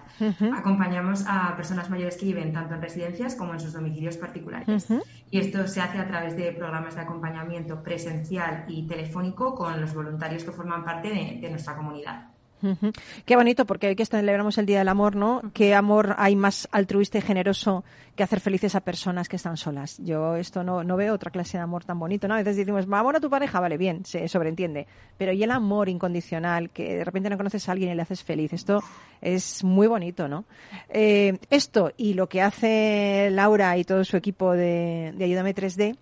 Acompañamos 0.57 1.25
a 1.27 1.55
personas 1.55 1.87
mayores 1.87 2.17
que 2.17 2.25
viven 2.25 2.53
tanto 2.53 2.73
en 2.73 2.81
residencias 2.81 3.35
como 3.35 3.53
en 3.53 3.59
sus 3.59 3.73
domicilios 3.73 4.17
particulares. 4.17 4.87
Y 5.29 5.37
esto 5.37 5.67
se 5.67 5.79
hace 5.79 5.99
a 5.99 6.07
través 6.07 6.35
de 6.35 6.51
programas 6.53 6.95
de 6.95 7.01
acompañamiento 7.01 7.83
presencial 7.83 8.65
y 8.67 8.87
telefónico 8.87 9.53
con 9.53 9.79
los 9.79 9.93
voluntarios 9.93 10.43
que 10.43 10.51
forman 10.51 10.83
parte 10.83 11.09
de, 11.09 11.37
de 11.39 11.49
nuestra 11.51 11.75
comunidad. 11.75 12.30
Qué 13.25 13.35
bonito, 13.35 13.65
porque 13.65 13.87
hoy 13.87 13.95
que 13.95 14.05
celebramos 14.05 14.57
el 14.57 14.65
Día 14.65 14.79
del 14.79 14.87
Amor, 14.87 15.15
¿no? 15.15 15.41
¿Qué 15.53 15.73
amor 15.73 16.15
hay 16.17 16.35
más 16.35 16.67
altruista 16.71 17.17
y 17.17 17.21
generoso 17.21 17.83
que 18.15 18.23
hacer 18.23 18.39
felices 18.39 18.75
a 18.75 18.81
personas 18.81 19.29
que 19.29 19.37
están 19.37 19.57
solas? 19.57 19.97
Yo 19.99 20.35
esto 20.35 20.63
no, 20.63 20.83
no 20.83 20.95
veo 20.95 21.13
otra 21.13 21.31
clase 21.31 21.57
de 21.57 21.63
amor 21.63 21.83
tan 21.83 21.99
bonito, 21.99 22.27
¿no? 22.27 22.35
A 22.35 22.37
veces 22.37 22.57
decimos, 22.57 22.85
amor 22.91 23.15
a 23.15 23.19
tu 23.19 23.29
pareja, 23.29 23.59
vale, 23.59 23.77
bien, 23.77 24.05
se 24.05 24.27
sobreentiende. 24.27 24.87
Pero 25.17 25.31
y 25.33 25.43
el 25.43 25.51
amor 25.51 25.89
incondicional, 25.89 26.69
que 26.69 26.97
de 26.97 27.03
repente 27.03 27.29
no 27.29 27.37
conoces 27.37 27.67
a 27.67 27.71
alguien 27.71 27.91
y 27.91 27.95
le 27.95 28.01
haces 28.01 28.23
feliz, 28.23 28.53
esto 28.53 28.83
es 29.21 29.63
muy 29.63 29.87
bonito, 29.87 30.27
¿no? 30.27 30.45
Eh, 30.89 31.37
esto 31.49 31.91
y 31.97 32.13
lo 32.13 32.29
que 32.29 32.41
hace 32.41 33.29
Laura 33.31 33.77
y 33.77 33.83
todo 33.83 34.03
su 34.03 34.17
equipo 34.17 34.53
de, 34.53 35.13
de 35.15 35.25
Ayúdame 35.25 35.55
3D, 35.55 35.97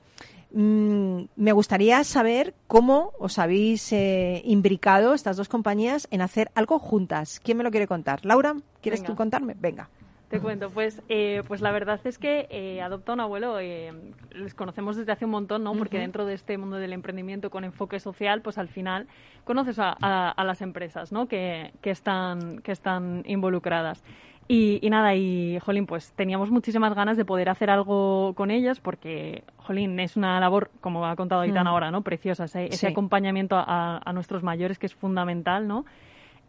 Mm, 0.52 1.26
me 1.36 1.52
gustaría 1.52 2.04
saber 2.04 2.56
cómo 2.68 3.14
os 3.20 3.38
habéis 3.38 3.91
eh, 3.93 4.41
imbricado 4.45 5.14
estas 5.14 5.38
dos 5.38 5.47
compañías 5.47 6.08
en 6.12 6.22
hacer 6.22 6.52
algo 6.56 6.80
juntas. 6.80 7.39
¿Quién 7.39 7.58
me 7.58 7.64
lo 7.64 7.72
quiere 7.72 7.88
contar? 7.88 8.26
Laura, 8.26 8.56
¿quieres 8.82 9.04
tú 9.04 9.16
contarme? 9.16 9.56
Venga. 9.60 9.89
Te 10.30 10.39
cuento, 10.39 10.70
pues, 10.70 11.02
eh, 11.10 11.41
pues 11.47 11.60
la 11.60 11.72
verdad 11.72 12.00
es 12.04 12.20
que 12.20 12.47
eh, 12.52 12.84
Adopta 12.84 13.14
un 13.14 13.20
Abuelo 13.20 13.60
eh, 13.60 13.91
les 14.32 14.54
conocemos 14.54 14.95
desde 14.95 15.12
hace 15.12 15.26
un 15.26 15.32
montón, 15.32 15.64
¿no? 15.64 15.74
Porque 15.74 15.97
dentro 15.97 16.24
de 16.28 16.36
este 16.36 16.56
mundo 16.60 16.76
del 16.76 16.93
emprendimiento 16.93 17.50
con 17.50 17.64
enfoque 17.64 18.00
social, 18.00 18.43
pues 18.43 18.60
al 18.60 18.68
final 18.68 19.08
conoces 19.43 19.78
a, 19.80 20.36
las 20.38 20.62
empresas, 20.62 21.12
¿no? 21.12 21.28
Que, 21.28 21.74
que, 21.82 21.89
están, 21.89 22.60
que 22.60 22.72
están 22.72 23.24
involucradas. 23.26 24.04
Y, 24.52 24.89
nada, 24.89 25.14
y 25.14 25.60
Jolín, 25.60 25.86
pues 25.86 26.12
teníamos 26.14 26.50
muchísimas 26.50 26.95
ganas 26.95 27.18
de 27.18 27.24
poder 27.24 27.50
hacer 27.50 27.70
algo 27.70 28.34
con 28.36 28.50
ellas 28.50 28.80
porque, 28.80 29.43
Jolín, 29.58 30.00
es 30.00 30.18
una 30.18 30.39
labor, 30.39 30.72
como 30.82 31.06
ha 31.06 31.16
contado 31.16 31.41
Aitana 31.41 31.66
mm. 31.66 31.74
ahora, 31.74 31.91
¿no? 31.91 32.02
Preciosa, 32.02 32.45
ese, 32.45 32.88
acompañamiento 32.88 33.56
a, 33.56 34.02
a, 34.04 34.12
nuestros 34.12 34.41
mayores 34.41 34.80
que 34.80 34.88
es 34.88 34.95
fundamental, 34.95 35.68
¿no? 35.68 35.86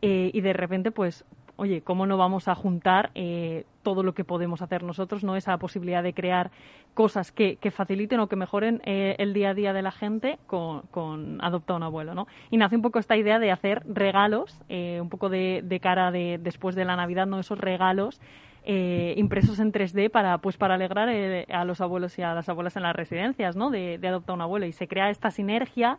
Eh, 0.00 0.30
y 0.32 0.40
de 0.40 0.54
repente, 0.54 0.92
pues, 0.92 1.26
oye, 1.56 1.82
¿cómo 1.82 2.06
no 2.06 2.16
vamos 2.16 2.48
a 2.48 2.54
juntar 2.54 3.10
eh, 3.14 3.66
todo 3.82 4.02
lo 4.02 4.14
que 4.14 4.24
podemos 4.24 4.62
hacer 4.62 4.82
nosotros, 4.82 5.24
no 5.24 5.36
esa 5.36 5.56
posibilidad 5.58 6.02
de 6.02 6.12
crear 6.12 6.50
cosas 6.94 7.32
que, 7.32 7.58
faciliten 7.70 8.20
o 8.20 8.28
que 8.28 8.36
mejoren 8.36 8.80
eh, 8.84 9.16
el 9.18 9.32
día 9.32 9.50
a 9.50 9.54
día 9.54 9.72
de 9.72 9.82
la 9.82 9.92
gente 9.92 10.38
con, 10.46 10.82
con 10.90 11.42
Adopta 11.42 11.74
un 11.74 11.82
abuelo, 11.82 12.14
¿no? 12.14 12.26
Y 12.50 12.56
nace 12.56 12.76
un 12.76 12.82
poco 12.82 12.98
esta 12.98 13.16
idea 13.16 13.38
de 13.38 13.50
hacer 13.50 13.82
regalos, 13.86 14.60
eh, 14.68 14.98
un 15.00 15.08
poco 15.08 15.28
de, 15.28 15.80
cara 15.82 16.10
de 16.10 16.38
después 16.42 16.74
de 16.74 16.84
la 16.84 16.96
Navidad, 16.96 17.26
¿no? 17.26 17.38
Esos 17.38 17.58
regalos 17.58 18.20
impresos 18.62 19.58
en 19.58 19.72
3D 19.72 20.10
para 20.10 20.36
pues 20.38 20.58
para 20.58 20.74
alegrar 20.74 21.08
a 21.08 21.64
los 21.64 21.80
abuelos 21.80 22.18
y 22.18 22.22
a 22.22 22.34
las 22.34 22.48
abuelas 22.48 22.76
en 22.76 22.82
las 22.82 22.94
residencias, 22.94 23.56
¿no? 23.56 23.70
De, 23.70 23.96
de 23.98 24.08
Adopta 24.08 24.34
un 24.34 24.42
abuelo 24.42 24.66
y 24.66 24.72
se 24.72 24.86
crea 24.86 25.08
esta 25.08 25.30
sinergia 25.30 25.98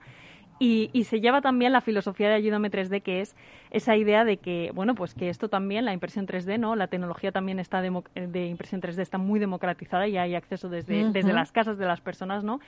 y, 0.64 1.04
se 1.06 1.20
lleva 1.20 1.42
también 1.42 1.72
la 1.72 1.82
filosofía 1.82 2.30
de 2.30 2.36
Ayúdame 2.36 2.70
3D, 2.70 3.02
que 3.02 3.22
es 3.22 3.36
esa 3.72 3.96
idea 3.96 4.24
de 4.24 4.38
que, 4.38 4.70
bueno, 4.76 4.94
pues 4.94 5.16
que 5.16 5.30
esto 5.30 5.50
también, 5.50 5.86
la 5.86 5.94
impresión 5.94 6.28
3D, 6.28 6.60
¿no? 6.60 6.76
La 6.76 6.86
tecnología 6.86 7.32
también 7.32 7.60
está 7.60 7.82
de, 7.82 8.46
impresión 8.46 8.80
3D 8.80 9.00
está 9.00 9.18
muy 9.18 9.40
democratizada 9.40 10.08
y 10.08 10.18
hay 10.18 10.36
acceso 10.36 10.70
desde, 10.70 11.12
desde 11.12 11.34
las 11.34 11.52
casas 11.52 11.80
de 11.80 11.88
las 11.88 12.00
personas, 12.00 12.44
¿no? 12.44 12.60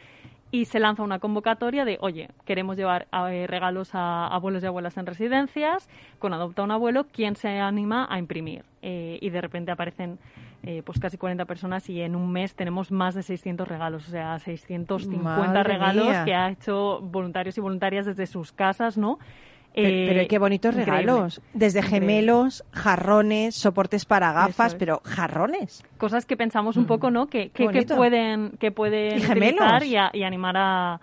y 0.49 0.65
se 0.65 0.79
lanza 0.79 1.01
una 1.01 1.17
convocatoria 1.17 1.83
de, 1.83 1.97
oye, 1.99 2.29
queremos 2.45 2.77
llevar 2.77 3.07
eh, 3.11 3.47
regalos 3.47 3.95
a 3.95 4.27
abuelos 4.27 4.61
y 4.61 4.67
abuelas 4.67 4.95
en 4.97 5.07
residencias, 5.07 5.89
con 6.19 6.31
Adopta 6.31 6.61
un 6.61 6.69
Abuelo, 6.69 7.07
¿quién 7.11 7.35
se 7.35 7.59
anima 7.59 8.07
a 8.07 8.19
imprimir? 8.19 8.63
Eh, 8.83 9.17
y 9.19 9.31
de 9.31 9.41
repente 9.41 9.71
aparecen 9.71 10.19
eh, 10.63 10.81
pues 10.83 10.97
casi 10.97 11.17
40 11.17 11.43
personas 11.45 11.89
y 11.89 12.01
en 12.01 12.15
un 12.15 12.31
mes 12.31 12.55
tenemos 12.55 12.89
más 12.89 13.15
de 13.15 13.23
600 13.23 13.67
regalos, 13.67 14.07
o 14.07 14.11
sea, 14.11 14.39
650 14.39 15.63
regalos 15.63 16.17
que 16.23 16.33
ha 16.33 16.49
hecho 16.49 17.01
voluntarios 17.01 17.57
y 17.57 17.61
voluntarias 17.61 18.05
desde 18.05 18.25
sus 18.27 18.53
casas, 18.53 18.97
¿no? 18.97 19.19
Pero, 19.75 20.21
eh, 20.21 20.27
qué 20.27 20.37
bonitos 20.37 20.75
regalos. 20.75 21.41
Desde 21.53 21.81
gemelos, 21.81 22.63
jarrones, 22.71 23.55
soportes 23.55 24.05
para 24.05 24.31
gafas, 24.31 24.75
pero 24.75 25.01
jarrones. 25.03 25.83
Cosas 25.97 26.25
que 26.25 26.37
pensamos 26.37 26.77
un 26.77 26.85
poco, 26.85 27.09
¿no? 27.09 27.27
Que, 27.27 27.49
que, 27.49 27.67
pueden, 27.83 28.51
que 28.59 28.71
pueden 28.71 29.17
utilizar 29.17 29.83
y, 29.83 29.95
y 30.13 30.23
animar 30.23 30.55
a, 30.57 31.01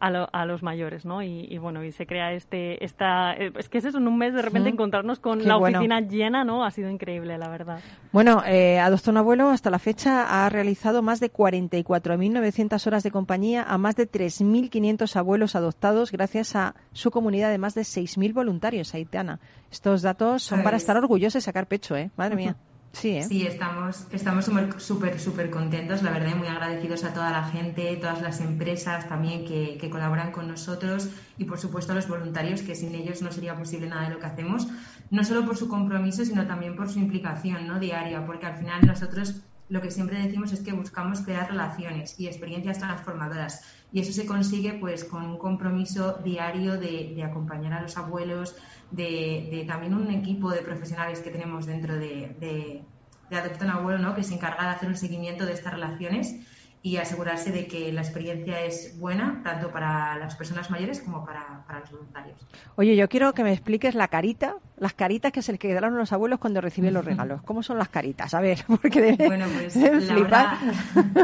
a, 0.00 0.46
los 0.46 0.62
mayores, 0.62 1.04
¿no? 1.04 1.22
Y, 1.22 1.58
bueno, 1.58 1.84
y 1.84 1.92
se 1.92 2.06
crea 2.06 2.32
este, 2.32 2.82
esta, 2.84 3.34
eh, 3.34 3.52
es 3.58 3.68
que 3.68 3.78
es 3.78 3.84
eso, 3.84 3.98
en 3.98 4.08
un 4.08 4.16
mes 4.16 4.32
de 4.32 4.42
repente 4.42 4.70
encontrarnos 4.70 5.20
con 5.20 5.44
la 5.46 5.58
oficina 5.58 6.00
llena, 6.00 6.42
¿no? 6.42 6.64
Ha 6.64 6.70
sido 6.70 6.88
increíble, 6.88 7.36
la 7.36 7.48
verdad. 7.48 7.80
Bueno, 8.12 8.42
eh, 8.46 8.78
Adopta 8.78 9.10
un 9.10 9.18
Abuelo 9.18 9.50
hasta 9.50 9.70
la 9.70 9.78
fecha 9.78 10.44
ha 10.44 10.48
realizado 10.48 11.02
más 11.02 11.20
de 11.20 11.30
44.900 11.30 12.86
horas 12.86 13.02
de 13.02 13.10
compañía 13.10 13.62
a 13.62 13.76
más 13.76 13.96
de 13.96 14.10
3.500 14.10 15.14
abuelos 15.16 15.54
adoptados 15.54 16.10
gracias 16.10 16.56
a 16.56 16.74
su 16.92 17.10
comunidad 17.10 17.50
de 17.50 17.58
más 17.58 17.74
de 17.74 17.82
6.000 17.82 18.32
voluntarios, 18.32 18.94
Aitana. 18.94 19.38
Estos 19.70 20.02
datos 20.02 20.42
son 20.42 20.62
para 20.62 20.78
estar 20.78 20.96
orgullosos 20.96 21.42
y 21.42 21.44
sacar 21.44 21.66
pecho, 21.66 21.96
¿eh? 21.96 22.10
Madre 22.16 22.36
mía. 22.36 22.56
Sí, 22.92 23.10
¿eh? 23.10 23.22
sí, 23.22 23.46
estamos 23.46 24.06
estamos 24.10 24.50
súper 24.78 25.20
súper 25.20 25.50
contentos, 25.50 26.02
la 26.02 26.10
verdad, 26.10 26.32
y 26.32 26.34
muy 26.34 26.48
agradecidos 26.48 27.04
a 27.04 27.14
toda 27.14 27.30
la 27.30 27.44
gente, 27.44 27.96
todas 27.96 28.20
las 28.20 28.40
empresas 28.40 29.08
también 29.08 29.46
que, 29.46 29.78
que, 29.80 29.88
colaboran 29.88 30.32
con 30.32 30.48
nosotros 30.48 31.08
y, 31.38 31.44
por 31.44 31.58
supuesto, 31.58 31.92
a 31.92 31.94
los 31.94 32.08
voluntarios, 32.08 32.62
que 32.62 32.74
sin 32.74 32.94
ellos 32.94 33.22
no 33.22 33.30
sería 33.30 33.56
posible 33.56 33.86
nada 33.86 34.08
de 34.08 34.14
lo 34.14 34.18
que 34.18 34.26
hacemos, 34.26 34.66
no 35.10 35.22
solo 35.22 35.46
por 35.46 35.56
su 35.56 35.68
compromiso, 35.68 36.24
sino 36.24 36.46
también 36.46 36.74
por 36.74 36.90
su 36.90 36.98
implicación 36.98 37.66
¿no? 37.68 37.78
diaria, 37.78 38.26
porque 38.26 38.46
al 38.46 38.56
final 38.56 38.84
nosotros 38.84 39.36
lo 39.70 39.80
que 39.80 39.90
siempre 39.90 40.20
decimos 40.20 40.52
es 40.52 40.60
que 40.60 40.72
buscamos 40.72 41.20
crear 41.20 41.48
relaciones 41.48 42.18
y 42.18 42.26
experiencias 42.26 42.78
transformadoras. 42.78 43.62
Y 43.92 44.00
eso 44.00 44.12
se 44.12 44.26
consigue 44.26 44.74
pues 44.74 45.04
con 45.04 45.24
un 45.24 45.38
compromiso 45.38 46.18
diario 46.24 46.76
de, 46.76 47.22
acompañar 47.24 47.72
a 47.74 47.82
los 47.82 47.96
abuelos, 47.96 48.56
de, 48.90 49.64
también 49.68 49.94
un 49.94 50.10
equipo 50.10 50.50
de 50.50 50.62
profesionales 50.62 51.20
que 51.20 51.30
tenemos 51.30 51.66
dentro 51.66 51.94
de, 51.94 52.34
de, 52.40 52.82
de 53.30 53.36
Adopta 53.36 53.64
un 53.64 53.70
Abuelo, 53.70 53.98
¿no? 54.00 54.14
que 54.14 54.24
se 54.24 54.34
encarga 54.34 54.64
de 54.64 54.70
hacer 54.70 54.88
un 54.88 54.96
seguimiento 54.96 55.46
de 55.46 55.52
estas 55.52 55.72
relaciones 55.72 56.34
y 56.82 56.96
asegurarse 56.96 57.52
de 57.52 57.66
que 57.66 57.92
la 57.92 58.00
experiencia 58.00 58.60
es 58.62 58.98
buena 58.98 59.42
tanto 59.44 59.70
para 59.70 60.16
las 60.16 60.34
personas 60.34 60.70
mayores 60.70 61.00
como 61.00 61.26
para, 61.26 61.62
los 61.78 61.90
voluntarios. 61.90 62.38
Oye, 62.76 62.96
yo 62.96 63.06
quiero 63.08 63.34
que 63.34 63.44
me 63.44 63.52
expliques 63.52 63.94
la 63.94 64.08
carita, 64.08 64.56
las 64.78 64.94
caritas 64.94 65.30
que 65.30 65.42
se 65.42 65.52
les 65.52 65.60
quedaron 65.60 65.98
los 65.98 66.12
abuelos 66.14 66.38
cuando 66.38 66.62
reciben 66.62 66.94
los 66.94 67.04
regalos. 67.04 67.42
¿Cómo 67.42 67.62
son 67.62 67.76
las 67.76 67.90
caritas? 67.90 68.32
A 68.32 68.40
ver, 68.40 68.64
porque 68.82 69.02
debe, 69.02 69.26
bueno, 69.26 69.46
pues 69.52 69.76
Laura, 70.06 70.58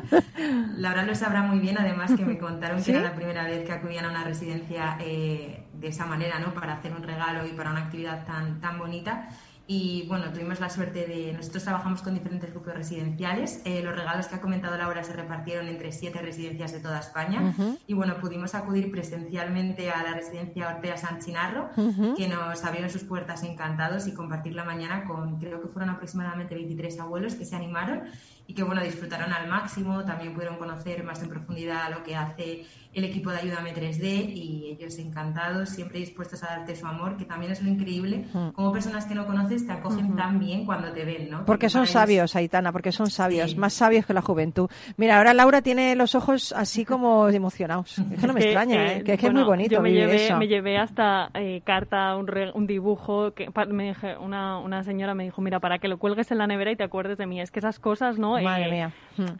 Laura, 0.77 1.03
lo 1.05 1.15
sabrá 1.15 1.43
muy 1.43 1.59
bien, 1.59 1.79
además 1.79 2.13
que 2.15 2.25
me 2.27 2.37
contaron 2.37 2.83
que 2.83 2.91
era 2.91 3.01
la 3.01 3.15
primera 3.15 3.45
vez 3.45 3.65
que 3.65 3.73
acudían 3.73 4.05
a 4.05 4.11
una 4.11 4.25
residencia 4.25 4.99
eh, 5.01 5.65
de 5.73 5.89
esa 5.89 6.05
manera, 6.05 6.39
¿no? 6.39 6.53
Para 6.53 6.75
hacer 6.75 6.93
un 6.93 7.03
regalo 7.03 7.47
y 7.47 7.53
para 7.53 7.71
una 7.71 7.85
actividad 7.85 8.27
tan, 8.27 8.61
tan 8.61 8.79
bonita. 8.79 9.31
Y 9.69 10.07
bueno, 10.07 10.33
tuvimos 10.33 10.61
la 10.61 10.71
suerte 10.71 11.07
de. 11.07 11.33
Nosotros 11.33 11.65
trabajamos 11.65 12.01
con 12.01 12.15
diferentes 12.15 12.51
grupos 12.51 12.75
residenciales. 12.75 13.63
Eh, 13.65 13.83
los 13.83 13.97
regalos 13.97 14.29
que 14.29 14.37
ha 14.37 14.41
comentado 14.41 14.77
Laura 14.77 15.03
se 15.03 15.13
repartieron 15.13 15.67
entre 15.67 15.91
siete 15.91 16.21
residencias 16.23 16.71
de 16.71 16.79
toda 16.79 17.01
España. 17.01 17.53
Y 17.87 17.95
bueno, 17.95 18.17
pudimos 18.21 18.55
acudir 18.55 18.93
presencialmente 18.93 19.91
a 19.91 20.05
la 20.05 20.15
residencia 20.15 20.69
Orpea 20.69 20.97
San 20.97 21.19
Chinarro, 21.21 21.71
que 22.17 22.29
nos 22.29 22.65
abrieron 22.65 22.91
sus 22.91 23.03
puertas 23.03 23.43
encantados 23.43 24.07
y 24.07 24.15
compartir 24.15 24.55
la 24.55 24.65
mañana 24.65 25.05
con, 25.05 25.41
creo 25.41 25.61
que 25.61 25.69
fueron 25.69 25.91
aproximadamente 25.91 26.55
23 26.55 27.01
abuelos 27.01 27.35
que 27.35 27.45
se 27.45 27.57
animaron 27.57 28.03
y 28.47 28.55
que 28.55 28.63
bueno, 28.63 28.83
disfrutaron 28.83 29.33
al 29.33 29.49
máximo. 29.49 30.05
También 30.05 30.35
pudieron 30.35 30.57
conocer 30.57 31.03
más 31.05 31.23
en 31.23 31.29
profundidad 31.29 31.91
lo 31.91 32.03
que 32.03 32.17
hace 32.17 32.67
el 32.97 33.05
equipo 33.05 33.31
de 33.31 33.37
Ayúdame 33.37 33.75
3D 33.75 34.33
y 34.35 34.71
ellos 34.71 34.99
encantados, 34.99 35.69
siempre 35.69 35.99
dispuestos 35.99 36.43
a 36.43 36.47
darte 36.47 36.75
su 36.75 36.87
amor, 36.87 37.19
que 37.19 37.27
también 37.27 37.53
es 37.53 37.63
lo 37.63 37.69
increíble, 37.69 38.25
como 38.55 38.73
personas 38.73 39.05
que 39.05 39.15
no 39.15 39.27
conoces 39.27 39.67
te 39.67 39.73
acogen 39.73 40.17
tan 40.17 40.39
bien 40.39 40.65
cuando 40.65 40.91
te 40.93 41.05
ven, 41.05 41.29
¿no? 41.31 41.45
Porque, 41.45 41.69
son 41.69 41.87
sabios, 41.87 42.35
Aitana, 42.35 42.73
porque 42.73 42.93
son 42.93 43.11
sabios, 43.11 43.55
más 43.55 43.75
sabios 43.75 44.07
que 44.07 44.15
la 44.15 44.23
juventud. 44.23 44.71
Mira, 44.97 45.19
ahora 45.19 45.35
Laura 45.35 45.61
tiene 45.61 45.95
los 45.95 46.15
ojos 46.15 46.55
así 46.57 46.85
como 46.87 47.29
emocionados. 47.29 47.99
Es 47.99 48.19
que 48.19 48.27
no 48.27 48.33
me 48.33 48.41
extraña, 48.45 48.95
¿eh? 48.95 49.03
que, 49.05 49.13
es, 49.13 49.21
que 49.21 49.27
es 49.27 49.33
muy 49.35 49.43
bonito. 49.43 49.75
Yo 49.75 49.83
me 49.83 49.93
llevé, 49.93 50.35
me 50.35 50.49
llevé 50.49 50.79
hasta 50.79 51.31
eh, 51.35 51.61
carta, 51.67 52.17
un, 52.17 52.31
un 52.55 52.67
dibujo, 52.67 53.35
que 53.35 53.51
me 53.69 53.89
dije, 53.89 54.17
una, 54.17 54.59
una 54.59 54.85
señora 54.85 55.15
me 55.15 55.25
dijo, 55.25 55.43
mira, 55.43 55.61
para 55.61 55.79
que 55.79 55.89
lo 55.89 55.99
cuelgues 55.99 56.31
en 56.31 56.39
la 56.39 56.47
nevera 56.47 56.73
y 56.73 56.77
te 56.77 56.85
acuerdes 56.85 57.19
de 57.19 57.27
mí. 57.27 57.43
Es 57.43 57.51
que 57.51 57.59
esas 57.59 57.79
cosas, 57.79 58.19
¿no? 58.19 58.36
Madre 58.45 58.69
eh, 58.69 58.71
mía. 58.71 58.93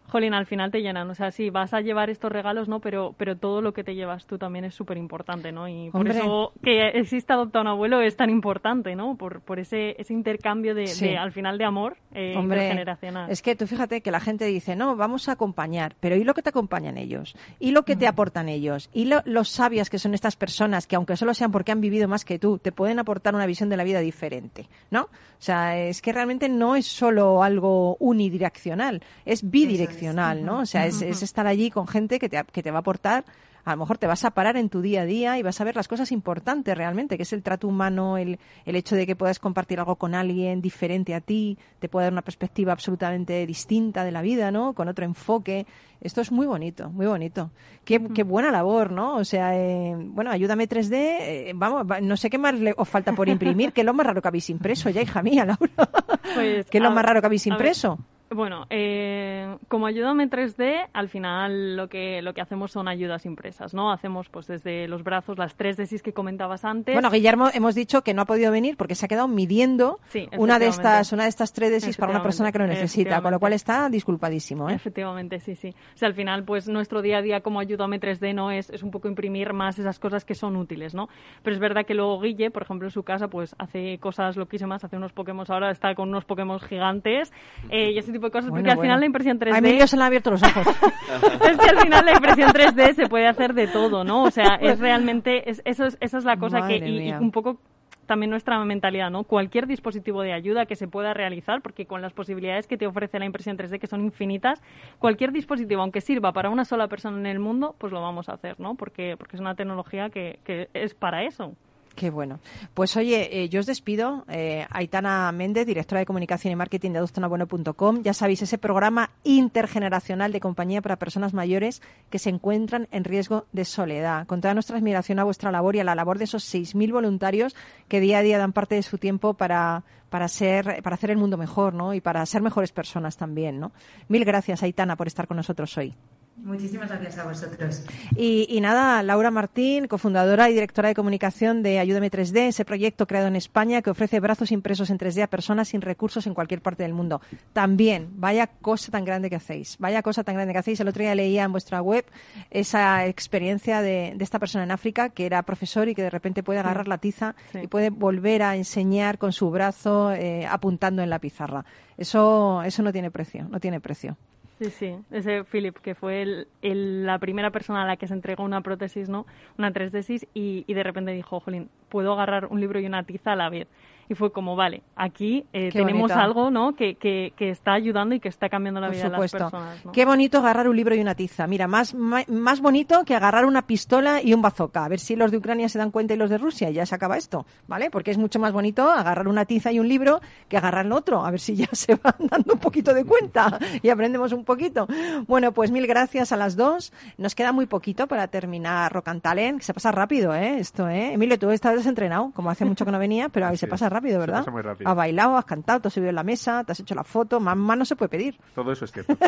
Jolín, 0.09 0.35
al 0.35 0.47
final 0.47 0.71
te 0.71 0.81
llenan. 0.81 1.11
O 1.11 1.15
sea, 1.15 1.31
sí, 1.31 1.51
vas 1.51 1.75
a 1.75 1.81
llevar 1.81 2.11
estos 2.11 2.31
regalos, 2.33 2.69
¿no? 2.69 2.81
Pero, 2.81 3.15
pero 3.17 3.37
todo 3.37 3.61
lo 3.61 3.73
que 3.73 3.85
te 3.85 3.95
llevas 3.95 4.27
tú 4.27 4.39
también 4.39 4.65
es 4.65 4.75
súper 4.75 4.97
importante, 4.97 5.53
¿no? 5.53 5.69
Y 5.69 5.91
por 5.91 6.09
eso 6.09 6.53
que 6.63 6.89
exista 6.89 7.35
Adopta 7.35 7.61
un 7.61 7.67
Abuelo 7.67 8.01
es 8.01 8.17
tan 8.17 8.31
importante, 8.31 8.97
¿no? 8.97 9.17
Por, 9.17 9.41
por 9.41 9.59
ese, 9.59 9.95
ese 9.99 10.13
intercambio 10.13 10.75
de, 10.75 11.17
al 11.19 11.33
final, 11.33 11.59
de 11.59 11.65
amor 11.65 11.97
eh, 12.15 12.35
intergeneracional. 12.37 13.31
Es 13.31 13.43
que 13.43 13.57
tú 13.57 13.67
fíjate 13.67 14.01
que 14.01 14.11
la 14.11 14.21
gente 14.21 14.45
dice, 14.47 14.77
no, 14.77 14.97
vamos 14.97 15.29
a 15.29 15.33
acompañar, 15.33 15.97
pero 16.01 16.17
¿y 16.17 16.25
lo 16.25 16.35
que 16.35 16.43
te 16.43 16.51
acompañan 16.51 16.97
ellos? 16.97 17.37
¿Y 17.59 17.73
lo 17.73 17.85
que 17.85 17.97
te 17.97 18.07
aportan 18.07 18.49
ellos? 18.49 18.91
¿Y 18.93 19.07
lo, 19.07 19.23
los 19.25 19.49
sabias 19.49 19.91
que 19.91 19.99
son 19.99 20.15
estas 20.15 20.37
personas 20.37 20.87
que, 20.87 20.97
aunque 20.97 21.17
solo 21.17 21.35
sean 21.35 21.53
porque 21.53 21.73
han 21.73 21.81
vivido 21.81 22.09
más 22.09 22.25
que 22.25 22.39
tú, 22.39 22.59
te 22.59 22.73
pueden 22.73 22.99
aportar 22.99 23.35
una 23.35 23.47
visión 23.47 23.69
de 23.69 23.77
la 23.77 23.85
vida 23.85 24.01
diferente, 24.01 24.69
¿no? 24.91 25.03
O 25.03 25.43
sea, 25.43 25.79
es 25.79 26.01
que 26.01 26.13
realmente 26.13 26.49
no 26.49 26.77
es 26.77 26.87
solo 26.87 27.43
algo 27.43 27.97
unidireccional, 27.97 28.86
es 29.25 29.49
bidireccional, 29.49 30.45
¿no? 30.45 30.61
O 30.61 30.67
sea, 30.67 30.87
es, 30.87 31.03
es 31.03 31.23
estar 31.23 31.47
allí 31.47 31.71
con 31.71 31.87
gente 31.87 32.19
que 32.19 32.29
te, 32.29 32.43
que 32.53 32.63
te 32.63 32.71
va 32.71 32.79
a 32.79 32.81
aportar 32.81 33.25
a 33.67 33.73
lo 33.73 33.79
mejor 33.79 33.99
te 33.99 34.07
vas 34.07 34.25
a 34.25 34.31
parar 34.31 34.57
en 34.57 34.69
tu 34.69 34.81
día 34.81 35.03
a 35.03 35.07
día 35.07 35.39
y 35.39 35.43
vas 35.43 35.61
a 35.61 35.65
ver 35.65 35.75
las 35.75 35.89
cosas 35.89 36.13
importantes 36.13 36.79
realmente, 36.79 37.17
que 37.17 37.25
es 37.25 37.33
el 37.33 37.43
trato 37.43 37.67
humano, 37.67 38.17
el, 38.17 38.39
el 38.65 38.77
hecho 38.77 38.95
de 38.95 39.07
que 39.09 39.17
puedas 39.17 39.41
compartir 39.41 39.81
algo 39.81 39.97
con 39.97 40.15
alguien 40.15 40.63
diferente 40.63 41.17
a 41.17 41.21
ti, 41.21 41.59
te 41.81 41.89
puede 41.89 42.05
dar 42.05 42.13
una 42.13 42.23
perspectiva 42.23 42.73
absolutamente 42.73 43.45
distinta 43.45 44.05
de 44.05 44.13
la 44.13 44.23
vida, 44.23 44.53
¿no? 44.53 44.73
Con 44.73 44.87
otro 44.87 45.05
enfoque. 45.05 45.67
Esto 46.01 46.21
es 46.21 46.31
muy 46.31 46.47
bonito, 46.47 46.91
muy 46.91 47.07
bonito. 47.07 47.51
Qué, 47.85 48.01
qué 48.15 48.23
buena 48.23 48.53
labor, 48.53 48.93
¿no? 48.93 49.17
O 49.17 49.25
sea, 49.25 49.57
eh, 49.57 49.97
bueno, 49.99 50.31
ayúdame 50.31 50.69
3D, 50.69 50.93
eh, 50.93 51.53
vamos, 51.57 51.85
no 52.03 52.17
sé 52.17 52.31
qué 52.31 52.39
más 52.39 52.55
le, 52.55 52.73
os 52.77 52.89
falta 52.89 53.15
por 53.15 53.29
imprimir, 53.29 53.73
¿qué 53.73 53.81
es 53.81 53.85
lo 53.85 53.95
más 53.95 54.07
raro 54.07 54.23
que 54.23 54.29
habéis 54.29 54.49
impreso 54.49 54.91
ya, 54.91 55.03
hija 55.03 55.25
mía, 55.25 55.45
Laura? 55.45 55.91
Pues, 56.35 56.67
¿Qué 56.71 56.79
es 56.79 56.85
lo 56.85 56.93
más 56.93 57.05
raro 57.05 57.21
que 57.21 57.27
habéis 57.27 57.45
ver, 57.47 57.55
impreso? 57.55 57.99
Bueno, 58.31 58.67
eh, 58.71 59.57
como 59.69 59.87
Ayúdame 59.87 60.29
3D, 60.29 60.89
al 60.93 61.09
final 61.09 61.77
lo 61.77 61.89
que, 61.89 62.23
lo 62.23 62.35
que 62.35 62.41
hacemos 62.41 62.73
son 62.73 62.89
ayudas 62.89 63.25
impresas, 63.25 63.73
¿no? 63.73 63.93
Hacemos 63.93 64.29
pues 64.29 64.49
desde 64.49 64.89
los 64.89 65.05
brazos 65.05 65.39
las 65.39 65.55
tres 65.55 65.77
desis 65.77 66.03
que 66.03 66.13
comentabas 66.13 66.65
antes. 66.65 66.95
Bueno, 66.95 67.11
Guillermo, 67.11 67.51
hemos 67.55 67.77
dicho 67.77 68.03
que 68.03 68.15
no 68.15 68.23
ha 68.23 68.25
podido 68.25 68.51
venir 68.51 68.77
porque 68.77 68.97
se 68.97 69.07
ha 69.07 69.09
quedado 69.09 69.29
midiendo 69.29 70.01
Sí, 70.09 70.29
una 70.37 70.59
de 70.59 70.67
estas 70.67 71.13
una 71.13 71.23
de 71.23 71.29
estas 71.29 71.53
tres 71.53 71.71
desis 71.71 71.97
para 71.97 72.11
una 72.11 72.23
persona 72.23 72.51
que 72.51 72.59
lo 72.59 72.67
necesita, 72.67 73.21
con 73.23 73.31
lo 73.31 73.39
cual 73.39 73.53
está 73.53 73.89
disculpadísimo. 73.89 74.69
¿eh? 74.71 74.75
Efectivamente, 74.75 75.39
sí, 75.39 75.55
sí. 75.55 75.75
O 75.95 75.97
sea, 75.97 76.09
al 76.09 76.15
final, 76.15 76.43
pues 76.45 76.69
nuestro 76.69 77.03
día 77.03 77.19
a 77.19 77.23
día 77.23 77.43
como 77.43 77.61
Ayúdame 77.61 78.01
3D 78.01 78.35
no 78.35 78.51
es, 78.51 78.71
es 78.71 78.83
un 78.83 78.91
poco 78.91 79.07
imprimir 79.07 79.53
más 79.53 79.79
esas 79.79 80.01
cosas 80.01 80.25
que 80.25 80.35
son 80.35 80.57
útiles, 80.57 80.95
¿no? 80.95 81.09
Pero 81.45 81.55
es 81.55 81.61
verdad 81.61 81.87
que 81.87 81.95
luego 81.95 82.21
Guille, 82.21 82.51
por 82.51 82.63
ejemplo, 82.63 82.89
en 82.89 82.93
su 82.93 83.05
casa, 83.05 83.29
pues 83.29 83.55
hace 83.59 83.99
cosas 83.99 84.37
loquísimas, 84.37 84.83
hace 84.83 84.97
unos 84.97 85.13
Pokémon, 85.13 85.47
ahora 85.49 85.71
está 85.71 85.95
con 85.95 86.09
unos 86.09 86.25
Pokémon 86.25 86.59
gigantes 86.59 87.33
eh, 87.71 87.93
y 87.93 87.99
ese 87.99 88.16
tipo 88.17 88.27
de 88.27 88.31
cosas, 88.33 88.51
Bueno, 88.51 88.63
porque 88.63 88.71
al 88.71 88.77
bueno. 88.77 88.89
final 88.89 89.01
la 89.01 89.07
impresión 89.07 89.39
3D... 89.39 89.55
A 89.55 89.59
Emilio 89.59 89.87
se 89.87 89.97
le 89.97 90.03
han 90.03 90.07
abierto 90.07 90.31
los 90.31 90.43
ojos. 90.43 90.67
es 91.49 91.59
que 91.59 91.69
al 91.69 91.79
final 91.79 92.05
la 92.05 92.13
impresión 92.13 92.51
3D 92.51 92.95
se 92.95 93.07
puede 93.07 93.27
hacer 93.27 93.55
de 93.55 93.67
todo, 93.67 94.05
¿no? 94.05 94.25
O 94.25 94.31
sea, 94.31 94.57
es 94.61 94.79
realmente, 94.79 95.51
es, 95.51 95.63
eso 95.65 95.85
es, 95.85 95.97
esa 96.01 96.19
es 96.19 96.25
la 96.25 96.37
cosa 96.37 96.61
Madre 96.61 96.81
que, 96.81 96.89
y, 96.89 97.13
un 97.13 97.31
poco 97.31 97.59
también 98.07 98.31
nuestra 98.31 98.65
mentalidad, 98.65 99.11
¿no? 99.11 99.25
Cualquier 99.25 99.67
dispositivo 99.67 100.23
de 100.23 100.33
ayuda 100.33 100.67
que 100.67 100.77
se 100.77 100.89
pueda 100.89 101.13
realizar, 101.13 101.61
porque 101.61 101.87
con 101.87 102.03
las 102.03 102.13
posibilidades 102.13 102.67
que 102.67 102.77
te 102.77 102.87
ofrece 102.87 103.19
la 103.19 103.27
impresión 103.27 103.59
3D, 103.59 103.79
que 103.79 103.87
son 103.87 104.03
infinitas, 104.03 104.63
cualquier 104.99 105.33
dispositivo, 105.33 105.83
aunque 105.83 106.01
sirva 106.01 106.33
para 106.33 106.49
una 106.49 106.65
sola 106.65 106.89
persona 106.89 107.19
en 107.19 107.27
el 107.27 107.41
mundo, 107.41 107.75
pues 107.79 107.93
lo 107.93 108.01
vamos 108.01 108.29
a 108.29 108.35
hacer, 108.35 108.59
¿no? 108.61 108.77
Porque, 108.77 109.17
porque 109.19 109.37
es 109.37 109.41
una 109.41 109.55
tecnología 109.55 110.09
que, 110.09 110.39
que 110.45 110.69
es 110.73 110.95
para 110.95 111.25
eso. 111.25 111.55
Qué 111.97 112.11
bueno. 112.11 112.41
Pues 112.75 112.95
oye, 112.99 113.43
eh, 113.43 113.49
yo 113.49 113.61
os 113.61 113.65
despido. 113.67 114.27
Eh, 114.29 114.67
Aitana 114.69 115.33
Méndez, 115.33 115.67
directora 115.67 116.01
de 116.01 116.05
comunicación 116.05 116.53
y 116.53 116.55
marketing 116.55 116.91
de 116.91 116.99
adustonabueno.com. 116.99 118.03
Ya 118.03 118.13
sabéis, 118.13 118.43
ese 118.43 118.59
programa 118.59 119.13
intergeneracional 119.25 120.31
de 120.31 120.41
compañía 120.41 120.83
para 120.83 120.99
personas 120.99 121.33
mayores 121.33 121.81
que 122.11 122.19
se 122.19 122.29
encuentran 122.29 122.87
en 122.91 123.05
riesgo 123.05 123.47
de 123.53 123.65
soledad. 123.65 124.27
Con 124.27 124.43
toda 124.43 124.53
nuestra 124.53 124.77
admiración 124.77 125.19
a 125.21 125.25
vuestra 125.25 125.51
labor 125.51 125.75
y 125.75 125.81
a 125.81 125.85
la 125.85 125.95
labor 125.95 126.19
de 126.19 126.25
esos 126.25 126.45
6.000 126.55 126.93
voluntarios 126.93 127.57
que 127.89 128.01
día 128.01 128.19
a 128.19 128.23
día 128.23 128.37
dan 128.37 128.53
parte 128.53 128.75
de 128.75 128.83
su 128.83 128.99
tiempo 128.99 129.33
para, 129.33 129.85
para, 130.11 130.29
ser, 130.29 130.83
para 130.83 130.95
hacer 130.95 131.11
el 131.11 131.17
mundo 131.17 131.39
mejor 131.39 131.73
¿no? 131.73 131.95
y 131.95 132.03
para 132.03 132.27
ser 132.27 132.43
mejores 132.43 132.73
personas 132.73 133.17
también. 133.17 133.59
¿no? 133.59 133.73
Mil 134.09 134.27
gracias, 134.27 134.63
Aitana, 134.63 134.97
por 134.97 135.07
estar 135.07 135.27
con 135.27 135.39
nosotros 135.39 135.75
hoy. 135.79 135.95
Muchísimas 136.37 136.89
gracias 136.91 137.19
a 137.19 137.25
vosotros. 137.25 137.85
Y, 138.15 138.47
y 138.49 138.61
nada, 138.61 139.03
Laura 139.03 139.31
Martín, 139.31 139.89
cofundadora 139.89 140.49
y 140.49 140.55
directora 140.55 140.89
de 140.91 140.95
comunicación 140.95 141.63
de 141.63 141.79
Ayúdame 141.81 142.11
3D, 142.11 142.49
ese 142.49 142.65
proyecto 142.65 143.07
creado 143.07 143.27
en 143.27 143.37
España 143.37 143.83
que 143.83 143.91
ofrece 143.91 144.21
brazos 144.21 144.53
impresos 144.53 144.91
en 144.91 144.99
3D 144.99 145.23
a 145.23 145.27
personas 145.27 145.69
sin 145.69 145.81
recursos 145.81 146.27
en 146.27 146.35
cualquier 146.35 146.61
parte 146.61 146.83
del 146.85 146.93
mundo. 146.93 147.21
También, 147.53 148.11
vaya 148.17 148.47
cosa 148.47 148.93
tan 148.93 149.05
grande 149.05 149.29
que 149.31 149.37
hacéis, 149.37 149.77
vaya 149.79 150.03
cosa 150.03 150.23
tan 150.25 150.35
grande 150.37 150.53
que 150.53 150.59
hacéis. 150.59 150.79
El 150.79 150.89
otro 150.89 151.03
día 151.03 151.15
leía 151.15 151.43
en 151.45 151.53
vuestra 151.53 151.81
web 151.83 152.05
esa 152.51 153.07
experiencia 153.07 153.81
de, 153.81 154.13
de 154.15 154.23
esta 154.25 154.39
persona 154.39 154.63
en 154.65 154.71
África 154.71 155.09
que 155.09 155.27
era 155.27 155.43
profesor 155.43 155.89
y 155.89 155.95
que 155.95 156.03
de 156.03 156.11
repente 156.11 156.43
puede 156.43 156.61
agarrar 156.61 156.87
la 156.87 156.99
tiza 156.99 157.35
Sí. 157.51 157.61
y 157.65 157.67
puede 157.67 157.91
volver 157.91 158.43
a 158.43 158.57
enseñar 158.57 159.19
con 159.19 159.33
su 159.33 159.51
brazo 159.51 160.13
eh, 160.13 160.47
apuntando 160.47 161.03
en 161.03 161.11
la 161.11 161.19
pizarra. 161.19 161.65
Eso, 161.97 162.63
eso 162.63 162.83
no 162.83 162.93
tiene 162.93 163.11
precio, 163.11 163.49
no 163.51 163.59
tiene 163.59 163.81
precio. 163.81 164.17
Sí, 164.59 164.71
sí, 164.71 164.97
ese 165.11 165.45
Philip, 165.45 165.77
que 165.77 165.95
fue 165.95 166.23
el, 166.23 167.05
la 167.05 167.19
primera 167.19 167.51
persona 167.51 167.83
a 167.83 167.87
la 167.87 167.99
que 167.99 168.07
se 168.07 168.15
entregó 168.15 168.43
una 168.43 168.63
prótesis, 168.63 169.09
¿no? 169.11 169.27
Una 169.59 169.71
3D 169.71 170.29
y, 170.33 170.65
y 170.67 170.75
de 170.75 170.83
repente 170.83 171.13
dijo, 171.13 171.41
jolín, 171.41 171.69
puedo 171.91 172.15
agarrar 172.15 172.47
un 172.47 172.61
libro 172.61 172.81
y 172.81 172.87
una 172.87 173.03
tiza 173.03 173.33
a 173.33 173.37
la 173.37 173.51
vez. 173.51 173.69
Y 174.09 174.15
fue 174.15 174.31
como, 174.33 174.55
vale, 174.57 174.83
aquí 174.95 175.45
eh, 175.53 175.71
tenemos 175.73 176.03
bonito. 176.11 176.19
algo, 176.21 176.51
¿no? 176.51 176.75
Que, 176.75 176.95
que, 176.95 177.33
que 177.37 177.51
está 177.51 177.73
ayudando 177.73 178.15
y 178.15 178.21
que 178.21 178.29
está 178.29 178.49
cambiando 178.49 178.81
la 178.81 178.89
Por 178.89 178.97
vida 178.97 179.11
supuesto. 179.11 179.37
de 179.37 179.43
las 179.45 179.53
personas, 179.53 179.85
¿no? 179.85 179.93
Qué 179.93 180.05
bonito 180.05 180.39
agarrar 180.39 180.69
un 180.69 180.77
libro 180.77 180.95
y 180.95 181.01
una 181.01 181.15
tiza. 181.15 181.47
Mira, 181.47 181.67
más, 181.67 181.95
más 181.95 182.61
bonito 182.61 183.05
que 183.05 183.15
agarrar 183.15 183.45
una 183.47 183.63
pistola 183.67 184.23
y 184.23 184.33
un 184.35 184.43
bazooka. 184.43 184.85
A 184.85 184.89
ver 184.89 185.01
si 185.01 185.17
los 185.17 185.31
de 185.31 185.39
Ucrania 185.39 185.69
se 185.69 185.79
dan 185.79 185.91
cuenta 185.91 186.15
y 186.15 186.17
los 186.17 186.31
de 186.31 186.39
Rusia 186.39 186.71
y 186.71 186.75
ya 186.75 186.87
se 186.87 186.95
acaba 186.95 187.17
esto, 187.17 187.47
¿vale? 187.67 187.91
Porque 187.91 188.11
es 188.11 188.19
mucho 188.19 188.39
más 188.39 188.53
bonito 188.53 188.91
agarrar 188.91 189.29
una 189.29 189.45
tiza 189.45 189.73
y 189.73 189.81
un 189.81 189.89
libro 189.89 190.21
que 190.49 190.57
agarrar 190.57 190.87
el 190.87 190.93
otro. 190.93 191.25
A 191.25 191.31
ver 191.31 191.41
si 191.41 191.57
ya 191.57 191.69
se 191.73 191.95
van 191.97 192.15
dando 192.31 192.55
un 192.55 192.61
poquito 192.61 192.95
de 192.95 193.05
cuenta 193.05 193.59
y 193.83 193.89
aprendemos 193.89 194.33
un 194.33 194.45
poquito. 194.45 194.87
Bueno, 195.27 195.53
pues 195.53 195.71
mil 195.71 195.87
gracias 195.87 196.33
a 196.33 196.37
las 196.37 196.57
dos. 196.57 196.93
Nos 197.19 197.35
queda 197.35 197.53
muy 197.53 197.67
poquito 197.67 198.07
para 198.07 198.29
terminar 198.29 198.93
Rock 198.93 199.09
and 199.09 199.23
Talent, 199.23 199.59
que 199.59 199.65
se 199.65 199.75
pasa 199.75 199.91
rápido, 199.91 200.35
¿eh? 200.35 200.59
Esto, 200.59 200.89
¿eh? 200.89 201.13
Emilio, 201.15 201.39
tú 201.39 201.51
estás 201.51 201.75
desentrenado, 201.75 202.31
como 202.35 202.51
hace 202.51 202.65
mucho 202.65 202.85
que 202.85 202.93
no 202.93 202.99
venía, 202.99 203.29
pero 203.29 203.47
ahí 203.47 203.57
se 203.57 203.67
pasa 203.67 203.89
rápido, 203.89 203.96
se 204.01 204.19
¿verdad? 204.19 204.39
pasa 204.39 204.51
muy 204.51 204.63
rápido. 204.63 204.91
Has 204.91 204.97
bailado, 204.97 205.37
has 205.37 205.45
cantado, 205.45 205.81
te 205.81 205.89
has 205.89 205.95
subido 205.95 206.11
en 206.11 206.17
la 206.17 206.23
mesa, 206.23 206.65
te 206.65 206.73
has 206.73 206.81
hecho 206.81 206.95
la 206.95 207.05
foto, 207.05 207.41
más, 207.41 207.57
más 207.57 207.79
no 207.79 207.85
se 207.85 207.97
puede 207.97 208.09
pedir. 208.09 208.39
Todo 208.55 208.73
eso 208.73 208.85
es 208.85 208.93
cierto. 208.93 209.17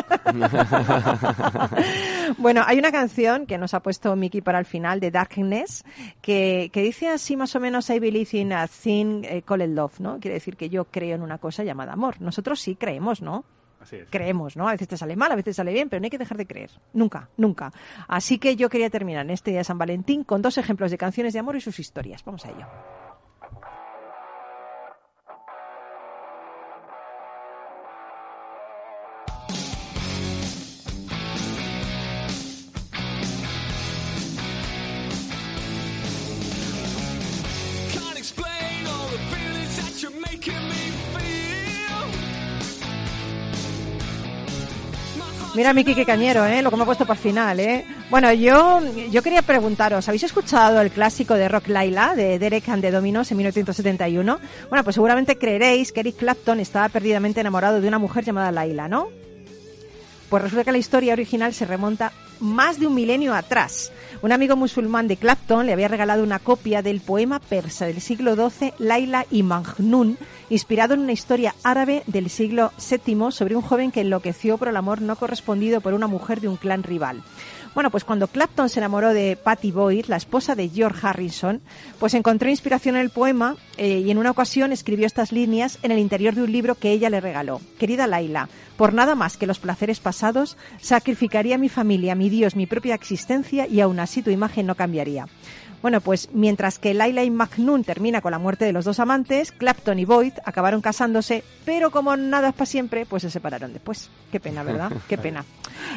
Bueno, 2.37 2.61
hay 2.65 2.77
una 2.77 2.91
canción 2.91 3.45
que 3.45 3.57
nos 3.57 3.73
ha 3.73 3.81
puesto 3.81 4.15
Mickey 4.15 4.41
para 4.41 4.59
el 4.59 4.65
final 4.65 4.99
de 4.99 5.09
Darkness 5.11 5.83
que, 6.21 6.69
que 6.71 6.81
dice 6.81 7.09
así 7.09 7.35
más 7.35 7.55
o 7.55 7.59
menos 7.59 7.89
I 7.89 7.99
believe 7.99 8.37
in 8.37 8.53
a 8.53 8.67
thing 8.67 9.23
eh, 9.23 9.41
called 9.41 9.69
love, 9.69 9.99
¿no? 9.99 10.19
Quiere 10.19 10.35
decir 10.35 10.55
que 10.55 10.69
yo 10.69 10.85
creo 10.85 11.15
en 11.15 11.21
una 11.21 11.39
cosa 11.39 11.63
llamada 11.63 11.93
amor. 11.93 12.21
Nosotros 12.21 12.59
sí 12.59 12.75
creemos, 12.75 13.21
¿no? 13.21 13.45
Así 13.81 13.95
es. 13.95 14.07
Creemos, 14.09 14.57
¿no? 14.57 14.67
A 14.67 14.71
veces 14.71 14.87
te 14.87 14.97
sale 14.97 15.15
mal, 15.15 15.31
a 15.31 15.35
veces 15.35 15.45
te 15.45 15.53
sale 15.55 15.73
bien, 15.73 15.89
pero 15.89 15.99
no 16.01 16.05
hay 16.05 16.09
que 16.09 16.17
dejar 16.17 16.37
de 16.37 16.45
creer. 16.45 16.71
Nunca, 16.93 17.29
nunca. 17.37 17.71
Así 18.07 18.37
que 18.37 18.55
yo 18.55 18.69
quería 18.69 18.89
terminar 18.89 19.25
en 19.25 19.31
este 19.31 19.51
día 19.51 19.61
de 19.61 19.63
San 19.63 19.77
Valentín 19.77 20.23
con 20.23 20.41
dos 20.41 20.57
ejemplos 20.57 20.91
de 20.91 20.97
canciones 20.97 21.33
de 21.33 21.39
amor 21.39 21.55
y 21.55 21.61
sus 21.61 21.79
historias. 21.79 22.23
Vamos 22.25 22.45
a 22.45 22.49
ello. 22.49 22.67
Mira, 45.59 45.73
Miki, 45.73 45.93
qué 45.93 46.05
cañero, 46.05 46.45
¿eh? 46.45 46.61
Lo 46.61 46.71
que 46.71 46.77
me 46.77 46.83
ha 46.83 46.85
puesto 46.85 47.03
el 47.03 47.17
final, 47.17 47.59
¿eh? 47.59 47.85
Bueno, 48.09 48.31
yo, 48.31 48.79
yo 49.11 49.21
quería 49.21 49.41
preguntaros, 49.41 50.07
¿habéis 50.07 50.23
escuchado 50.23 50.79
el 50.79 50.89
clásico 50.89 51.33
de 51.33 51.49
Rock 51.49 51.67
Laila 51.67 52.15
de 52.15 52.39
Derek 52.39 52.69
and 52.69 52.81
the 52.81 52.91
Dominos 52.91 53.29
en 53.31 53.35
1971? 53.39 54.39
Bueno, 54.69 54.83
pues 54.85 54.93
seguramente 54.93 55.37
creeréis 55.37 55.91
que 55.91 55.99
Eric 55.99 56.15
Clapton 56.15 56.61
estaba 56.61 56.87
perdidamente 56.87 57.41
enamorado 57.41 57.81
de 57.81 57.89
una 57.89 57.99
mujer 57.99 58.23
llamada 58.23 58.53
Laila, 58.53 58.87
¿no? 58.87 59.09
Pues 60.29 60.43
resulta 60.43 60.63
que 60.63 60.71
la 60.71 60.77
historia 60.77 61.11
original 61.11 61.53
se 61.53 61.65
remonta 61.65 62.13
más 62.39 62.79
de 62.79 62.87
un 62.87 62.95
milenio 62.95 63.35
atrás. 63.35 63.91
Un 64.21 64.33
amigo 64.33 64.57
musulmán 64.57 65.07
de 65.07 65.15
Clapton 65.15 65.65
le 65.65 65.71
había 65.71 65.87
regalado 65.87 66.23
una 66.23 66.39
copia 66.39 66.81
del 66.81 66.99
poema 66.99 67.39
persa 67.39 67.85
del 67.85 68.01
siglo 68.01 68.35
XII, 68.35 68.73
Laila 68.77 69.25
y 69.31 69.43
Majnun, 69.43 70.17
inspirado 70.49 70.93
en 70.93 70.99
una 70.99 71.13
historia 71.13 71.55
árabe 71.63 72.03
del 72.05 72.29
siglo 72.29 72.73
VII 72.77 73.31
sobre 73.31 73.55
un 73.55 73.61
joven 73.61 73.91
que 73.91 74.01
enloqueció 74.01 74.57
por 74.57 74.67
el 74.67 74.75
amor 74.75 75.01
no 75.01 75.15
correspondido 75.15 75.79
por 75.79 75.93
una 75.93 76.07
mujer 76.07 76.41
de 76.41 76.49
un 76.49 76.57
clan 76.57 76.83
rival. 76.83 77.23
Bueno, 77.75 77.91
pues 77.91 78.03
cuando 78.03 78.27
Clapton 78.27 78.67
se 78.67 78.79
enamoró 78.79 79.13
de 79.13 79.35
Patty 79.35 79.71
Boyd, 79.71 80.05
la 80.07 80.17
esposa 80.17 80.55
de 80.55 80.69
George 80.69 81.05
Harrison, 81.05 81.61
pues 81.99 82.13
encontró 82.13 82.49
inspiración 82.49 82.95
en 82.95 83.01
el 83.01 83.09
poema 83.09 83.55
eh, 83.77 83.99
y 83.99 84.11
en 84.11 84.17
una 84.17 84.31
ocasión 84.31 84.71
escribió 84.71 85.05
estas 85.05 85.31
líneas 85.31 85.77
en 85.83 85.91
el 85.91 85.99
interior 85.99 86.33
de 86.33 86.43
un 86.43 86.51
libro 86.51 86.75
que 86.75 86.91
ella 86.91 87.09
le 87.09 87.21
regaló. 87.21 87.61
Querida 87.77 88.07
Laila, 88.07 88.49
por 88.75 88.93
nada 88.93 89.15
más 89.15 89.37
que 89.37 89.47
los 89.47 89.59
placeres 89.59 89.99
pasados, 89.99 90.57
sacrificaría 90.81 91.57
mi 91.57 91.69
familia, 91.69 92.15
mi 92.15 92.29
Dios, 92.29 92.55
mi 92.55 92.65
propia 92.65 92.95
existencia 92.95 93.67
y 93.67 93.81
aún 93.81 93.99
así 93.99 94.21
tu 94.21 94.31
imagen 94.31 94.65
no 94.65 94.75
cambiaría. 94.75 95.27
Bueno, 95.81 96.01
pues 96.01 96.29
mientras 96.33 96.77
que 96.77 96.93
Laila 96.93 97.23
y 97.23 97.29
Majnun 97.29 97.83
termina 97.83 98.21
con 98.21 98.31
la 98.31 98.39
muerte 98.39 98.65
de 98.65 98.73
los 98.73 98.85
dos 98.85 98.99
amantes, 98.99 99.51
Clapton 99.51 99.97
y 99.99 100.05
Boyd 100.05 100.33
acabaron 100.43 100.81
casándose, 100.81 101.43
pero 101.65 101.89
como 101.89 102.15
nada 102.17 102.49
es 102.49 102.53
para 102.53 102.65
siempre, 102.65 103.05
pues 103.05 103.23
se 103.23 103.29
separaron 103.29 103.71
después. 103.71 104.09
Qué 104.31 104.39
pena, 104.39 104.63
¿verdad? 104.63 104.91
Qué 105.07 105.17
pena. 105.17 105.45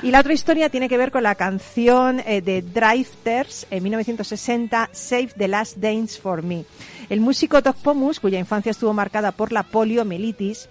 Y 0.03 0.11
la 0.11 0.21
otra 0.21 0.33
historia 0.33 0.69
tiene 0.69 0.89
que 0.89 0.99
ver 0.99 1.11
con 1.11 1.25
la 1.25 1.35
canción 1.35 2.21
eh, 2.21 2.41
de 2.41 2.63
Drifters 2.63 3.67
en 3.71 3.83
1960, 3.83 4.91
Save 4.93 5.31
the 5.37 5.49
Last 5.49 5.79
Dance 5.79 6.21
for 6.21 6.43
Me. 6.43 6.65
El 7.09 7.21
músico 7.21 7.61
Doc 7.61 7.77
Pomus, 7.77 8.21
cuya 8.21 8.39
infancia 8.39 8.71
estuvo 8.71 8.93
marcada 8.93 9.33
por 9.33 9.53
la 9.53 9.65
poliomielitis, 9.65 10.69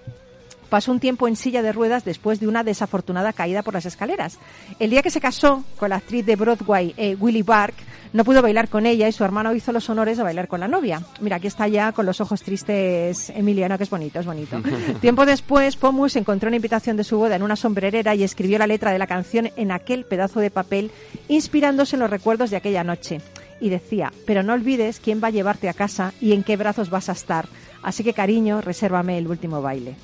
pasó 0.72 0.94
un 0.94 1.02
tiempo 1.02 1.28
en 1.28 1.36
silla 1.36 1.62
de 1.62 1.74
ruedas 1.74 2.06
después 2.06 2.40
de 2.40 2.48
una 2.48 2.64
desafortunada 2.64 3.34
caída 3.34 3.62
por 3.62 3.74
las 3.74 3.86
escaleras. 3.86 4.40
El 4.80 4.90
día 4.90 5.04
que 5.04 5.12
se 5.12 5.20
casó 5.20 5.66
con 5.78 5.90
la 5.90 5.98
actriz 5.98 6.26
de 6.26 6.38
Broadway, 6.38 6.94
eh, 6.96 7.18
Willie 7.20 7.44
Bark, 7.44 7.74
no 8.14 8.24
pudo 8.24 8.42
bailar 8.42 8.70
con 8.70 8.86
ella 8.86 9.10
y 9.10 9.12
su 9.12 9.26
hermano 9.26 9.54
hizo 9.54 9.74
los 9.74 9.90
honores 9.90 10.16
de 10.16 10.24
bailar 10.24 10.48
con 10.48 10.62
la 10.62 10.70
novia. 10.70 11.02
Mira, 11.20 11.36
aquí 11.36 11.48
está 11.48 11.68
ya 11.68 11.92
con 11.92 12.06
los 12.06 12.22
ojos 12.22 12.42
tristes 12.42 13.32
Emiliano, 13.32 13.78
que 13.78 13.84
es 13.84 13.90
bonito, 13.90 14.22
es 14.22 14.26
bonito. 14.26 14.62
Tiempo 15.02 15.26
después, 15.26 15.76
Pomus 15.76 16.16
encontró 16.16 16.48
una 16.48 16.56
invitación 16.56 16.96
de 16.96 17.04
su 17.04 17.18
boda 17.18 17.36
en 17.36 17.44
una 17.44 17.58
sombrerera 17.58 18.16
y 18.16 18.24
escribió 18.24 18.58
la 18.58 18.66
letra 18.66 18.94
de 18.94 19.00
la 19.00 19.08
canción 19.08 19.50
en 19.58 19.74
aquel 19.74 20.06
pedazo 20.06 20.40
de 20.40 20.52
papel, 20.52 20.92
inspirándose 21.28 21.98
en 21.98 22.00
los 22.00 22.10
recuerdos 22.10 22.50
de 22.50 22.56
aquella 22.56 22.86
noche. 22.86 23.20
Y 23.60 23.70
decía, 23.70 24.14
pero 24.26 24.42
no 24.42 24.54
olvides 24.54 25.02
quién 25.02 25.22
va 25.22 25.28
a 25.28 25.32
llevarte 25.32 25.68
a 25.68 25.74
casa 25.74 26.14
y 26.22 26.32
en 26.32 26.44
qué 26.44 26.56
brazos 26.56 26.90
vas 26.90 27.10
a 27.10 27.12
estar. 27.12 27.50
Así 27.84 28.06
que, 28.06 28.14
cariño, 28.14 28.62
resérvame 28.62 29.18
el 29.18 29.28
último 29.28 29.62
baile. 29.62 29.96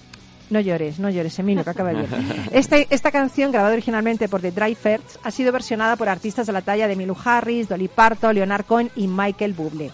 No 0.49 0.61
llores, 0.61 0.97
no 0.99 1.09
llores, 1.09 1.37
Emilio, 1.39 1.63
que 1.63 1.69
acaba 1.69 1.91
bien. 1.91 2.07
Esta, 2.51 2.77
esta 2.77 3.11
canción, 3.11 3.51
grabada 3.51 3.73
originalmente 3.73 4.29
por 4.29 4.41
The 4.41 4.51
Drivers, 4.51 5.19
ha 5.21 5.31
sido 5.31 5.51
versionada 5.51 5.95
por 5.97 6.07
artistas 6.07 6.47
de 6.47 6.53
la 6.53 6.61
talla 6.61 6.87
de 6.87 6.95
Milu 6.95 7.15
Harris, 7.23 7.67
Dolly 7.67 7.89
Parton, 7.89 8.33
Leonard 8.33 8.65
Cohen 8.65 8.89
y 8.95 9.07
Michael 9.07 9.53
Bublé. 9.53 9.91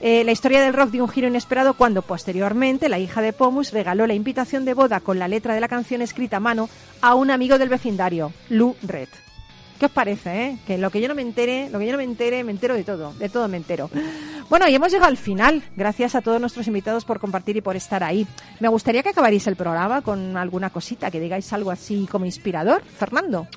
Eh, 0.00 0.24
la 0.24 0.32
historia 0.32 0.60
del 0.60 0.74
rock 0.74 0.90
dio 0.90 1.04
un 1.04 1.10
giro 1.10 1.28
inesperado 1.28 1.74
cuando 1.74 2.02
posteriormente 2.02 2.88
la 2.88 2.98
hija 2.98 3.22
de 3.22 3.32
Pomus 3.32 3.72
regaló 3.72 4.06
la 4.06 4.14
invitación 4.14 4.64
de 4.64 4.74
boda 4.74 4.98
con 4.98 5.20
la 5.20 5.28
letra 5.28 5.54
de 5.54 5.60
la 5.60 5.68
canción 5.68 6.02
escrita 6.02 6.38
a 6.38 6.40
mano 6.40 6.68
a 7.00 7.14
un 7.14 7.30
amigo 7.30 7.56
del 7.56 7.68
vecindario, 7.68 8.32
Lou 8.48 8.74
Red. 8.82 9.08
¿Qué 9.82 9.86
os 9.86 9.92
parece, 9.92 10.44
eh? 10.44 10.58
Que 10.64 10.78
lo 10.78 10.90
que 10.90 11.00
yo 11.00 11.08
no 11.08 11.16
me 11.16 11.22
entere, 11.22 11.68
lo 11.68 11.80
que 11.80 11.86
yo 11.86 11.90
no 11.90 11.98
me 11.98 12.04
entere, 12.04 12.44
me 12.44 12.52
entero 12.52 12.76
de 12.76 12.84
todo, 12.84 13.12
de 13.14 13.28
todo 13.28 13.48
me 13.48 13.56
entero. 13.56 13.90
Bueno, 14.48 14.68
y 14.68 14.74
hemos 14.76 14.92
llegado 14.92 15.08
al 15.08 15.16
final. 15.16 15.60
Gracias 15.74 16.14
a 16.14 16.20
todos 16.20 16.40
nuestros 16.40 16.68
invitados 16.68 17.04
por 17.04 17.18
compartir 17.18 17.56
y 17.56 17.62
por 17.62 17.74
estar 17.74 18.04
ahí. 18.04 18.24
Me 18.60 18.68
gustaría 18.68 19.02
que 19.02 19.08
acabaréis 19.08 19.48
el 19.48 19.56
programa 19.56 20.02
con 20.02 20.36
alguna 20.36 20.70
cosita, 20.70 21.10
que 21.10 21.18
digáis 21.18 21.52
algo 21.52 21.72
así 21.72 22.06
como 22.08 22.26
inspirador. 22.26 22.84
Fernando. 22.84 23.48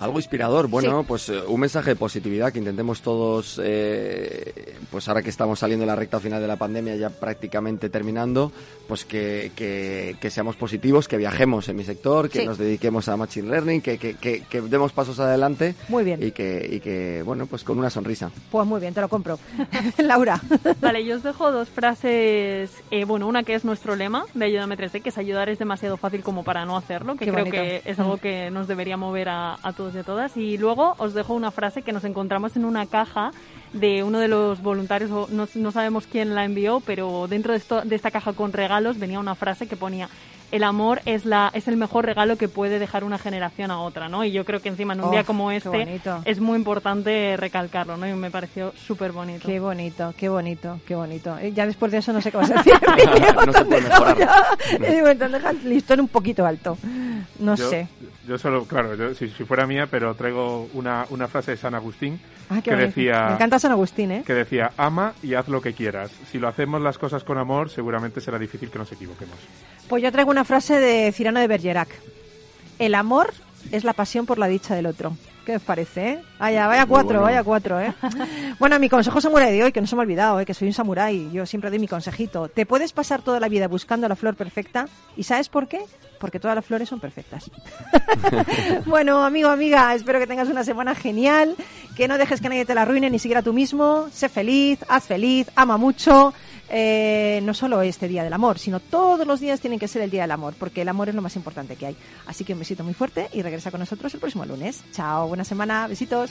Algo 0.00 0.18
inspirador, 0.18 0.66
bueno, 0.68 1.04
pues 1.06 1.28
eh, 1.28 1.40
un 1.46 1.60
mensaje 1.60 1.90
de 1.90 1.96
positividad 1.96 2.52
que 2.52 2.58
intentemos 2.58 3.02
todos, 3.02 3.60
eh, 3.62 4.76
pues 4.90 5.06
ahora 5.08 5.22
que 5.22 5.28
estamos 5.30 5.58
saliendo 5.58 5.82
de 5.82 5.86
la 5.88 5.94
recta 5.96 6.18
final 6.20 6.40
de 6.40 6.48
la 6.48 6.56
pandemia, 6.56 6.96
ya 6.96 7.10
prácticamente 7.10 7.90
terminando, 7.90 8.50
pues 8.88 9.04
que, 9.04 9.52
que, 9.54 10.16
que 10.20 10.30
seamos 10.30 10.56
positivos, 10.56 11.06
que 11.06 11.18
viajemos 11.18 11.68
en 11.68 11.76
mi 11.76 11.84
sector, 11.84 12.28
que 12.30 12.40
Sí. 12.40 12.46
nos 12.46 12.56
dediquemos 12.56 13.08
a 13.10 13.16
Machine 13.18 13.48
Learning, 13.50 13.82
que, 13.82 13.98
que, 13.98 14.14
que, 14.14 14.40
que 14.48 14.60
demos 14.62 14.92
pasos 14.92 15.20
adelante 15.20 15.74
Muy 15.88 16.02
bien. 16.02 16.22
y 16.22 16.30
que, 16.32 16.66
y 16.72 16.80
que, 16.80 17.22
bueno, 17.22 17.44
pues 17.46 17.62
con 17.62 17.78
una 17.78 17.90
sonrisa. 17.90 18.30
Pues 18.50 18.66
muy 18.66 18.80
bien, 18.80 18.94
te 18.94 19.02
lo 19.02 19.08
compro. 19.10 19.38
Laura. 19.98 20.40
Vale, 20.80 21.04
yo 21.04 21.16
os 21.16 21.22
dejo 21.22 21.52
dos 21.52 21.68
frases. 21.68 22.70
eh, 22.90 23.04
bueno, 23.04 23.26
una 23.28 23.42
que 23.42 23.54
es 23.54 23.64
nuestro 23.66 23.96
lema 23.96 24.24
de 24.32 24.46
Ayúdame 24.46 24.78
3D, 24.78 25.02
que 25.02 25.10
es 25.10 25.18
ayudar 25.18 25.50
es 25.50 25.58
demasiado 25.58 25.96
fácil 25.98 26.22
como 26.22 26.42
para 26.42 26.64
no 26.64 26.76
hacerlo, 26.78 27.14
que 27.16 27.26
Qué 27.26 27.30
creo 27.32 27.44
bonito. 27.44 27.62
que 27.62 27.82
es 27.84 27.98
algo 27.98 28.16
que 28.16 28.50
nos 28.50 28.66
debería 28.66 28.96
mover 28.96 29.28
a, 29.28 29.58
a 29.62 29.72
todos 29.74 29.89
y 29.94 29.98
a 29.98 30.04
todas. 30.04 30.36
Y 30.36 30.58
luego 30.58 30.94
os 30.98 31.14
dejo 31.14 31.34
una 31.34 31.50
frase 31.50 31.82
que 31.82 31.92
nos 31.92 32.04
encontramos 32.04 32.56
en 32.56 32.64
una 32.64 32.86
caja 32.86 33.32
de 33.72 34.02
uno 34.02 34.18
de 34.18 34.28
los 34.28 34.62
voluntarios, 34.62 35.30
no, 35.30 35.48
no 35.54 35.72
sabemos 35.72 36.06
quién 36.06 36.34
la 36.34 36.44
envió, 36.44 36.80
pero 36.80 37.26
dentro 37.28 37.52
de, 37.52 37.58
esto, 37.58 37.82
de 37.82 37.94
esta 37.94 38.10
caja 38.10 38.32
con 38.32 38.52
regalos 38.52 38.98
venía 38.98 39.20
una 39.20 39.36
frase 39.36 39.68
que 39.68 39.76
ponía 39.76 40.08
el 40.52 40.64
amor 40.64 41.00
es 41.06 41.24
la 41.24 41.50
es 41.54 41.68
el 41.68 41.76
mejor 41.76 42.04
regalo 42.06 42.36
que 42.36 42.48
puede 42.48 42.78
dejar 42.78 43.04
una 43.04 43.18
generación 43.18 43.70
a 43.70 43.80
otra, 43.80 44.08
¿no? 44.08 44.24
Y 44.24 44.32
yo 44.32 44.44
creo 44.44 44.60
que 44.60 44.68
encima 44.68 44.94
en 44.94 45.00
un 45.00 45.06
Oh, 45.06 45.10
día 45.10 45.24
como 45.24 45.50
este 45.50 46.00
es 46.24 46.40
muy 46.40 46.56
importante 46.56 47.36
recalcarlo, 47.36 47.96
¿no? 47.96 48.08
Y 48.08 48.12
me 48.14 48.30
pareció 48.30 48.72
súper 48.76 49.12
bonito. 49.12 49.46
Qué 49.46 49.60
bonito, 49.60 50.14
qué 50.16 50.28
bonito, 50.28 50.80
qué 50.86 50.94
bonito. 50.94 51.38
Eh, 51.38 51.52
Ya 51.52 51.66
después 51.66 51.92
de 51.92 51.98
eso 51.98 52.12
no 52.12 52.20
sé 52.20 52.30
qué 52.30 52.36
vas 52.36 52.50
a 52.50 52.54
decir. 52.54 52.72
No 53.46 53.46
te 53.46 53.52
se 53.52 53.58
han 53.58 53.66
puede 53.66 53.80
mejorar. 53.82 54.18
ya- 54.18 54.56
eh, 54.80 55.50
el 55.62 55.68
listón 55.68 56.00
un 56.00 56.08
poquito 56.08 56.44
alto. 56.46 56.76
No 57.38 57.54
yo, 57.56 57.68
sé. 57.70 57.88
Yo 58.26 58.38
solo, 58.38 58.64
claro, 58.64 58.94
yo, 58.94 59.14
si, 59.14 59.28
si 59.30 59.44
fuera 59.44 59.66
mía, 59.66 59.86
pero 59.90 60.14
traigo 60.14 60.68
una, 60.74 61.06
una 61.10 61.26
frase 61.28 61.52
de 61.52 61.56
San 61.56 61.74
Agustín 61.74 62.20
Ah, 62.48 62.56
qué 62.56 62.62
que 62.62 62.70
bonito. 62.70 62.86
decía 62.88 63.26
Me 63.28 63.34
encanta 63.34 63.58
San 63.58 63.72
Agustín, 63.72 64.10
¿eh? 64.10 64.22
que 64.26 64.34
decía 64.34 64.72
ama 64.76 65.12
y 65.22 65.34
haz 65.34 65.48
lo 65.48 65.60
que 65.60 65.72
quieras. 65.72 66.10
Si 66.30 66.38
lo 66.38 66.48
hacemos 66.48 66.80
las 66.82 66.98
cosas 66.98 67.22
con 67.24 67.38
amor, 67.38 67.70
seguramente 67.70 68.20
será 68.20 68.38
difícil 68.38 68.70
que 68.70 68.78
nos 68.78 68.90
equivoquemos. 68.92 69.36
Pues 69.88 70.02
yo 70.02 70.10
traigo 70.12 70.30
una 70.30 70.39
frase 70.44 70.78
de 70.78 71.12
Cirano 71.12 71.40
de 71.40 71.46
Bergerac. 71.46 71.88
El 72.78 72.94
amor 72.94 73.32
es 73.72 73.84
la 73.84 73.92
pasión 73.92 74.26
por 74.26 74.38
la 74.38 74.48
dicha 74.48 74.74
del 74.74 74.86
otro. 74.86 75.16
¿Qué 75.44 75.56
os 75.56 75.62
parece, 75.62 76.10
eh? 76.10 76.22
Vaya, 76.38 76.66
vaya 76.66 76.86
cuatro, 76.86 77.08
bueno. 77.08 77.22
vaya 77.22 77.42
cuatro, 77.42 77.80
¿eh? 77.80 77.92
bueno, 78.58 78.78
mi 78.78 78.88
consejo 78.88 79.20
samurái 79.20 79.52
de 79.52 79.64
hoy, 79.64 79.72
que 79.72 79.80
no 79.80 79.86
se 79.86 79.96
me 79.96 80.02
ha 80.02 80.04
olvidado, 80.04 80.38
¿eh? 80.38 80.44
que 80.44 80.54
soy 80.54 80.68
un 80.68 80.74
samurái, 80.74 81.30
yo 81.32 81.46
siempre 81.46 81.70
doy 81.70 81.78
mi 81.78 81.88
consejito. 81.88 82.48
Te 82.48 82.66
puedes 82.66 82.92
pasar 82.92 83.22
toda 83.22 83.40
la 83.40 83.48
vida 83.48 83.66
buscando 83.66 84.06
la 84.06 84.16
flor 84.16 84.36
perfecta, 84.36 84.86
¿y 85.16 85.22
sabes 85.22 85.48
por 85.48 85.66
qué? 85.66 85.80
Porque 86.18 86.38
todas 86.38 86.54
las 86.54 86.64
flores 86.64 86.88
son 86.88 87.00
perfectas. 87.00 87.50
bueno, 88.86 89.24
amigo, 89.24 89.48
amiga, 89.48 89.94
espero 89.94 90.18
que 90.18 90.26
tengas 90.26 90.48
una 90.48 90.62
semana 90.62 90.94
genial, 90.94 91.56
que 91.96 92.06
no 92.06 92.18
dejes 92.18 92.40
que 92.40 92.48
nadie 92.50 92.66
te 92.66 92.74
la 92.74 92.82
arruine, 92.82 93.08
ni 93.08 93.18
siquiera 93.18 93.42
tú 93.42 93.52
mismo. 93.52 94.08
Sé 94.12 94.28
feliz, 94.28 94.78
haz 94.88 95.04
feliz, 95.04 95.50
ama 95.56 95.78
mucho. 95.78 96.34
Eh, 96.72 97.40
no 97.42 97.52
solo 97.52 97.82
este 97.82 98.06
día 98.06 98.22
del 98.22 98.32
amor, 98.32 98.58
sino 98.58 98.78
todos 98.78 99.26
los 99.26 99.40
días 99.40 99.60
tienen 99.60 99.80
que 99.80 99.88
ser 99.88 100.02
el 100.02 100.10
día 100.10 100.22
del 100.22 100.30
amor, 100.30 100.54
porque 100.58 100.82
el 100.82 100.88
amor 100.88 101.08
es 101.08 101.14
lo 101.14 101.22
más 101.22 101.34
importante 101.34 101.74
que 101.74 101.86
hay. 101.86 101.96
Así 102.26 102.44
que 102.44 102.52
un 102.52 102.60
besito 102.60 102.84
muy 102.84 102.94
fuerte 102.94 103.28
y 103.32 103.42
regresa 103.42 103.70
con 103.70 103.80
nosotros 103.80 104.14
el 104.14 104.20
próximo 104.20 104.44
lunes. 104.44 104.82
Chao, 104.92 105.26
buena 105.26 105.44
semana, 105.44 105.88
besitos. 105.88 106.30